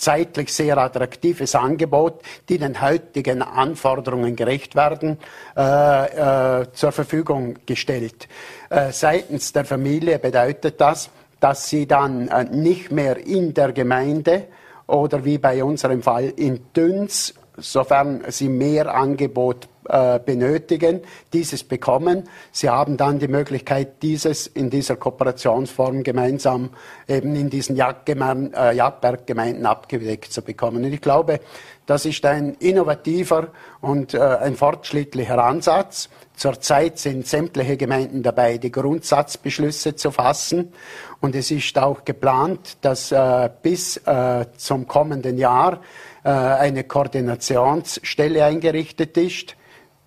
zeitlich 0.00 0.52
sehr 0.52 0.78
attraktives 0.78 1.54
Angebot, 1.54 2.22
die 2.48 2.58
den 2.58 2.80
heutigen 2.80 3.42
Anforderungen 3.42 4.34
gerecht 4.34 4.74
werden, 4.74 5.18
äh, 5.56 6.62
äh, 6.62 6.72
zur 6.72 6.92
Verfügung 6.92 7.58
gestellt. 7.66 8.26
Äh, 8.70 8.92
seitens 8.92 9.52
der 9.52 9.64
Familie 9.64 10.18
bedeutet 10.18 10.80
das, 10.80 11.10
dass 11.40 11.68
sie 11.68 11.86
dann 11.86 12.28
äh, 12.28 12.44
nicht 12.44 12.92
mehr 12.92 13.16
in 13.26 13.54
der 13.54 13.72
Gemeinde 13.72 14.44
oder 14.86 15.24
wie 15.24 15.38
bei 15.38 15.64
unserem 15.64 16.02
Fall 16.02 16.32
in 16.36 16.60
Düns, 16.76 17.34
sofern 17.56 18.22
sie 18.28 18.48
mehr 18.48 18.94
Angebot 18.94 19.68
äh, 19.88 20.18
benötigen, 20.18 21.00
dieses 21.32 21.64
bekommen. 21.64 22.28
Sie 22.52 22.68
haben 22.68 22.96
dann 22.96 23.18
die 23.18 23.28
Möglichkeit, 23.28 24.02
dieses 24.02 24.46
in 24.46 24.70
dieser 24.70 24.96
Kooperationsform 24.96 26.02
gemeinsam 26.02 26.70
eben 27.08 27.34
in 27.34 27.50
diesen 27.50 27.76
äh, 27.76 28.72
Jagdberggemeinden 28.74 29.66
abgedeckt 29.66 30.32
zu 30.32 30.42
bekommen. 30.42 30.84
Und 30.84 30.92
ich 30.92 31.00
glaube, 31.00 31.40
das 31.86 32.04
ist 32.04 32.24
ein 32.24 32.54
innovativer 32.60 33.48
und 33.80 34.14
ein 34.14 34.54
fortschrittlicher 34.54 35.42
Ansatz. 35.42 36.08
Zurzeit 36.40 36.98
sind 36.98 37.26
sämtliche 37.26 37.76
Gemeinden 37.76 38.22
dabei, 38.22 38.56
die 38.56 38.72
Grundsatzbeschlüsse 38.72 39.94
zu 39.94 40.10
fassen. 40.10 40.72
Und 41.20 41.34
es 41.34 41.50
ist 41.50 41.76
auch 41.76 42.02
geplant, 42.02 42.78
dass 42.80 43.12
äh, 43.12 43.50
bis 43.60 43.98
äh, 43.98 44.46
zum 44.56 44.88
kommenden 44.88 45.36
Jahr 45.36 45.82
äh, 46.24 46.30
eine 46.30 46.84
Koordinationsstelle 46.84 48.42
eingerichtet 48.42 49.18
ist. 49.18 49.54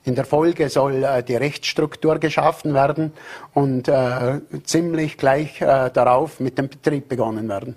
In 0.05 0.15
der 0.15 0.25
Folge 0.25 0.69
soll 0.69 1.03
äh, 1.03 1.21
die 1.21 1.35
Rechtsstruktur 1.35 2.17
geschaffen 2.17 2.73
werden 2.73 3.13
und 3.53 3.87
äh, 3.87 4.41
ziemlich 4.63 5.19
gleich 5.19 5.61
äh, 5.61 5.91
darauf 5.91 6.39
mit 6.39 6.57
dem 6.57 6.67
Betrieb 6.67 7.09
begonnen 7.09 7.47
werden. 7.47 7.75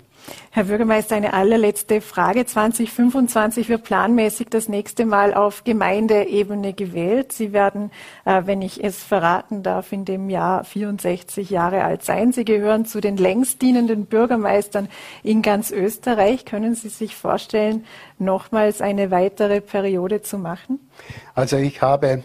Herr 0.51 0.65
Bürgermeister, 0.65 1.15
eine 1.15 1.33
allerletzte 1.33 2.01
Frage. 2.01 2.45
2025 2.45 3.69
wird 3.69 3.83
planmäßig 3.83 4.47
das 4.49 4.69
nächste 4.69 5.05
Mal 5.05 5.33
auf 5.33 5.63
Gemeindeebene 5.63 6.73
gewählt. 6.73 7.31
Sie 7.31 7.53
werden, 7.53 7.91
äh, 8.25 8.43
wenn 8.45 8.61
ich 8.61 8.83
es 8.83 9.03
verraten 9.03 9.63
darf, 9.63 9.91
in 9.91 10.05
dem 10.05 10.29
Jahr 10.29 10.63
64 10.63 11.49
Jahre 11.49 11.83
alt 11.83 12.03
sein. 12.03 12.33
Sie 12.33 12.45
gehören 12.45 12.85
zu 12.85 13.01
den 13.01 13.17
längst 13.17 13.61
dienenden 13.61 14.05
Bürgermeistern 14.05 14.89
in 15.23 15.41
ganz 15.41 15.71
Österreich. 15.71 16.45
Können 16.45 16.75
Sie 16.75 16.89
sich 16.89 17.15
vorstellen, 17.15 17.85
nochmals 18.19 18.81
eine 18.81 19.11
weitere 19.11 19.61
Periode 19.61 20.21
zu 20.21 20.37
machen? 20.37 20.79
Also 21.35 21.57
ich 21.57 21.81
habe 21.81 22.23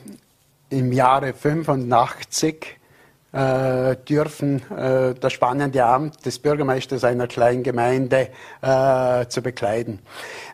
im 0.71 0.93
Jahre 0.93 1.35
85 1.35 2.79
äh, 3.33 3.97
dürfen 3.97 4.63
äh, 4.71 5.15
das 5.15 5.33
spannende 5.33 5.85
Amt 5.85 6.25
des 6.27 6.39
Bürgermeisters 6.39 7.05
einer 7.05 7.27
kleinen 7.27 7.63
Gemeinde 7.63 8.29
äh, 8.61 9.27
zu 9.27 9.43
bekleiden. 9.43 10.01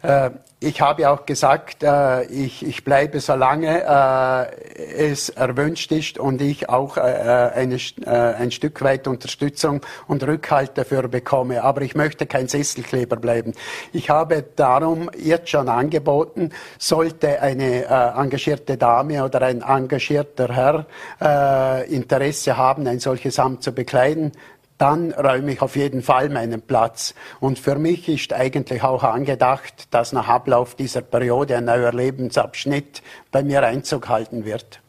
Äh, 0.02 0.30
ich 0.61 0.80
habe 0.80 1.09
auch 1.09 1.24
gesagt, 1.24 1.84
äh, 1.84 2.24
ich, 2.24 2.66
ich 2.66 2.82
bleibe, 2.82 3.20
solange 3.20 3.84
äh, 3.84 5.12
es 5.12 5.28
erwünscht 5.28 5.92
ist 5.92 6.18
und 6.18 6.42
ich 6.42 6.68
auch 6.68 6.96
äh, 6.96 7.00
eine, 7.00 7.76
äh, 7.76 8.11
ein 8.11 8.50
Stück 8.50 8.82
weit 8.82 9.06
Unterstützung 9.06 9.82
und 10.09 10.24
Rückhalt 10.24 10.76
dafür 10.76 11.06
bekomme. 11.06 11.62
Aber 11.62 11.82
ich 11.82 11.94
möchte 11.94 12.26
kein 12.26 12.48
Sesselkleber 12.48 13.16
bleiben. 13.16 13.52
Ich 13.92 14.11
habe 14.11 14.44
darum 14.56 15.11
jetzt 15.16 15.48
schon 15.50 15.68
angeboten, 15.68 16.50
sollte 16.76 17.40
eine 17.40 17.84
äh, 17.84 18.20
engagierte 18.20 18.76
Dame 18.76 19.24
oder 19.24 19.42
ein 19.42 19.62
engagierter 19.62 20.48
Herr 20.52 20.86
äh, 21.20 21.94
Interesse 21.94 22.56
haben, 22.56 22.88
ein 22.88 22.98
solches 22.98 23.38
Amt 23.38 23.62
zu 23.62 23.70
bekleiden, 23.70 24.32
dann 24.78 25.12
räume 25.12 25.52
ich 25.52 25.60
auf 25.60 25.76
jeden 25.76 26.02
Fall 26.02 26.28
meinen 26.28 26.62
Platz. 26.62 27.14
Und 27.40 27.58
für 27.58 27.76
mich 27.76 28.08
ist 28.08 28.32
eigentlich 28.32 28.82
auch 28.82 29.02
angedacht, 29.02 29.88
dass 29.90 30.12
nach 30.12 30.28
Ablauf 30.28 30.74
dieser 30.74 31.02
Periode 31.02 31.56
ein 31.56 31.64
neuer 31.64 31.92
Lebensabschnitt 31.92 33.02
bei 33.30 33.42
mir 33.42 33.62
Einzug 33.64 34.08
halten 34.08 34.44
wird. 34.44 34.80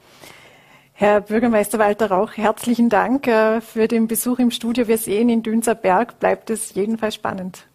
Herr 0.93 1.21
Bürgermeister 1.21 1.79
Walter 1.79 2.11
Rauch, 2.11 2.33
herzlichen 2.35 2.89
Dank 2.89 3.25
äh, 3.25 3.61
für 3.61 3.87
den 3.87 4.07
Besuch 4.07 4.37
im 4.37 4.51
Studio. 4.51 4.87
Wir 4.89 4.97
sehen, 4.97 5.29
in 5.29 5.43
Dünzerberg 5.43 6.19
bleibt 6.19 6.49
es 6.49 6.73
jedenfalls 6.73 7.15
spannend. 7.15 7.65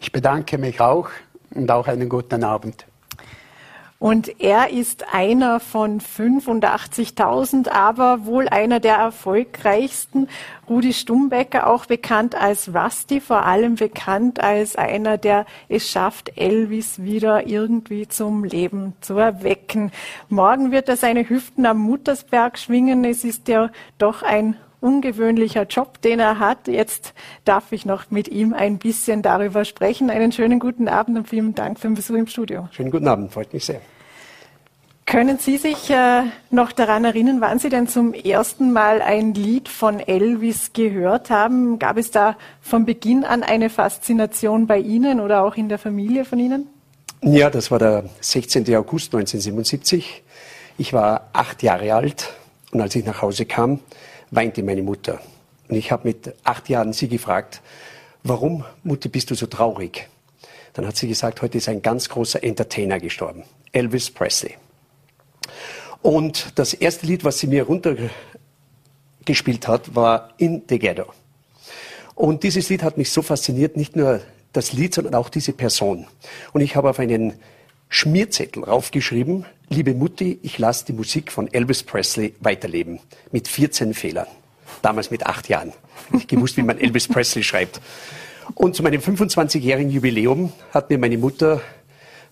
Ich 0.00 0.12
bedanke 0.12 0.58
mich 0.58 0.80
auch 0.80 1.08
und 1.54 1.70
auch 1.70 1.88
einen 1.88 2.10
guten 2.10 2.44
Abend. 2.44 2.86
Und 4.04 4.38
er 4.38 4.68
ist 4.68 5.14
einer 5.14 5.60
von 5.60 5.98
85.000, 5.98 7.70
aber 7.70 8.26
wohl 8.26 8.50
einer 8.50 8.78
der 8.78 8.96
erfolgreichsten. 8.96 10.28
Rudi 10.68 10.92
Stumbecker, 10.92 11.66
auch 11.66 11.86
bekannt 11.86 12.34
als 12.34 12.74
Rusty, 12.74 13.22
vor 13.22 13.46
allem 13.46 13.76
bekannt 13.76 14.40
als 14.40 14.76
einer, 14.76 15.16
der 15.16 15.46
es 15.70 15.88
schafft, 15.88 16.36
Elvis 16.36 17.02
wieder 17.02 17.46
irgendwie 17.46 18.06
zum 18.06 18.44
Leben 18.44 18.92
zu 19.00 19.16
erwecken. 19.16 19.90
Morgen 20.28 20.70
wird 20.70 20.90
er 20.90 20.98
seine 20.98 21.26
Hüften 21.26 21.64
am 21.64 21.78
Muttersberg 21.78 22.58
schwingen. 22.58 23.06
Es 23.06 23.24
ist 23.24 23.48
ja 23.48 23.70
doch 23.96 24.22
ein 24.22 24.58
ungewöhnlicher 24.82 25.62
Job, 25.62 26.02
den 26.02 26.20
er 26.20 26.38
hat. 26.38 26.68
Jetzt 26.68 27.14
darf 27.46 27.72
ich 27.72 27.86
noch 27.86 28.10
mit 28.10 28.28
ihm 28.28 28.52
ein 28.52 28.76
bisschen 28.76 29.22
darüber 29.22 29.64
sprechen. 29.64 30.10
Einen 30.10 30.30
schönen 30.30 30.60
guten 30.60 30.88
Abend 30.88 31.16
und 31.16 31.26
vielen 31.26 31.54
Dank 31.54 31.80
für 31.80 31.88
den 31.88 31.94
Besuch 31.94 32.16
im 32.16 32.26
Studio. 32.26 32.68
Schönen 32.72 32.90
guten 32.90 33.08
Abend, 33.08 33.32
freut 33.32 33.54
mich 33.54 33.64
sehr. 33.64 33.80
Können 35.06 35.38
Sie 35.38 35.58
sich 35.58 35.90
äh, 35.90 36.22
noch 36.50 36.72
daran 36.72 37.04
erinnern, 37.04 37.40
wann 37.40 37.58
Sie 37.58 37.68
denn 37.68 37.88
zum 37.88 38.14
ersten 38.14 38.72
Mal 38.72 39.02
ein 39.02 39.34
Lied 39.34 39.68
von 39.68 40.00
Elvis 40.00 40.72
gehört 40.72 41.28
haben? 41.28 41.78
Gab 41.78 41.98
es 41.98 42.10
da 42.10 42.36
von 42.62 42.86
Beginn 42.86 43.22
an 43.22 43.42
eine 43.42 43.68
Faszination 43.68 44.66
bei 44.66 44.78
Ihnen 44.78 45.20
oder 45.20 45.44
auch 45.44 45.56
in 45.56 45.68
der 45.68 45.78
Familie 45.78 46.24
von 46.24 46.38
Ihnen? 46.38 46.68
Ja, 47.22 47.50
das 47.50 47.70
war 47.70 47.78
der 47.78 48.04
16. 48.20 48.62
August 48.74 49.14
1977. 49.14 50.22
Ich 50.78 50.92
war 50.92 51.28
acht 51.32 51.62
Jahre 51.62 51.94
alt 51.94 52.32
und 52.72 52.80
als 52.80 52.94
ich 52.96 53.04
nach 53.04 53.22
Hause 53.22 53.44
kam, 53.44 53.80
weinte 54.30 54.62
meine 54.62 54.82
Mutter. 54.82 55.20
Und 55.68 55.76
ich 55.76 55.92
habe 55.92 56.08
mit 56.08 56.34
acht 56.44 56.68
Jahren 56.68 56.92
sie 56.92 57.08
gefragt, 57.08 57.60
warum, 58.22 58.64
Mutti, 58.82 59.08
bist 59.08 59.30
du 59.30 59.34
so 59.34 59.46
traurig? 59.46 60.08
Dann 60.72 60.86
hat 60.86 60.96
sie 60.96 61.08
gesagt, 61.08 61.40
heute 61.42 61.58
ist 61.58 61.68
ein 61.68 61.82
ganz 61.82 62.08
großer 62.08 62.42
Entertainer 62.42 62.98
gestorben, 62.98 63.44
Elvis 63.72 64.10
Presley. 64.10 64.56
Und 66.04 66.52
das 66.56 66.74
erste 66.74 67.06
Lied, 67.06 67.24
was 67.24 67.38
sie 67.38 67.46
mir 67.46 67.62
runtergespielt 67.62 69.66
hat, 69.66 69.94
war 69.94 70.34
In 70.36 70.60
the 70.68 70.78
Ghetto. 70.78 71.06
Und 72.14 72.42
dieses 72.42 72.68
Lied 72.68 72.82
hat 72.82 72.98
mich 72.98 73.10
so 73.10 73.22
fasziniert, 73.22 73.78
nicht 73.78 73.96
nur 73.96 74.20
das 74.52 74.74
Lied, 74.74 74.92
sondern 74.92 75.14
auch 75.14 75.30
diese 75.30 75.54
Person. 75.54 76.06
Und 76.52 76.60
ich 76.60 76.76
habe 76.76 76.90
auf 76.90 76.98
einen 76.98 77.32
Schmierzettel 77.88 78.64
raufgeschrieben, 78.64 79.46
liebe 79.70 79.94
Mutti, 79.94 80.38
ich 80.42 80.58
lasse 80.58 80.84
die 80.84 80.92
Musik 80.92 81.32
von 81.32 81.50
Elvis 81.50 81.82
Presley 81.82 82.34
weiterleben. 82.40 83.00
Mit 83.32 83.48
14 83.48 83.94
Fehlern. 83.94 84.26
Damals 84.82 85.10
mit 85.10 85.24
acht 85.24 85.48
Jahren. 85.48 85.72
Ich 86.12 86.26
gewusst, 86.26 86.58
wie 86.58 86.62
man 86.62 86.78
Elvis 86.78 87.08
Presley 87.08 87.42
schreibt. 87.42 87.80
Und 88.54 88.76
zu 88.76 88.82
meinem 88.82 89.00
25-jährigen 89.00 89.90
Jubiläum 89.90 90.52
hat 90.70 90.90
mir 90.90 90.98
meine 90.98 91.16
Mutter 91.16 91.62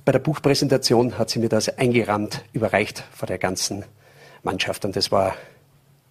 bei 0.05 0.13
der 0.13 0.19
Buchpräsentation 0.19 1.19
hat 1.19 1.31
sie 1.31 1.39
mir 1.39 1.49
das 1.49 1.69
eingerahmt, 1.79 2.45
überreicht 2.53 3.05
vor 3.13 3.27
der 3.27 3.39
ganzen 3.39 3.85
Mannschaft. 4.43 4.85
Und 4.85 4.97
das 4.97 5.13
war, 5.13 5.37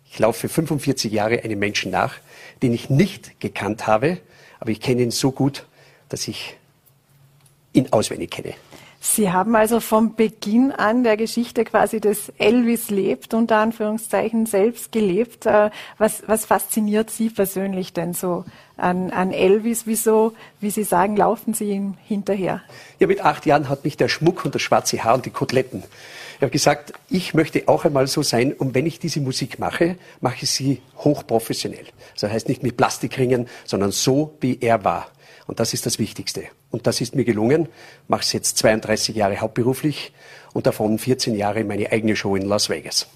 ich 0.09 0.17
laufe 0.19 0.47
45 0.47 1.11
Jahre 1.11 1.43
einem 1.43 1.59
Menschen 1.59 1.91
nach, 1.91 2.15
den 2.61 2.73
ich 2.73 2.89
nicht 2.89 3.39
gekannt 3.39 3.87
habe, 3.87 4.19
aber 4.59 4.71
ich 4.71 4.79
kenne 4.79 5.01
ihn 5.01 5.11
so 5.11 5.31
gut, 5.31 5.65
dass 6.09 6.27
ich 6.27 6.55
ihn 7.73 7.91
auswendig 7.91 8.31
kenne. 8.31 8.53
Sie 9.03 9.31
haben 9.31 9.55
also 9.55 9.79
vom 9.79 10.15
Beginn 10.15 10.71
an 10.71 11.03
der 11.03 11.17
Geschichte 11.17 11.65
quasi 11.65 11.99
des 11.99 12.31
Elvis 12.37 12.91
lebt, 12.91 13.33
unter 13.33 13.57
Anführungszeichen 13.57 14.45
selbst 14.45 14.91
gelebt. 14.91 15.47
Äh, 15.47 15.71
was, 15.97 16.21
was 16.27 16.45
fasziniert 16.45 17.09
Sie 17.09 17.31
persönlich 17.31 17.93
denn 17.93 18.13
so 18.13 18.45
an, 18.77 19.09
an 19.09 19.31
Elvis? 19.31 19.87
Wieso, 19.87 20.33
wie 20.59 20.69
Sie 20.69 20.83
sagen, 20.83 21.17
laufen 21.17 21.55
Sie 21.55 21.71
ihm 21.71 21.95
hinterher? 22.05 22.61
Ja, 22.99 23.07
mit 23.07 23.25
acht 23.25 23.47
Jahren 23.47 23.69
hat 23.69 23.85
mich 23.85 23.97
der 23.97 24.07
Schmuck 24.07 24.45
und 24.45 24.53
das 24.53 24.61
schwarze 24.61 25.03
Haar 25.03 25.15
und 25.15 25.25
die 25.25 25.31
Koteletten. 25.31 25.81
Ich 26.35 26.43
habe 26.43 26.51
gesagt, 26.51 26.93
ich 27.09 27.33
möchte 27.33 27.67
auch 27.67 27.85
einmal 27.85 28.05
so 28.05 28.21
sein 28.21 28.53
und 28.53 28.75
wenn 28.75 28.85
ich 28.85 28.99
diese 28.99 29.19
Musik 29.19 29.57
mache, 29.57 29.95
mache 30.19 30.43
ich 30.43 30.51
sie 30.51 30.79
hochprofessionell. 30.97 31.85
Das 32.19 32.31
heißt 32.31 32.47
nicht 32.47 32.61
mit 32.61 32.77
Plastikringen, 32.77 33.47
sondern 33.65 33.91
so, 33.91 34.35
wie 34.41 34.59
er 34.61 34.83
war. 34.83 35.07
Und 35.47 35.59
das 35.59 35.73
ist 35.73 35.85
das 35.85 35.99
Wichtigste. 35.99 36.43
Und 36.69 36.87
das 36.87 37.01
ist 37.01 37.15
mir 37.15 37.25
gelungen. 37.25 37.67
Mache 38.07 38.21
es 38.21 38.33
jetzt 38.33 38.57
32 38.57 39.15
Jahre 39.15 39.41
hauptberuflich 39.41 40.13
und 40.53 40.67
davon 40.67 40.97
14 40.97 41.35
Jahre 41.35 41.63
meine 41.63 41.91
eigene 41.91 42.15
Show 42.15 42.35
in 42.35 42.47
Las 42.47 42.69
Vegas. 42.69 43.07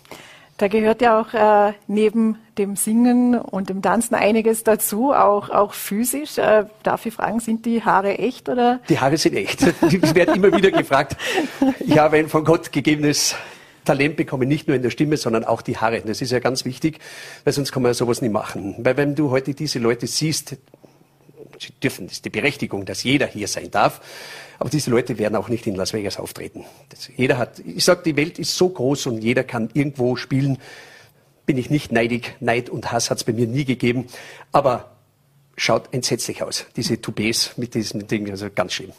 Da 0.58 0.70
gehört 0.70 1.02
ja 1.02 1.20
auch 1.20 1.34
äh, 1.34 1.74
neben 1.88 2.38
dem 2.58 2.78
Singen 2.78 3.38
und 3.38 3.70
dem 3.70 3.82
Tanzen 3.82 4.16
einiges 4.16 4.64
dazu, 4.64 5.12
auch, 5.12 5.50
auch 5.50 5.74
physisch. 5.74 6.38
Äh, 6.38 6.66
darf 6.82 7.06
ich 7.06 7.14
fragen, 7.14 7.42
sind 7.42 7.66
die 7.66 7.84
Haare 7.84 8.18
echt 8.20 8.48
oder? 8.48 8.80
Die 8.88 8.98
Haare 8.98 9.18
sind 9.18 9.36
echt. 9.36 9.64
Ich 9.92 10.16
werde 10.16 10.34
immer 10.34 10.56
wieder 10.56 10.72
gefragt. 10.72 11.18
Ich 11.80 11.98
habe 11.98 12.18
ein 12.18 12.30
von 12.30 12.46
Gott 12.46 12.72
gegebenes 12.72 13.36
Talent 13.84 14.16
bekommen, 14.16 14.48
nicht 14.48 14.68
nur 14.68 14.78
in 14.78 14.82
der 14.82 14.92
Stimme, 14.92 15.18
sondern 15.18 15.44
auch 15.44 15.62
die 15.62 15.78
Haare. 15.78 16.02
Das 16.02 16.22
ist 16.22 16.32
ja 16.32 16.40
ganz 16.40 16.64
wichtig, 16.64 17.00
weil 17.44 17.52
sonst 17.52 17.74
kann 17.74 17.84
man 17.84 17.94
sowas 17.94 18.22
nie 18.22 18.30
machen. 18.30 18.76
Weil 18.80 18.96
wenn 18.96 19.14
du 19.14 19.32
heute 19.32 19.54
diese 19.54 19.80
Leute 19.80 20.08
siehst, 20.08 20.56
sie 21.68 21.74
dürfen, 21.82 22.08
das 22.08 22.18
ist 22.18 22.26
die 22.26 22.30
Berechtigung, 22.30 22.86
dass 22.86 23.04
jeder 23.04 23.28
hier 23.28 23.48
sein 23.48 23.72
darf. 23.72 24.02
Aber 24.60 24.70
diese 24.70 24.90
Leute 24.90 25.18
werden 25.18 25.36
auch 25.36 25.50
nicht 25.50 25.68
in 25.68 25.76
Las 25.76 25.94
Vegas 25.94 26.18
auftreten. 26.18 26.66
Das, 26.90 27.10
jeder 27.16 27.38
hat, 27.38 27.60
ich 27.60 27.84
sage, 27.84 28.02
die 28.06 28.16
Welt 28.16 28.40
ist 28.40 28.56
so 28.56 28.70
groß 28.70 29.08
und 29.08 29.22
jeder 29.22 29.44
kann 29.44 29.70
irgendwo 29.74 30.16
spielen. 30.16 30.58
Bin 31.46 31.58
ich 31.58 31.70
nicht 31.70 31.92
neidig. 31.92 32.36
Neid 32.40 32.70
und 32.70 32.92
Hass 32.92 33.10
hat 33.10 33.18
es 33.18 33.24
bei 33.24 33.34
mir 33.34 33.48
nie 33.48 33.66
gegeben. 33.66 34.08
Aber 34.52 34.92
schaut 35.58 35.94
entsetzlich 35.94 36.42
aus. 36.42 36.66
Diese 36.76 37.00
Toupets 37.02 37.58
mit 37.58 37.74
diesem 37.76 38.08
Ding, 38.08 38.30
also 38.30 38.50
ganz 38.54 38.74
schlimm. 38.74 38.94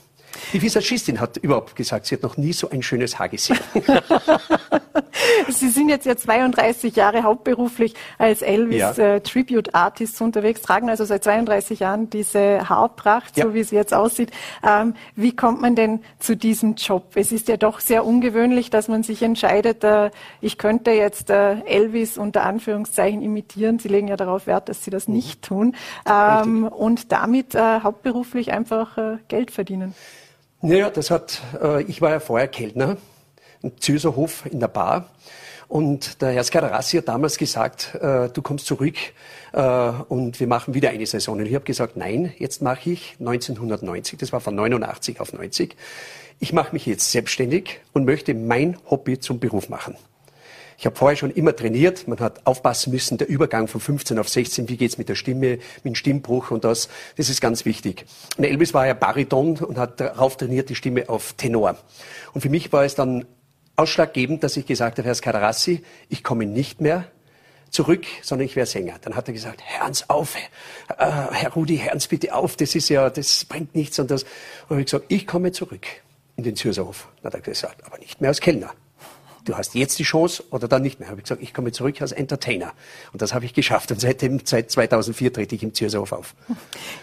Die 0.53 0.61
Visagistin 0.61 1.21
hat 1.21 1.39
überhaupt 1.39 1.75
gesagt, 1.77 2.07
sie 2.07 2.15
hat 2.15 2.23
noch 2.23 2.37
nie 2.37 2.53
so 2.53 2.69
ein 2.69 2.83
schönes 2.83 3.19
Haar 3.19 3.29
gesehen. 3.29 3.59
Sie 5.49 5.69
sind 5.69 5.89
jetzt 5.89 6.07
ja 6.07 6.17
32 6.17 6.97
Jahre 6.97 7.23
hauptberuflich 7.23 7.95
als 8.19 8.43
Elvis 8.43 8.79
ja. 8.79 8.93
äh, 8.93 9.21
Tribute 9.21 9.75
Artist 9.75 10.21
unterwegs, 10.21 10.63
tragen 10.63 10.89
also 10.89 11.05
seit 11.05 11.25
32 11.25 11.81
Jahren 11.81 12.11
diese 12.11 12.69
Haarpracht, 12.69 13.37
ja. 13.37 13.45
so 13.45 13.55
wie 13.55 13.63
sie 13.63 13.77
jetzt 13.77 13.95
aussieht. 13.95 14.31
Ähm, 14.67 14.95
wie 15.15 15.35
kommt 15.35 15.61
man 15.61 15.75
denn 15.75 16.01
zu 16.19 16.37
diesem 16.37 16.75
Job? 16.75 17.13
Es 17.15 17.33
ist 17.33 17.49
ja 17.49 17.57
doch 17.57 17.81
sehr 17.81 18.05
ungewöhnlich, 18.05 18.71
dass 18.71 18.89
man 18.89 19.03
sich 19.03 19.23
entscheidet, 19.23 19.85
äh, 19.85 20.11
ich 20.41 20.59
könnte 20.59 20.91
jetzt 20.91 21.31
äh, 21.31 21.61
Elvis 21.65 22.19
unter 22.19 22.45
Anführungszeichen 22.45 23.23
imitieren. 23.23 23.79
Sie 23.79 23.89
legen 23.89 24.09
ja 24.09 24.17
darauf 24.17 24.47
Wert, 24.47 24.69
dass 24.69 24.85
Sie 24.85 24.91
das 24.91 25.09
nicht 25.09 25.43
tun. 25.43 25.75
Ähm, 26.11 26.67
und 26.67 27.13
damit 27.13 27.55
äh, 27.55 27.81
hauptberuflich 27.81 28.53
einfach 28.53 28.99
äh, 28.99 29.19
Geld 29.29 29.51
verdienen. 29.51 29.95
Naja, 30.63 30.91
das 30.91 31.11
hat, 31.11 31.41
äh, 31.63 31.83
ich 31.83 32.01
war 32.01 32.11
ja 32.11 32.21
vorher 32.21 32.49
Kellner 32.49 32.97
im 33.67 33.81
Zürserhof 33.81 34.47
in 34.47 34.61
der 34.61 34.69
Bar. 34.69 35.11
Und 35.69 36.23
der 36.23 36.31
Herr 36.31 36.45
Scadarassi 36.45 36.97
hat 36.99 37.09
damals 37.09 37.39
gesagt, 37.39 37.97
äh, 37.97 38.29
du 38.29 38.41
kommst 38.41 38.67
zurück 38.67 38.95
äh, 39.53 39.61
und 40.09 40.39
wir 40.39 40.47
machen 40.47 40.75
wieder 40.75 40.91
eine 40.91 41.07
Saison. 41.07 41.39
Und 41.39 41.47
ich 41.47 41.55
habe 41.55 41.65
gesagt, 41.65 41.97
nein, 41.97 42.33
jetzt 42.39 42.63
mache 42.63 42.91
ich 42.91 43.17
1990, 43.19 44.19
das 44.19 44.33
war 44.33 44.41
von 44.41 44.55
89 44.55 45.21
auf 45.21 45.33
90, 45.33 45.77
ich 46.39 46.53
mache 46.53 46.73
mich 46.73 46.87
jetzt 46.87 47.11
selbstständig 47.11 47.81
und 47.93 48.05
möchte 48.05 48.35
mein 48.35 48.77
Hobby 48.89 49.19
zum 49.19 49.41
Beruf 49.41 49.69
machen. 49.69 49.97
Ich 50.79 50.85
habe 50.85 50.95
vorher 50.95 51.17
schon 51.17 51.31
immer 51.31 51.57
trainiert. 51.57 52.07
Man 52.07 52.21
hat 52.21 52.47
aufpassen 52.47 52.93
müssen, 52.93 53.17
der 53.17 53.29
Übergang 53.29 53.67
von 53.67 53.81
15 53.81 54.19
auf 54.19 54.29
16, 54.29 54.69
wie 54.69 54.77
geht's 54.77 54.99
mit 54.99 55.09
der 55.09 55.15
Stimme, 55.15 55.59
mit 55.77 55.85
dem 55.85 55.95
Stimmbruch 55.95 56.51
und 56.51 56.65
das, 56.65 56.91
das 57.17 57.31
ist 57.31 57.41
ganz 57.41 57.65
wichtig. 57.65 58.05
Und 58.37 58.45
Elvis 58.45 58.75
war 58.75 58.87
ja 58.87 58.93
Bariton 58.93 59.57
und 59.57 59.79
hat 59.79 60.01
darauf 60.01 60.37
trainiert, 60.37 60.69
die 60.69 60.75
Stimme 60.75 61.09
auf 61.09 61.33
Tenor. 61.33 61.77
Und 62.35 62.43
für 62.43 62.51
mich 62.51 62.73
war 62.73 62.85
es 62.85 62.95
dann 62.95 63.25
ausschlaggebend, 63.77 64.43
dass 64.43 64.57
ich 64.57 64.67
gesagt 64.67 64.99
habe, 64.99 65.07
Herr 65.07 65.15
Scadarassi, 65.15 65.83
ich 66.09 66.25
komme 66.25 66.47
nicht 66.47 66.81
mehr 66.81 67.05
zurück, 67.71 68.05
sondern 68.23 68.47
ich 68.47 68.57
wäre 68.57 68.67
Sänger. 68.67 68.97
Dann 69.03 69.17
hat 69.17 69.29
er 69.29 69.35
gesagt, 69.35 69.61
Herrns 69.63 70.09
auf, 70.09 70.37
äh, 70.37 70.41
Herr 70.99 71.53
Rudi, 71.53 71.77
Herrns 71.77 72.09
bitte 72.09 72.35
auf, 72.35 72.57
das 72.57 72.75
ist 72.75 72.89
ja, 72.89 73.11
das 73.11 73.45
bringt 73.45 73.75
nichts 73.75 73.99
und 73.99 74.11
das. 74.11 74.25
Und 74.69 74.79
ich 74.79 74.87
gesagt, 74.87 75.05
ich 75.09 75.27
komme 75.27 75.53
zurück 75.53 75.87
in 76.37 76.45
den 76.45 76.57
Zürshof. 76.57 77.09
Dann 77.23 77.33
hat 77.33 77.35
er 77.35 77.43
gesagt, 77.43 77.85
aber 77.85 77.99
nicht 77.99 78.21
mehr 78.21 78.29
als 78.29 78.41
Kellner 78.41 78.73
du 79.47 79.57
hast 79.57 79.75
jetzt 79.75 79.99
die 79.99 80.03
Chance 80.03 80.45
oder 80.51 80.69
dann 80.69 80.83
nicht 80.83 81.01
mehr. 81.01 81.09
Habe 81.09 81.21
ich 81.21 81.25
gesagt, 81.25 81.43
ich 81.43 81.55
komme 81.55 81.73
zurück 81.73 82.01
als 82.03 82.13
Entertainer. 82.13 82.73
Und 83.13 83.23
das 83.23 83.33
habe 83.33 83.45
ich 83.45 83.55
geschafft. 83.55 83.91
Und 83.91 84.01
seitdem, 84.01 84.41
seit 84.45 84.71
2004 84.71 85.33
trete 85.33 85.55
ich 85.55 85.63
im 85.63 85.73
Zürshof 85.73 86.13
auf. 86.13 86.35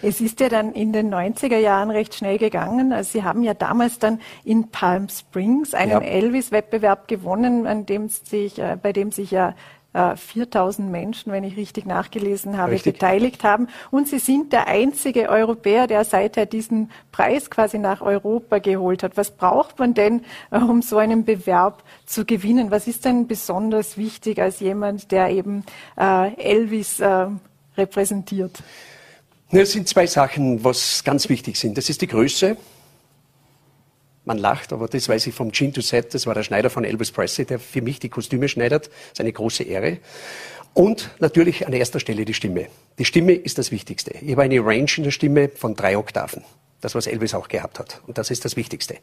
Es 0.01 0.21
ist 0.21 0.39
ja 0.39 0.49
dann 0.49 0.73
in 0.73 0.93
den 0.93 1.13
90er 1.13 1.57
Jahren 1.57 1.89
recht 1.89 2.13
schnell 2.13 2.37
gegangen. 2.37 2.93
Also 2.93 3.11
Sie 3.13 3.23
haben 3.23 3.43
ja 3.43 3.53
damals 3.53 3.99
dann 3.99 4.19
in 4.43 4.69
Palm 4.69 5.07
Springs 5.09 5.73
einen 5.73 5.91
ja. 5.91 5.99
Elvis-Wettbewerb 6.01 7.07
gewonnen, 7.07 7.65
an 7.65 7.85
dem 7.85 8.09
sich, 8.09 8.59
äh, 8.59 8.77
bei 8.81 8.93
dem 8.93 9.11
sich 9.11 9.31
ja 9.31 9.55
4000 9.93 10.87
äh, 10.87 10.91
Menschen, 10.91 11.31
wenn 11.31 11.43
ich 11.43 11.55
richtig 11.55 11.85
nachgelesen 11.85 12.57
habe, 12.57 12.73
richtig. 12.73 12.93
beteiligt 12.93 13.43
haben. 13.43 13.67
Und 13.91 14.07
Sie 14.07 14.19
sind 14.19 14.51
der 14.51 14.67
einzige 14.67 15.29
Europäer, 15.29 15.87
der 15.87 16.03
seither 16.03 16.45
diesen 16.45 16.89
Preis 17.11 17.49
quasi 17.49 17.77
nach 17.77 18.01
Europa 18.01 18.57
geholt 18.57 19.03
hat. 19.03 19.17
Was 19.17 19.31
braucht 19.31 19.77
man 19.79 19.93
denn, 19.93 20.23
äh, 20.51 20.57
um 20.57 20.81
so 20.81 20.97
einen 20.97 21.25
Bewerb 21.25 21.83
zu 22.05 22.25
gewinnen? 22.25 22.71
Was 22.71 22.87
ist 22.87 23.05
denn 23.05 23.27
besonders 23.27 23.97
wichtig 23.97 24.41
als 24.41 24.59
jemand, 24.59 25.11
der 25.11 25.29
eben 25.29 25.63
äh, 25.97 26.33
Elvis 26.35 27.01
repräsentiert? 27.77 28.63
Es 29.51 29.71
sind 29.71 29.87
zwei 29.87 30.07
Sachen, 30.07 30.63
was 30.63 31.03
ganz 31.03 31.29
wichtig 31.29 31.57
sind. 31.57 31.77
Das 31.77 31.89
ist 31.89 32.01
die 32.01 32.07
Größe 32.07 32.57
man 34.25 34.37
lacht, 34.37 34.73
aber 34.73 34.87
das 34.87 35.09
weiß 35.09 35.27
ich 35.27 35.35
vom 35.35 35.51
Gene 35.51 35.73
Set, 35.81 36.13
das 36.13 36.25
war 36.25 36.33
der 36.33 36.43
Schneider 36.43 36.69
von 36.69 36.83
Elvis 36.83 37.11
Presley, 37.11 37.45
der 37.45 37.59
für 37.59 37.81
mich 37.81 37.99
die 37.99 38.09
Kostüme 38.09 38.47
schneidet. 38.47 38.85
Das 38.85 39.13
ist 39.13 39.21
eine 39.21 39.33
große 39.33 39.63
Ehre. 39.63 39.97
Und 40.73 41.11
natürlich 41.19 41.67
an 41.67 41.73
erster 41.73 41.99
Stelle 41.99 42.25
die 42.25 42.33
Stimme. 42.33 42.67
Die 42.97 43.05
Stimme 43.05 43.33
ist 43.33 43.57
das 43.57 43.71
Wichtigste. 43.71 44.15
Ich 44.21 44.31
habe 44.31 44.43
eine 44.43 44.59
Range 44.59 44.89
in 44.97 45.03
der 45.03 45.11
Stimme 45.11 45.49
von 45.49 45.75
drei 45.75 45.97
Oktaven. 45.97 46.43
Das, 46.81 46.95
was 46.95 47.07
Elvis 47.07 47.33
auch 47.33 47.47
gehabt 47.47 47.79
hat. 47.79 48.01
Und 48.07 48.17
das 48.17 48.31
ist 48.31 48.43
das 48.43 48.55
Wichtigste. 48.55 48.97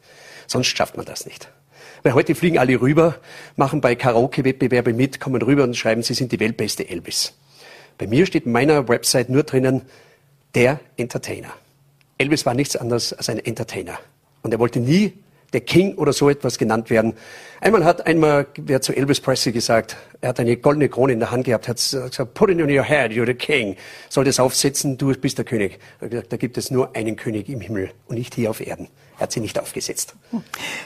Sonst 0.46 0.66
schafft 0.66 0.96
man 0.96 1.06
das 1.06 1.24
nicht. 1.24 1.48
Weil 2.02 2.14
heute 2.14 2.34
fliegen 2.34 2.58
alle 2.58 2.80
rüber, 2.80 3.16
machen 3.56 3.80
bei 3.80 3.94
Karaoke-Wettbewerbe 3.94 4.92
mit, 4.92 5.20
kommen 5.20 5.40
rüber 5.40 5.64
und 5.64 5.76
schreiben, 5.76 6.02
sie 6.02 6.14
sind 6.14 6.32
die 6.32 6.40
weltbeste 6.40 6.88
Elvis. 6.88 7.34
Bei 7.98 8.06
mir 8.06 8.26
steht 8.26 8.46
in 8.46 8.52
meiner 8.52 8.88
Website 8.88 9.28
nur 9.28 9.44
drinnen, 9.44 9.82
der 10.54 10.80
Entertainer. 10.96 11.52
Elvis 12.18 12.44
war 12.44 12.54
nichts 12.54 12.76
anderes 12.76 13.12
als 13.12 13.28
ein 13.28 13.38
Entertainer. 13.38 13.98
Und 14.42 14.52
er 14.52 14.58
wollte 14.58 14.80
nie 14.80 15.12
der 15.52 15.60
King 15.60 15.96
oder 15.96 16.12
so 16.12 16.30
etwas 16.30 16.58
genannt 16.58 16.90
werden. 16.90 17.14
Einmal 17.60 17.84
hat 17.84 18.06
einmal, 18.06 18.46
wer 18.56 18.80
zu 18.80 18.94
Elvis 18.94 19.20
Presley 19.20 19.52
gesagt, 19.52 19.96
er 20.20 20.30
hat 20.30 20.40
eine 20.40 20.56
goldene 20.56 20.88
Krone 20.88 21.12
in 21.12 21.18
der 21.18 21.30
Hand 21.30 21.44
gehabt, 21.44 21.68
hat 21.68 21.76
gesagt, 21.76 22.34
put 22.34 22.50
it 22.50 22.60
on 22.60 22.70
your 22.70 22.84
head, 22.84 23.10
you're 23.10 23.26
the 23.26 23.34
king. 23.34 23.76
Soll 24.08 24.24
das 24.24 24.38
aufsetzen, 24.40 24.96
du 24.96 25.12
bist 25.14 25.38
der 25.38 25.44
König. 25.44 25.78
Er 25.98 26.04
hat 26.04 26.10
gesagt, 26.10 26.32
da 26.32 26.36
gibt 26.36 26.56
es 26.56 26.70
nur 26.70 26.94
einen 26.94 27.16
König 27.16 27.48
im 27.48 27.60
Himmel 27.60 27.90
und 28.06 28.16
nicht 28.16 28.34
hier 28.34 28.50
auf 28.50 28.64
Erden. 28.64 28.88
Er 29.20 29.24
hat 29.24 29.32
sie 29.32 29.40
nicht 29.40 29.60
aufgesetzt. 29.60 30.14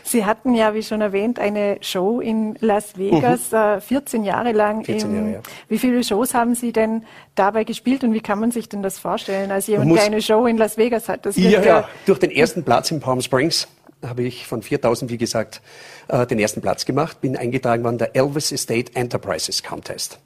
Sie 0.02 0.24
hatten 0.24 0.54
ja, 0.54 0.74
wie 0.74 0.82
schon 0.82 1.00
erwähnt, 1.00 1.38
eine 1.38 1.78
Show 1.82 2.18
in 2.18 2.56
Las 2.58 2.98
Vegas, 2.98 3.52
mhm. 3.52 3.80
14 3.80 4.24
äh, 4.24 4.26
Jahre 4.26 4.50
lang. 4.50 4.84
14 4.84 5.14
Jahre, 5.14 5.32
ja. 5.34 5.40
Wie 5.68 5.78
viele 5.78 6.02
Shows 6.02 6.34
haben 6.34 6.56
Sie 6.56 6.72
denn 6.72 7.04
dabei 7.36 7.62
gespielt 7.62 8.02
und 8.02 8.12
wie 8.12 8.20
kann 8.20 8.40
man 8.40 8.50
sich 8.50 8.68
denn 8.68 8.82
das 8.82 8.98
vorstellen, 8.98 9.52
als 9.52 9.68
jemand, 9.68 9.94
der 9.94 10.02
eine 10.02 10.20
Show 10.20 10.46
in 10.46 10.56
Las 10.56 10.76
Vegas 10.76 11.08
hat? 11.08 11.24
Das 11.26 11.36
ja, 11.36 11.62
ja, 11.62 11.88
durch 12.06 12.18
den 12.18 12.32
ersten 12.32 12.64
Platz 12.64 12.90
in 12.90 12.98
Palm 12.98 13.20
Springs 13.20 13.68
habe 14.04 14.24
ich 14.24 14.48
von 14.48 14.62
4000, 14.62 15.12
wie 15.12 15.16
gesagt, 15.16 15.62
äh, 16.08 16.26
den 16.26 16.40
ersten 16.40 16.60
Platz 16.60 16.84
gemacht, 16.84 17.20
bin 17.20 17.36
eingetragen 17.36 17.84
worden 17.84 17.98
der 17.98 18.16
Elvis 18.16 18.50
Estate 18.50 18.96
Enterprises 18.96 19.62
Contest. 19.62 20.18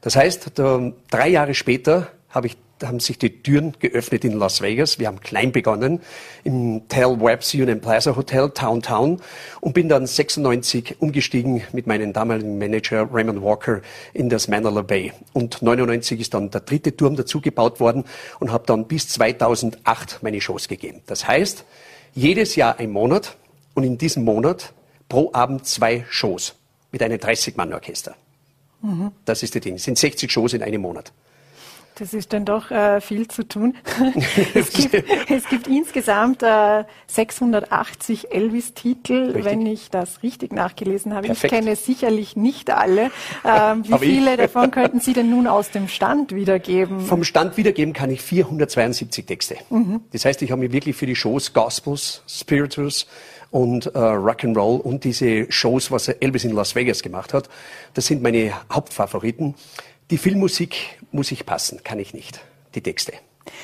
Das 0.00 0.16
heißt, 0.16 0.52
drei 0.56 1.28
Jahre 1.28 1.52
später 1.52 2.08
habe 2.30 2.46
ich, 2.46 2.56
haben 2.84 3.00
sich 3.00 3.18
die 3.18 3.42
Türen 3.42 3.74
geöffnet 3.78 4.24
in 4.24 4.32
Las 4.32 4.60
Vegas. 4.60 4.98
Wir 4.98 5.06
haben 5.06 5.20
klein 5.20 5.52
begonnen 5.52 6.00
im 6.44 6.82
Tel 6.88 7.20
Webbs 7.20 7.54
Union 7.54 7.80
Plaza 7.80 8.16
Hotel, 8.16 8.50
Town 8.50 8.82
Town, 8.82 9.20
und 9.60 9.74
bin 9.74 9.88
dann 9.88 10.06
96 10.06 10.96
umgestiegen 11.00 11.62
mit 11.72 11.86
meinem 11.86 12.12
damaligen 12.12 12.58
Manager 12.58 13.08
Raymond 13.12 13.42
Walker 13.42 13.80
in 14.12 14.28
das 14.28 14.48
Manila 14.48 14.82
Bay. 14.82 15.12
Und 15.32 15.62
99 15.62 16.20
ist 16.20 16.34
dann 16.34 16.50
der 16.50 16.60
dritte 16.62 16.96
Turm 16.96 17.16
dazu 17.16 17.40
gebaut 17.40 17.80
worden 17.80 18.04
und 18.40 18.52
habe 18.52 18.64
dann 18.66 18.86
bis 18.86 19.08
2008 19.08 20.22
meine 20.22 20.40
Shows 20.40 20.68
gegeben. 20.68 21.00
Das 21.06 21.26
heißt, 21.26 21.64
jedes 22.14 22.56
Jahr 22.56 22.78
ein 22.78 22.90
Monat 22.90 23.36
und 23.74 23.84
in 23.84 23.98
diesem 23.98 24.24
Monat 24.24 24.72
pro 25.08 25.30
Abend 25.32 25.66
zwei 25.66 26.04
Shows 26.10 26.54
mit 26.90 27.02
einem 27.02 27.18
30-Mann-Orchester. 27.18 28.14
Mhm. 28.82 29.12
Das 29.24 29.42
ist 29.42 29.54
das 29.54 29.62
Ding. 29.62 29.76
Es 29.76 29.84
sind 29.84 29.98
60 29.98 30.30
Shows 30.30 30.52
in 30.52 30.62
einem 30.62 30.82
Monat. 30.82 31.12
Das 31.96 32.14
ist 32.14 32.32
dann 32.32 32.44
doch 32.44 32.70
äh, 32.70 33.00
viel 33.00 33.28
zu 33.28 33.46
tun. 33.46 33.76
es, 34.54 34.72
gibt, 34.72 35.04
es, 35.30 35.48
gibt, 35.48 35.66
insgesamt 35.66 36.42
äh, 36.42 36.84
680 37.06 38.32
Elvis-Titel, 38.32 39.44
wenn 39.44 39.66
ich 39.66 39.90
das 39.90 40.22
richtig 40.22 40.52
nachgelesen 40.52 41.14
habe. 41.14 41.26
Perfekt. 41.26 41.52
Ich 41.52 41.58
kenne 41.58 41.76
sicherlich 41.76 42.36
nicht 42.36 42.70
alle. 42.70 43.10
Ähm, 43.44 43.84
wie 43.86 43.98
viele 43.98 44.36
davon 44.36 44.70
könnten 44.70 45.00
Sie 45.00 45.12
denn 45.12 45.30
nun 45.30 45.46
aus 45.46 45.70
dem 45.70 45.88
Stand 45.88 46.34
wiedergeben? 46.34 47.00
Vom 47.00 47.24
Stand 47.24 47.56
wiedergeben 47.56 47.92
kann 47.92 48.10
ich 48.10 48.22
472 48.22 49.26
Texte. 49.26 49.56
Mhm. 49.70 50.00
Das 50.12 50.24
heißt, 50.24 50.40
ich 50.42 50.50
habe 50.50 50.62
mich 50.62 50.72
wirklich 50.72 50.96
für 50.96 51.06
die 51.06 51.16
Shows 51.16 51.52
Gospels, 51.52 52.22
Spirituals, 52.26 53.06
und 53.52 53.86
äh, 53.86 53.98
Rock'n'Roll 53.98 54.80
und 54.80 55.04
diese 55.04 55.46
Shows, 55.52 55.90
was 55.90 56.08
Elvis 56.08 56.44
in 56.44 56.52
Las 56.52 56.74
Vegas 56.74 57.02
gemacht 57.02 57.34
hat, 57.34 57.48
das 57.94 58.06
sind 58.06 58.22
meine 58.22 58.52
Hauptfavoriten. 58.72 59.54
Die 60.10 60.18
Filmmusik 60.18 60.98
muss 61.12 61.30
ich 61.30 61.46
passen, 61.46 61.82
kann 61.84 61.98
ich 61.98 62.14
nicht. 62.14 62.40
Die 62.74 62.82
Texte. 62.82 63.12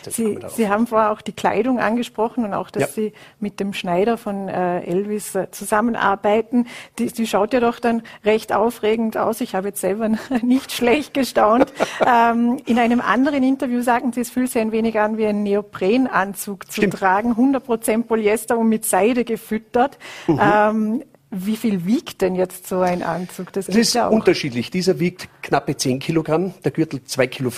Sie, 0.09 0.39
Sie, 0.49 0.69
haben 0.69 0.87
vorher 0.87 1.13
auch 1.13 1.21
die 1.21 1.33
Kleidung 1.33 1.79
angesprochen 1.79 2.45
und 2.45 2.55
auch, 2.55 2.71
dass 2.71 2.83
ja. 2.83 2.89
Sie 2.89 3.13
mit 3.41 3.61
dem 3.61 3.73
Schneider 3.73 4.17
von 4.17 4.49
äh, 4.49 4.81
Elvis 4.81 5.35
äh, 5.35 5.51
zusammenarbeiten. 5.51 6.67
Die, 6.99 7.07
die, 7.07 7.27
schaut 7.27 7.53
ja 7.53 7.61
doch 7.61 7.79
dann 7.79 8.03
recht 8.25 8.53
aufregend 8.53 9.17
aus. 9.17 9.41
Ich 9.41 9.55
habe 9.55 9.69
jetzt 9.69 9.81
selber 9.81 10.09
nicht 10.43 10.73
schlecht 10.73 11.15
gestaunt. 11.15 11.73
ähm, 12.07 12.59
in 12.67 12.79
einem 12.79 13.01
anderen 13.01 13.43
Interview 13.43 13.83
sagten 13.83 14.13
Sie, 14.13 14.21
es 14.21 14.31
fühlt 14.31 14.51
sich 14.51 14.61
ein 14.61 14.73
wenig 14.73 14.99
an 14.99 15.19
wie 15.19 15.27
ein 15.27 15.43
Neoprenanzug 15.43 16.67
zu 16.67 16.81
Stimmt. 16.81 16.95
tragen, 16.95 17.33
100% 17.35 18.05
Polyester 18.05 18.59
und 18.59 18.69
mit 18.69 18.85
Seide 18.85 19.25
gefüttert. 19.25 19.99
Mhm. 20.27 20.41
Ähm, 20.43 21.05
wie 21.31 21.57
viel 21.57 21.85
wiegt 21.85 22.23
denn 22.23 22.35
jetzt 22.35 22.67
so 22.67 22.81
ein 22.81 23.03
Anzug? 23.03 23.53
Das, 23.53 23.67
das 23.67 23.77
ist 23.77 23.95
ja 23.95 24.09
unterschiedlich. 24.09 24.71
Dieser 24.71 24.99
wiegt 24.99 25.29
knappe 25.43 25.77
10 25.77 25.99
Kilogramm, 25.99 26.55
der 26.65 26.73
Gürtel 26.73 27.01
2,50 27.01 27.29
Kilo. 27.29 27.53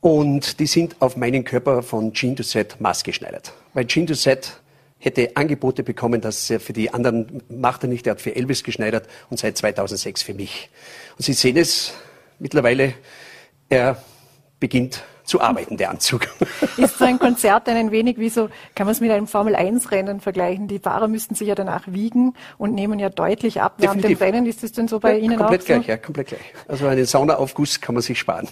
Und 0.00 0.58
die 0.58 0.66
sind 0.66 0.96
auf 1.00 1.16
meinen 1.16 1.44
Körper 1.44 1.82
von 1.82 2.12
Jean 2.12 2.36
Set 2.36 2.80
maßgeschneidert. 2.80 3.52
Weil 3.72 3.86
Jean 3.86 4.06
Set 4.14 4.60
hätte 4.98 5.36
Angebote 5.36 5.82
bekommen, 5.82 6.20
dass 6.20 6.50
er 6.50 6.60
für 6.60 6.72
die 6.72 6.92
anderen 6.92 7.42
macht 7.48 7.84
er 7.84 7.88
nicht. 7.88 8.06
Er 8.06 8.12
hat 8.12 8.20
für 8.20 8.34
Elvis 8.36 8.62
geschneidert 8.62 9.08
und 9.30 9.38
seit 9.38 9.56
2006 9.56 10.22
für 10.22 10.34
mich. 10.34 10.70
Und 11.16 11.24
Sie 11.24 11.32
sehen 11.32 11.56
es 11.56 11.92
mittlerweile, 12.38 12.94
er 13.68 14.02
beginnt 14.60 15.02
zu 15.32 15.40
arbeiten, 15.40 15.78
der 15.78 15.88
Anzug. 15.88 16.28
Ist 16.76 16.98
so 16.98 17.06
ein 17.06 17.18
Konzert 17.18 17.66
dann 17.66 17.76
ein 17.78 17.90
wenig 17.90 18.18
wie 18.18 18.28
so, 18.28 18.50
kann 18.74 18.86
man 18.86 18.92
es 18.92 19.00
mit 19.00 19.10
einem 19.10 19.26
Formel-1-Rennen 19.26 20.20
vergleichen? 20.20 20.68
Die 20.68 20.78
Fahrer 20.78 21.08
müssten 21.08 21.34
sich 21.34 21.48
ja 21.48 21.54
danach 21.54 21.84
wiegen 21.86 22.34
und 22.58 22.74
nehmen 22.74 22.98
ja 22.98 23.08
deutlich 23.08 23.62
ab 23.62 23.76
während 23.78 24.04
dem 24.04 24.18
Rennen. 24.18 24.44
Ist 24.44 24.62
das 24.62 24.72
denn 24.72 24.88
so 24.88 25.00
bei 25.00 25.12
ja, 25.12 25.18
Ihnen 25.20 25.38
komplett 25.38 25.62
auch 25.62 25.66
so? 25.66 25.72
Komplett 25.72 25.86
gleich, 25.86 25.86
ja, 25.86 25.96
komplett 25.96 26.26
gleich. 26.28 26.40
Also 26.68 26.86
einen 26.86 27.06
Saunaaufguss 27.06 27.80
kann 27.80 27.94
man 27.94 28.02
sich 28.02 28.18
sparen. 28.18 28.46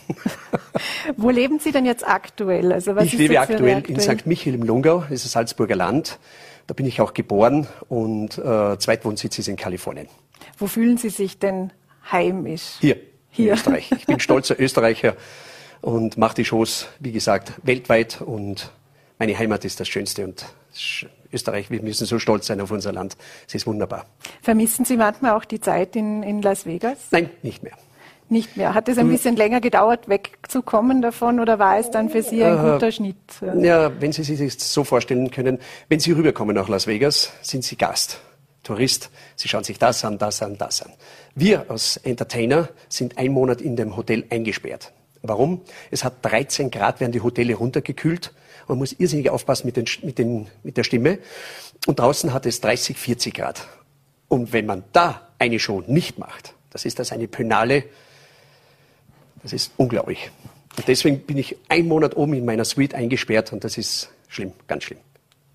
Wo 1.18 1.28
leben 1.28 1.58
Sie 1.58 1.70
denn 1.70 1.84
jetzt 1.84 2.08
aktuell? 2.08 2.72
Also 2.72 2.96
was 2.96 3.04
ich 3.04 3.12
lebe 3.12 3.38
aktuell, 3.38 3.76
aktuell 3.76 3.96
in 3.96 4.00
St. 4.00 4.26
Michael 4.26 4.54
im 4.54 4.62
Lungau, 4.62 5.00
das 5.00 5.10
ist 5.10 5.26
das 5.26 5.32
Salzburger 5.32 5.76
Land. 5.76 6.18
Da 6.66 6.72
bin 6.72 6.86
ich 6.86 7.02
auch 7.02 7.12
geboren 7.12 7.66
und 7.90 8.38
äh, 8.38 8.78
Zweitwohnsitz 8.78 9.38
ist 9.38 9.48
in 9.48 9.56
Kalifornien. 9.56 10.08
Wo 10.56 10.66
fühlen 10.66 10.96
Sie 10.96 11.10
sich 11.10 11.38
denn 11.38 11.72
heimisch? 12.10 12.78
Hier, 12.80 12.96
Hier. 13.28 13.48
in 13.48 13.52
Österreich. 13.52 13.92
Ich 13.92 14.06
bin 14.06 14.18
stolzer 14.20 14.58
Österreicher 14.58 15.14
und 15.80 16.16
mache 16.16 16.36
die 16.36 16.44
Shows, 16.44 16.88
wie 16.98 17.12
gesagt, 17.12 17.52
weltweit 17.62 18.20
und 18.20 18.70
meine 19.18 19.38
Heimat 19.38 19.64
ist 19.64 19.80
das 19.80 19.88
Schönste 19.88 20.24
und 20.24 20.46
Österreich, 21.32 21.70
wir 21.70 21.82
müssen 21.82 22.06
so 22.06 22.18
stolz 22.18 22.46
sein 22.46 22.60
auf 22.60 22.70
unser 22.70 22.92
Land. 22.92 23.16
Es 23.46 23.54
ist 23.54 23.66
wunderbar. 23.66 24.06
Vermissen 24.42 24.84
Sie 24.84 24.96
manchmal 24.96 25.32
auch 25.32 25.44
die 25.44 25.60
Zeit 25.60 25.94
in, 25.96 26.22
in 26.22 26.42
Las 26.42 26.66
Vegas? 26.66 26.98
Nein, 27.10 27.30
nicht 27.42 27.62
mehr. 27.62 27.74
Nicht 28.28 28.56
mehr. 28.56 28.74
Hat 28.74 28.88
es 28.88 28.96
ein 28.96 29.06
hm. 29.06 29.12
bisschen 29.12 29.36
länger 29.36 29.60
gedauert, 29.60 30.08
wegzukommen 30.08 31.02
davon 31.02 31.40
oder 31.40 31.58
war 31.58 31.78
es 31.78 31.90
dann 31.90 32.10
für 32.10 32.22
Sie 32.22 32.44
ein 32.44 32.58
äh, 32.58 32.72
guter 32.72 32.92
Schnitt? 32.92 33.16
Ja, 33.58 33.90
wenn 34.00 34.12
Sie 34.12 34.22
sich 34.22 34.56
das 34.56 34.72
so 34.72 34.84
vorstellen 34.84 35.30
können, 35.32 35.58
wenn 35.88 35.98
Sie 35.98 36.12
rüberkommen 36.12 36.54
nach 36.54 36.68
Las 36.68 36.86
Vegas, 36.86 37.32
sind 37.42 37.64
Sie 37.64 37.76
Gast, 37.76 38.20
Tourist. 38.62 39.10
Sie 39.34 39.48
schauen 39.48 39.64
sich 39.64 39.80
das 39.80 40.04
an, 40.04 40.16
das 40.16 40.42
an, 40.42 40.56
das 40.56 40.82
an. 40.82 40.92
Wir 41.34 41.68
als 41.68 41.96
Entertainer 41.96 42.68
sind 42.88 43.18
ein 43.18 43.32
Monat 43.32 43.60
in 43.60 43.74
dem 43.74 43.96
Hotel 43.96 44.24
eingesperrt. 44.30 44.92
Warum? 45.22 45.60
Es 45.90 46.04
hat 46.04 46.14
13 46.22 46.70
Grad, 46.70 47.00
werden 47.00 47.12
die 47.12 47.20
Hotels 47.20 47.58
runtergekühlt. 47.58 48.32
Man 48.68 48.78
muss 48.78 48.92
irrsinnig 48.92 49.30
aufpassen 49.30 49.66
mit, 49.66 49.76
den, 49.76 49.86
mit, 50.02 50.18
den, 50.18 50.48
mit 50.62 50.76
der 50.76 50.84
Stimme. 50.84 51.18
Und 51.86 51.98
draußen 51.98 52.32
hat 52.32 52.46
es 52.46 52.60
30, 52.60 52.96
40 52.96 53.34
Grad. 53.34 53.66
Und 54.28 54.52
wenn 54.52 54.66
man 54.66 54.84
da 54.92 55.28
eine 55.38 55.58
Show 55.58 55.82
nicht 55.86 56.18
macht, 56.18 56.54
das 56.70 56.84
ist 56.84 56.98
das 56.98 57.12
eine 57.12 57.26
Penale 57.26 57.84
das 59.42 59.52
ist 59.52 59.72
unglaublich. 59.76 60.30
Und 60.76 60.88
deswegen 60.88 61.20
bin 61.20 61.38
ich 61.38 61.56
einen 61.68 61.88
Monat 61.88 62.16
oben 62.16 62.34
in 62.34 62.44
meiner 62.44 62.64
Suite 62.64 62.94
eingesperrt 62.94 63.52
und 63.52 63.64
das 63.64 63.78
ist 63.78 64.10
schlimm, 64.28 64.52
ganz 64.66 64.84
schlimm. 64.84 64.98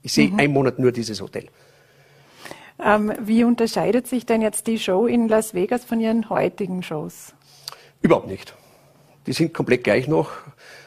Ich 0.02 0.14
sehe 0.14 0.30
mhm. 0.30 0.40
einen 0.40 0.54
Monat 0.54 0.80
nur 0.80 0.92
dieses 0.92 1.22
Hotel. 1.22 1.48
Ähm, 2.84 3.14
wie 3.22 3.44
unterscheidet 3.44 4.08
sich 4.08 4.26
denn 4.26 4.42
jetzt 4.42 4.68
die 4.68 4.78
Show 4.78 5.08
in 5.08 5.28
Las 5.28 5.54
Vegas 5.54 5.86
von 5.86 6.02
Ihren 6.02 6.30
heutigen 6.30 6.84
Shows? 6.84 7.34
Überhaupt 8.02 8.28
nicht. 8.28 8.54
Die 9.28 9.34
sind 9.34 9.54
komplett 9.54 9.84
gleich 9.84 10.08
noch. 10.08 10.32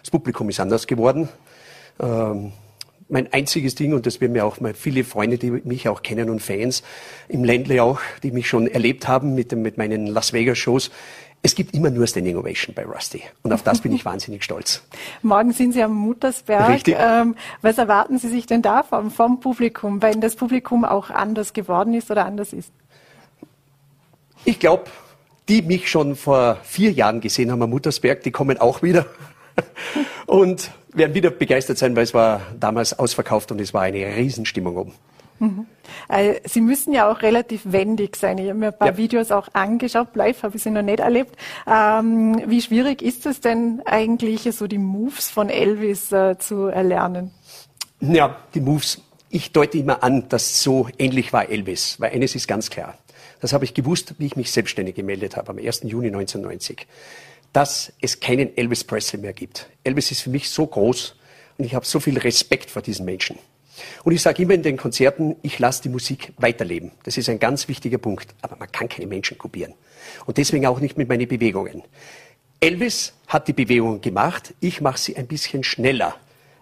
Das 0.02 0.10
Publikum 0.10 0.48
ist 0.48 0.60
anders 0.60 0.86
geworden. 0.86 1.28
Ähm, 2.00 2.52
mein 3.08 3.32
einziges 3.32 3.74
Ding, 3.74 3.94
und 3.94 4.06
das 4.06 4.20
werden 4.20 4.32
mir 4.32 4.44
auch 4.44 4.60
mal 4.60 4.74
viele 4.74 5.02
Freunde, 5.02 5.38
die 5.38 5.50
mich 5.50 5.88
auch 5.88 6.02
kennen 6.02 6.28
und 6.30 6.42
Fans 6.42 6.82
im 7.28 7.42
Ländle 7.42 7.82
auch, 7.82 8.00
die 8.22 8.30
mich 8.30 8.48
schon 8.48 8.66
erlebt 8.66 9.08
haben 9.08 9.34
mit, 9.34 9.50
dem, 9.50 9.62
mit 9.62 9.78
meinen 9.78 10.06
Las 10.06 10.32
Vegas 10.32 10.58
Shows, 10.58 10.90
es 11.40 11.54
gibt 11.54 11.74
immer 11.74 11.90
nur 11.90 12.06
Standing 12.06 12.36
Ovation 12.36 12.74
bei 12.74 12.84
Rusty. 12.84 13.22
Und 13.42 13.52
auf 13.52 13.62
das 13.62 13.80
bin 13.80 13.92
ich 13.92 14.04
wahnsinnig 14.04 14.44
stolz. 14.44 14.82
Morgen 15.22 15.52
sind 15.52 15.72
Sie 15.72 15.82
am 15.82 15.94
Muttersberg. 15.94 16.68
Richtig. 16.68 16.96
Ähm, 16.98 17.36
was 17.62 17.78
erwarten 17.78 18.18
Sie 18.18 18.28
sich 18.28 18.46
denn 18.46 18.62
da 18.62 18.82
vom, 18.82 19.10
vom 19.10 19.40
Publikum, 19.40 20.02
weil 20.02 20.16
das 20.16 20.36
Publikum 20.36 20.84
auch 20.84 21.10
anders 21.10 21.52
geworden 21.52 21.94
ist 21.94 22.10
oder 22.10 22.26
anders 22.26 22.52
ist? 22.52 22.72
Ich 24.44 24.58
glaube, 24.58 24.84
die 25.48 25.62
mich 25.62 25.88
schon 25.88 26.16
vor 26.16 26.58
vier 26.62 26.92
Jahren 26.92 27.20
gesehen 27.20 27.50
haben 27.50 27.62
am 27.62 27.70
Muttersberg, 27.70 28.22
die 28.22 28.30
kommen 28.30 28.58
auch 28.58 28.82
wieder. 28.82 29.06
und 30.26 30.70
werden 30.92 31.14
wieder 31.14 31.30
begeistert 31.30 31.78
sein, 31.78 31.96
weil 31.96 32.04
es 32.04 32.14
war 32.14 32.42
damals 32.58 32.98
ausverkauft 32.98 33.50
und 33.50 33.60
es 33.60 33.74
war 33.74 33.82
eine 33.82 34.16
Riesenstimmung 34.16 34.76
oben. 34.76 34.92
Mhm. 35.40 35.66
Äh, 36.08 36.40
sie 36.44 36.60
müssen 36.60 36.92
ja 36.92 37.10
auch 37.10 37.22
relativ 37.22 37.62
wendig 37.64 38.16
sein. 38.16 38.38
Ich 38.38 38.48
habe 38.48 38.58
mir 38.58 38.68
ein 38.68 38.78
paar 38.78 38.88
ja. 38.88 38.96
Videos 38.96 39.30
auch 39.30 39.48
angeschaut. 39.52 40.14
Live 40.14 40.42
habe 40.42 40.56
ich 40.56 40.62
sie 40.62 40.70
noch 40.70 40.82
nicht 40.82 41.00
erlebt. 41.00 41.36
Ähm, 41.66 42.42
wie 42.46 42.60
schwierig 42.60 43.02
ist 43.02 43.24
es 43.26 43.40
denn 43.40 43.80
eigentlich, 43.84 44.42
so 44.52 44.66
die 44.66 44.78
Moves 44.78 45.30
von 45.30 45.48
Elvis 45.48 46.10
äh, 46.12 46.38
zu 46.38 46.66
erlernen? 46.66 47.30
Ja, 48.00 48.36
die 48.54 48.60
Moves. 48.60 49.00
Ich 49.30 49.52
deute 49.52 49.78
immer 49.78 50.02
an, 50.02 50.28
dass 50.28 50.62
so 50.62 50.88
ähnlich 50.98 51.32
war 51.32 51.50
Elvis, 51.50 52.00
weil 52.00 52.12
eines 52.12 52.34
ist 52.34 52.48
ganz 52.48 52.70
klar. 52.70 52.96
Das 53.40 53.52
habe 53.52 53.64
ich 53.64 53.74
gewusst, 53.74 54.14
wie 54.18 54.26
ich 54.26 54.36
mich 54.36 54.50
selbstständig 54.50 54.94
gemeldet 54.94 55.36
habe 55.36 55.50
am 55.50 55.58
1. 55.58 55.82
Juni 55.84 56.08
1990, 56.08 56.86
dass 57.52 57.92
es 58.00 58.20
keinen 58.20 58.56
Elvis 58.56 58.84
Presley 58.84 59.20
mehr 59.20 59.32
gibt. 59.32 59.68
Elvis 59.84 60.10
ist 60.10 60.22
für 60.22 60.30
mich 60.30 60.50
so 60.50 60.66
groß 60.66 61.16
und 61.58 61.64
ich 61.64 61.74
habe 61.74 61.86
so 61.86 62.00
viel 62.00 62.18
Respekt 62.18 62.70
vor 62.70 62.82
diesen 62.82 63.04
Menschen. 63.04 63.38
Und 64.04 64.12
ich 64.12 64.22
sage 64.22 64.42
immer 64.42 64.54
in 64.54 64.62
den 64.62 64.76
Konzerten, 64.76 65.36
ich 65.42 65.58
lasse 65.58 65.82
die 65.82 65.88
Musik 65.88 66.32
weiterleben. 66.36 66.92
Das 67.04 67.16
ist 67.16 67.28
ein 67.28 67.38
ganz 67.38 67.68
wichtiger 67.68 67.98
Punkt. 67.98 68.34
Aber 68.42 68.56
man 68.56 68.70
kann 68.70 68.88
keine 68.88 69.06
Menschen 69.06 69.38
kopieren. 69.38 69.74
Und 70.26 70.38
deswegen 70.38 70.66
auch 70.66 70.80
nicht 70.80 70.96
mit 70.96 71.08
meinen 71.08 71.28
Bewegungen. 71.28 71.82
Elvis 72.60 73.14
hat 73.28 73.46
die 73.48 73.52
Bewegungen 73.52 74.00
gemacht, 74.00 74.54
ich 74.60 74.80
mache 74.80 74.98
sie 74.98 75.16
ein 75.16 75.26
bisschen 75.26 75.62
schneller. 75.62 76.16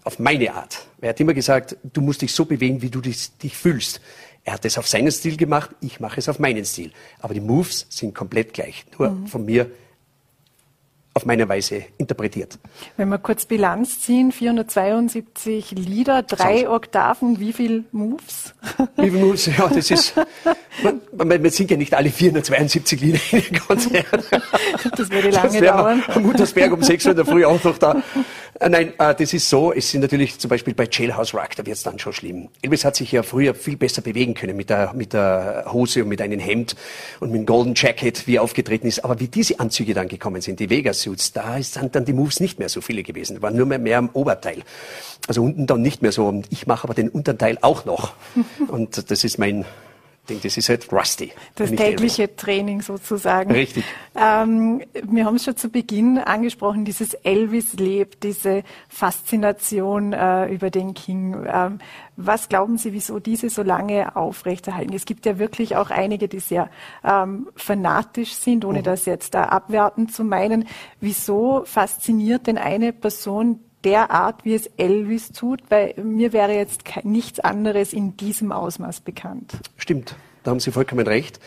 Auf 0.05 0.19
meine 0.21 0.55
Art. 0.55 0.87
Er 1.01 1.09
hat 1.09 1.21
immer 1.21 1.35
gesagt, 1.35 1.77
du 1.83 2.01
musst 2.01 2.23
dich 2.23 2.33
so 2.33 2.45
bewegen, 2.45 2.81
wie 2.81 2.91
du 2.91 3.01
dich, 3.01 3.37
dich 3.39 3.57
fühlst. 3.57 4.01
Er 4.47 4.53
hat 4.53 4.65
es 4.65 4.79
auf 4.79 4.87
seinen 4.87 5.11
Stil 5.11 5.37
gemacht, 5.37 5.71
ich 5.81 5.99
mache 5.99 6.21
es 6.21 6.29
auf 6.29 6.39
meinen 6.39 6.65
Stil. 6.65 6.93
Aber 7.19 7.35
die 7.35 7.41
Moves 7.41 7.85
sind 7.91 8.15
komplett 8.15 8.55
gleich. 8.55 8.87
Nur 8.97 9.11
mhm. 9.11 9.27
von 9.27 9.45
mir 9.45 9.69
auf 11.17 11.25
meine 11.25 11.49
Weise 11.49 11.85
interpretiert. 11.97 12.59
Wenn 12.99 13.09
wir 13.09 13.17
kurz 13.17 13.47
Bilanz 13.47 14.03
ziehen, 14.03 14.33
472 14.33 15.71
Lieder, 15.71 16.23
drei 16.23 16.65
so. 16.65 16.73
Oktaven, 16.73 17.41
wie 17.41 17.55
viel 17.55 17.85
Moves? 17.91 18.55
Wie 18.97 19.11
viel 19.11 19.21
Moves? 19.21 19.47
Ja, 19.47 19.67
das 19.69 19.91
ist, 19.91 20.15
man, 20.83 21.01
man, 21.17 21.29
man 21.29 21.51
singt 21.51 21.71
ja 21.71 21.79
nicht 21.79 21.95
alle 21.95 22.11
472 22.11 23.01
Lieder 23.01 23.19
in 23.33 23.41
den 23.41 23.59
Konzerten. 23.61 24.43
Das 24.95 25.11
würde 25.11 25.31
lange 25.31 25.61
das 25.61 25.75
dauern. 25.75 26.05
Am 26.09 26.23
Muttersberg 26.23 26.71
um 26.73 26.83
6 26.83 27.07
Uhr 27.07 27.11
in 27.13 27.17
der 27.17 27.25
Früh 27.25 27.47
auch 27.47 27.65
noch 27.65 27.79
da. 27.79 28.03
Äh, 28.61 28.69
nein, 28.69 28.93
äh, 28.99 29.15
das 29.15 29.33
ist 29.33 29.49
so, 29.49 29.73
es 29.73 29.91
sind 29.91 30.01
natürlich 30.01 30.39
zum 30.39 30.49
Beispiel 30.49 30.75
bei 30.75 30.89
Jailhouse 30.91 31.35
Rock, 31.35 31.57
da 31.57 31.67
wird 31.67 31.77
es 31.77 31.83
dann 31.83 31.99
schon 31.99 32.13
schlimm. 32.13 32.49
Elvis 32.63 32.85
hat 32.85 32.97
sich 32.97 33.13
ja 33.13 33.23
früher 33.23 33.55
viel 33.55 33.77
besser 33.77 34.03
bewegen 34.03 34.35
können 34.35 34.57
mit 34.57 34.71
der, 34.71 34.95
mit 34.95 35.13
der 35.13 35.67
Hose 35.71 36.03
und 36.03 36.09
mit 36.09 36.23
einem 36.23 36.41
Hemd 36.41 36.75
und 37.21 37.33
mit 37.33 37.41
dem 37.41 37.47
Golden 37.47 37.75
Jacket, 37.75 38.27
wie 38.27 38.37
er 38.37 38.43
aufgetreten 38.43 38.87
ist. 38.87 39.05
Aber 39.05 39.21
wie 39.21 39.29
diese 39.29 39.61
Anzüge 39.61 39.95
dann 39.95 40.09
gekommen 40.09 40.41
sind, 40.41 40.61
die 40.61 40.71
Vegas-Suits, 41.07 41.33
da 41.33 41.63
sind 41.63 41.95
dann 41.95 42.05
die 42.05 42.13
Moves 42.13 42.41
nicht 42.41 42.59
mehr 42.59 42.69
so 42.69 42.81
viele 42.81 43.03
gewesen. 43.03 43.41
waren 43.43 43.57
nur 43.57 43.67
mehr, 43.67 43.79
mehr 43.79 43.99
am 43.99 44.11
Oberteil. 44.13 44.63
Also 45.29 45.43
unten 45.43 45.67
dann 45.67 45.83
nicht 45.83 46.03
mehr 46.03 46.13
so. 46.13 46.27
Und 46.27 46.47
ich 46.51 46.67
mache 46.67 46.85
aber 46.85 46.95
den 46.95 47.09
Unterteil 47.09 47.59
auch 47.63 47.85
noch. 47.85 48.15
Und 48.69 49.11
das 49.11 49.25
ist 49.25 49.39
mein, 49.39 49.65
denke, 50.27 50.45
das 50.45 50.57
ist 50.57 50.69
halt 50.69 50.93
Rusty. 50.93 51.33
Das 51.55 51.71
tägliche 51.71 52.23
Elvis. 52.23 52.37
Training 52.37 52.83
sozusagen. 52.83 53.53
Richtig. 53.53 53.85
Ähm, 54.15 54.83
wir 55.03 55.25
haben 55.25 55.37
es 55.37 55.45
schon 55.45 55.57
zu 55.57 55.69
Beginn 55.69 56.19
angesprochen, 56.19 56.85
dieses 56.85 57.15
Elvis 57.15 57.75
lebt, 57.75 58.23
diese 58.23 58.63
Faszination 58.89 60.13
äh, 60.13 60.47
über 60.47 60.71
den 60.71 60.95
King. 60.95 61.47
Ähm, 61.47 61.79
was 62.17 62.49
glauben 62.49 62.79
Sie, 62.79 62.93
wieso 62.93 63.19
diese 63.21 63.51
so 63.51 63.63
lange 63.63 64.17
aufrechterhalten? 64.17 64.95
Es 64.95 65.05
gibt 65.05 65.27
ja 65.27 65.39
wirklich 65.39 65.77
auch 65.77 65.91
einige, 65.91 66.29
die 66.29 66.41
sehr 66.41 66.71
ähm, 67.05 67.49
fanatisch 67.57 68.33
sind, 68.33 68.65
ohne 68.65 68.79
mhm. 68.79 68.85
das 68.85 69.05
jetzt 69.05 69.35
da 69.35 69.45
abwerten 69.45 70.09
zu 70.09 70.25
meinen. 70.25 70.67
Wieso 71.01 71.63
fasziniert 71.67 72.47
denn 72.47 72.59
eine 72.59 72.93
Person 72.93 73.61
der 73.87 74.11
Art, 74.11 74.45
wie 74.45 74.55
es 74.55 74.67
Elvis 74.77 75.31
tut, 75.31 75.63
weil 75.69 75.95
mir 76.03 76.33
wäre 76.33 76.53
jetzt 76.53 76.83
nichts 77.05 77.39
anderes 77.39 77.93
in 77.93 78.17
diesem 78.17 78.51
Ausmaß 78.51 79.01
bekannt. 79.01 79.53
Stimmt, 79.77 80.17
da 80.43 80.51
haben 80.51 80.61
Sie 80.61 80.73
vollkommen 80.73 81.07
recht. 81.07 81.39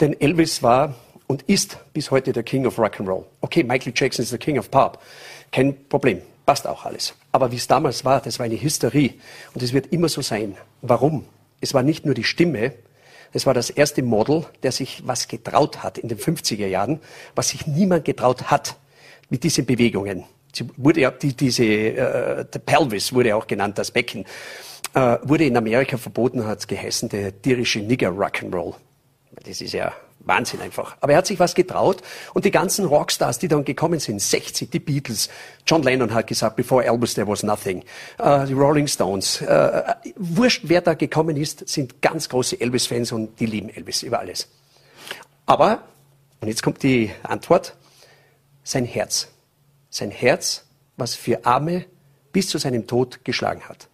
Denn 0.00 0.12
Elvis 0.20 0.62
war 0.62 0.94
und 1.26 1.42
ist 1.44 1.78
bis 1.94 2.10
heute 2.10 2.34
der 2.34 2.42
King 2.42 2.66
of 2.66 2.78
Rock'n'Roll. 2.78 3.24
Okay, 3.40 3.64
Michael 3.64 3.94
Jackson 3.96 4.22
ist 4.22 4.30
der 4.30 4.38
King 4.38 4.58
of 4.58 4.70
Pop. 4.70 5.02
Kein 5.50 5.88
Problem, 5.88 6.20
passt 6.44 6.66
auch 6.66 6.84
alles. 6.84 7.14
Aber 7.32 7.50
wie 7.50 7.56
es 7.56 7.66
damals 7.66 8.04
war, 8.04 8.20
das 8.20 8.38
war 8.38 8.44
eine 8.44 8.60
Hysterie. 8.60 9.14
Und 9.54 9.62
es 9.62 9.72
wird 9.72 9.90
immer 9.90 10.10
so 10.10 10.20
sein. 10.20 10.54
Warum? 10.82 11.24
Es 11.62 11.72
war 11.72 11.82
nicht 11.82 12.04
nur 12.04 12.14
die 12.14 12.24
Stimme, 12.24 12.74
es 13.32 13.46
war 13.46 13.54
das 13.54 13.70
erste 13.70 14.02
Model, 14.02 14.44
der 14.62 14.72
sich 14.72 15.02
was 15.06 15.28
getraut 15.28 15.82
hat 15.82 15.98
in 15.98 16.08
den 16.08 16.18
50er 16.18 16.66
Jahren, 16.66 17.00
was 17.34 17.48
sich 17.48 17.66
niemand 17.66 18.04
getraut 18.04 18.50
hat 18.50 18.76
mit 19.30 19.44
diesen 19.44 19.66
Bewegungen. 19.66 20.24
Sie 20.56 20.66
wurde 20.78 21.00
ja, 21.00 21.10
die, 21.10 21.34
diese, 21.34 21.64
äh, 21.64 22.44
der 22.46 22.58
Pelvis 22.60 23.12
wurde 23.12 23.36
auch 23.36 23.46
genannt, 23.46 23.76
das 23.76 23.90
Becken, 23.90 24.24
äh, 24.94 25.18
wurde 25.22 25.44
in 25.44 25.54
Amerika 25.54 25.98
verboten, 25.98 26.46
hat 26.46 26.60
es 26.60 26.66
geheißen, 26.66 27.10
der 27.10 27.42
tierische 27.42 27.80
Nigger 27.80 28.08
Rock'n'Roll. 28.08 28.74
Das 29.44 29.60
ist 29.60 29.74
ja 29.74 29.92
Wahnsinn 30.20 30.62
einfach. 30.62 30.96
Aber 31.02 31.12
er 31.12 31.18
hat 31.18 31.26
sich 31.26 31.38
was 31.38 31.54
getraut 31.54 32.02
und 32.32 32.46
die 32.46 32.50
ganzen 32.50 32.86
Rockstars, 32.86 33.38
die 33.38 33.48
dann 33.48 33.66
gekommen 33.66 34.00
sind, 34.00 34.20
60, 34.20 34.70
die 34.70 34.80
Beatles, 34.80 35.28
John 35.66 35.82
Lennon 35.82 36.14
hat 36.14 36.26
gesagt, 36.26 36.56
before 36.56 36.82
Elvis 36.82 37.12
there 37.12 37.28
was 37.28 37.42
nothing, 37.42 37.84
uh, 38.18 38.46
die 38.46 38.54
Rolling 38.54 38.86
Stones, 38.86 39.42
uh, 39.42 39.82
wurscht 40.16 40.62
wer 40.64 40.80
da 40.80 40.94
gekommen 40.94 41.36
ist, 41.36 41.68
sind 41.68 42.00
ganz 42.00 42.30
große 42.30 42.58
Elvis-Fans 42.58 43.12
und 43.12 43.38
die 43.38 43.46
lieben 43.46 43.68
Elvis 43.68 44.02
über 44.02 44.20
alles. 44.20 44.48
Aber, 45.44 45.82
und 46.40 46.48
jetzt 46.48 46.62
kommt 46.62 46.82
die 46.82 47.10
Antwort, 47.22 47.76
sein 48.64 48.86
Herz 48.86 49.28
sein 49.96 50.10
Herz, 50.10 50.64
was 50.96 51.14
für 51.14 51.44
Arme 51.44 51.86
bis 52.32 52.48
zu 52.48 52.58
seinem 52.58 52.86
Tod 52.86 53.24
geschlagen 53.24 53.62
hat. 53.62 53.88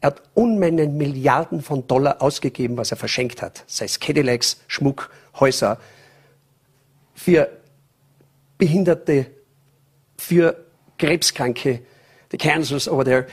Er 0.00 0.08
hat 0.08 0.22
Unmengen 0.34 0.96
Milliarden 0.96 1.62
von 1.62 1.86
Dollar 1.86 2.22
ausgegeben, 2.22 2.76
was 2.76 2.90
er 2.90 2.96
verschenkt 2.96 3.42
hat. 3.42 3.64
Sei 3.66 3.86
es 3.86 3.98
Cadillacs, 3.98 4.58
Schmuck, 4.68 5.10
Häuser, 5.40 5.78
für 7.14 7.50
Behinderte, 8.58 9.26
für 10.16 10.64
Krebskranke, 10.98 11.80
the 12.30 12.36
cancers 12.36 12.86
over 12.86 13.04
there, 13.04 13.26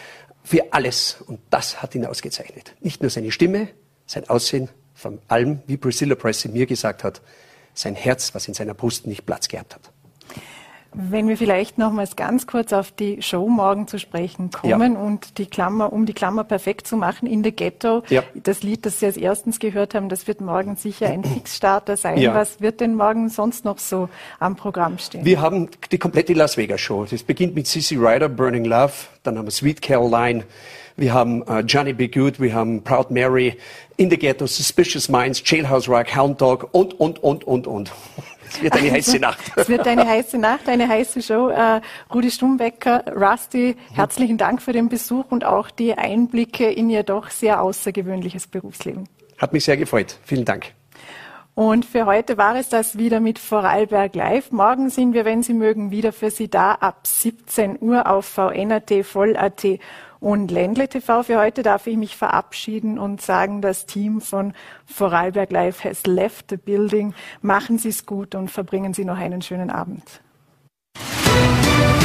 für 0.43 0.61
alles. 0.71 1.17
Und 1.27 1.39
das 1.49 1.81
hat 1.81 1.93
ihn 1.93 2.05
ausgezeichnet. 2.05 2.73
Nicht 2.79 3.01
nur 3.01 3.11
seine 3.11 3.31
Stimme, 3.31 3.67
sein 4.05 4.27
Aussehen, 4.29 4.69
von 4.95 5.19
allem, 5.27 5.61
wie 5.67 5.75
Priscilla 5.77 6.15
Presley 6.15 6.51
mir 6.51 6.65
gesagt 6.65 7.03
hat, 7.03 7.21
sein 7.73 7.95
Herz, 7.95 8.33
was 8.33 8.47
in 8.47 8.53
seiner 8.53 8.73
Brust 8.73 9.05
nicht 9.05 9.25
Platz 9.25 9.49
gehabt 9.49 9.75
hat. 9.75 9.91
Wenn 10.97 11.27
wir 11.27 11.37
vielleicht 11.37 11.77
nochmals 11.77 12.15
ganz 12.15 12.47
kurz 12.47 12.73
auf 12.73 12.91
die 12.91 13.21
Show 13.21 13.47
morgen 13.47 13.87
zu 13.87 13.99
sprechen 13.99 14.49
kommen 14.51 14.93
ja. 14.93 14.99
und 14.99 15.37
die 15.37 15.45
Klammer, 15.45 15.91
um 15.91 16.05
die 16.05 16.13
Klammer 16.13 16.43
perfekt 16.43 16.87
zu 16.87 16.97
machen, 16.97 17.27
in 17.27 17.43
the 17.43 17.51
Ghetto, 17.51 18.03
ja. 18.09 18.23
das 18.33 18.63
Lied, 18.63 18.85
das 18.85 18.99
Sie 18.99 19.05
als 19.05 19.17
erstens 19.17 19.59
gehört 19.59 19.93
haben, 19.93 20.09
das 20.09 20.27
wird 20.27 20.41
morgen 20.41 20.75
sicher 20.75 21.07
ein 21.07 21.23
Fixstarter 21.35 21.97
sein. 21.97 22.17
Ja. 22.17 22.33
Was 22.33 22.61
wird 22.61 22.79
denn 22.79 22.95
morgen 22.95 23.29
sonst 23.29 23.65
noch 23.65 23.79
so 23.79 24.09
am 24.39 24.55
Programm 24.55 24.97
stehen? 24.97 25.25
Wir 25.25 25.41
haben 25.41 25.69
die 25.91 25.97
komplette 25.97 26.33
Las 26.33 26.57
Vegas 26.57 26.81
Show. 26.81 27.05
Das 27.05 27.23
beginnt 27.23 27.55
mit 27.55 27.67
Sissy 27.67 27.95
Ryder, 27.95 28.29
Burning 28.29 28.65
Love, 28.65 28.93
dann 29.23 29.37
haben 29.37 29.45
wir 29.45 29.51
Sweet 29.51 29.81
Caroline, 29.81 30.45
wir 30.97 31.13
haben 31.13 31.41
uh, 31.41 31.59
Johnny 31.59 31.91
Be 31.91 32.07
Good, 32.07 32.39
wir 32.39 32.53
haben 32.53 32.81
Proud 32.81 33.11
Mary, 33.11 33.57
In 33.97 34.09
the 34.09 34.17
Ghetto, 34.17 34.45
Suspicious 34.45 35.09
Minds, 35.09 35.41
Jailhouse 35.45 35.89
Rock, 35.89 36.15
Hound 36.15 36.39
Dog 36.39 36.69
und, 36.71 36.97
und, 36.99 37.21
und, 37.21 37.43
und, 37.43 37.67
und. 37.67 37.91
Es 38.49 38.61
wird 38.61 38.75
eine 38.75 38.91
heiße 38.91 39.19
Nacht. 39.19 39.39
es 39.55 39.69
wird 39.69 39.87
eine 39.87 40.07
heiße 40.07 40.37
Nacht, 40.37 40.67
eine 40.67 40.87
heiße 40.87 41.21
Show. 41.21 41.49
Uh, 41.49 41.81
Rudi 42.13 42.31
Stumbecker, 42.31 43.03
Rusty, 43.15 43.75
herzlichen 43.93 44.37
Dank 44.37 44.61
für 44.61 44.73
den 44.73 44.89
Besuch 44.89 45.25
und 45.29 45.45
auch 45.45 45.69
die 45.69 45.97
Einblicke 45.97 46.69
in 46.69 46.89
Ihr 46.89 47.03
doch 47.03 47.29
sehr 47.29 47.61
außergewöhnliches 47.61 48.47
Berufsleben. 48.47 49.07
Hat 49.37 49.53
mich 49.53 49.65
sehr 49.65 49.77
gefreut. 49.77 50.17
Vielen 50.23 50.45
Dank. 50.45 50.73
Und 51.55 51.85
für 51.85 52.05
heute 52.05 52.37
war 52.37 52.57
es 52.57 52.67
das 52.67 52.97
wieder 52.97 53.21
mit 53.21 53.39
Vorarlberg 53.39 54.13
Live. 54.13 54.51
Morgen 54.51 54.89
sind 54.89 55.13
wir, 55.13 55.23
wenn 55.23 55.41
Sie 55.41 55.53
mögen, 55.53 55.89
wieder 55.89 56.11
für 56.11 56.29
Sie 56.29 56.49
da 56.49 56.73
ab 56.73 57.07
17 57.07 57.77
Uhr 57.79 58.09
auf 58.09 58.25
VNRT, 58.25 59.05
Voll.at 59.05 59.65
und 60.19 60.51
Ländle 60.51 60.87
TV 60.87 61.23
für 61.23 61.39
heute 61.39 61.63
darf 61.63 61.87
ich 61.87 61.97
mich 61.97 62.15
verabschieden 62.15 62.97
und 62.99 63.21
sagen, 63.21 63.61
das 63.61 63.85
Team 63.85 64.21
von 64.21 64.53
Vorarlberg 64.85 65.51
Live 65.51 65.83
has 65.83 66.05
left 66.05 66.49
the 66.49 66.57
building. 66.57 67.13
Machen 67.41 67.77
Sie 67.77 67.89
es 67.89 68.05
gut 68.05 68.35
und 68.35 68.49
verbringen 68.49 68.93
Sie 68.93 69.05
noch 69.05 69.17
einen 69.17 69.41
schönen 69.41 69.69
Abend. 69.69 70.21
Musik 70.97 72.04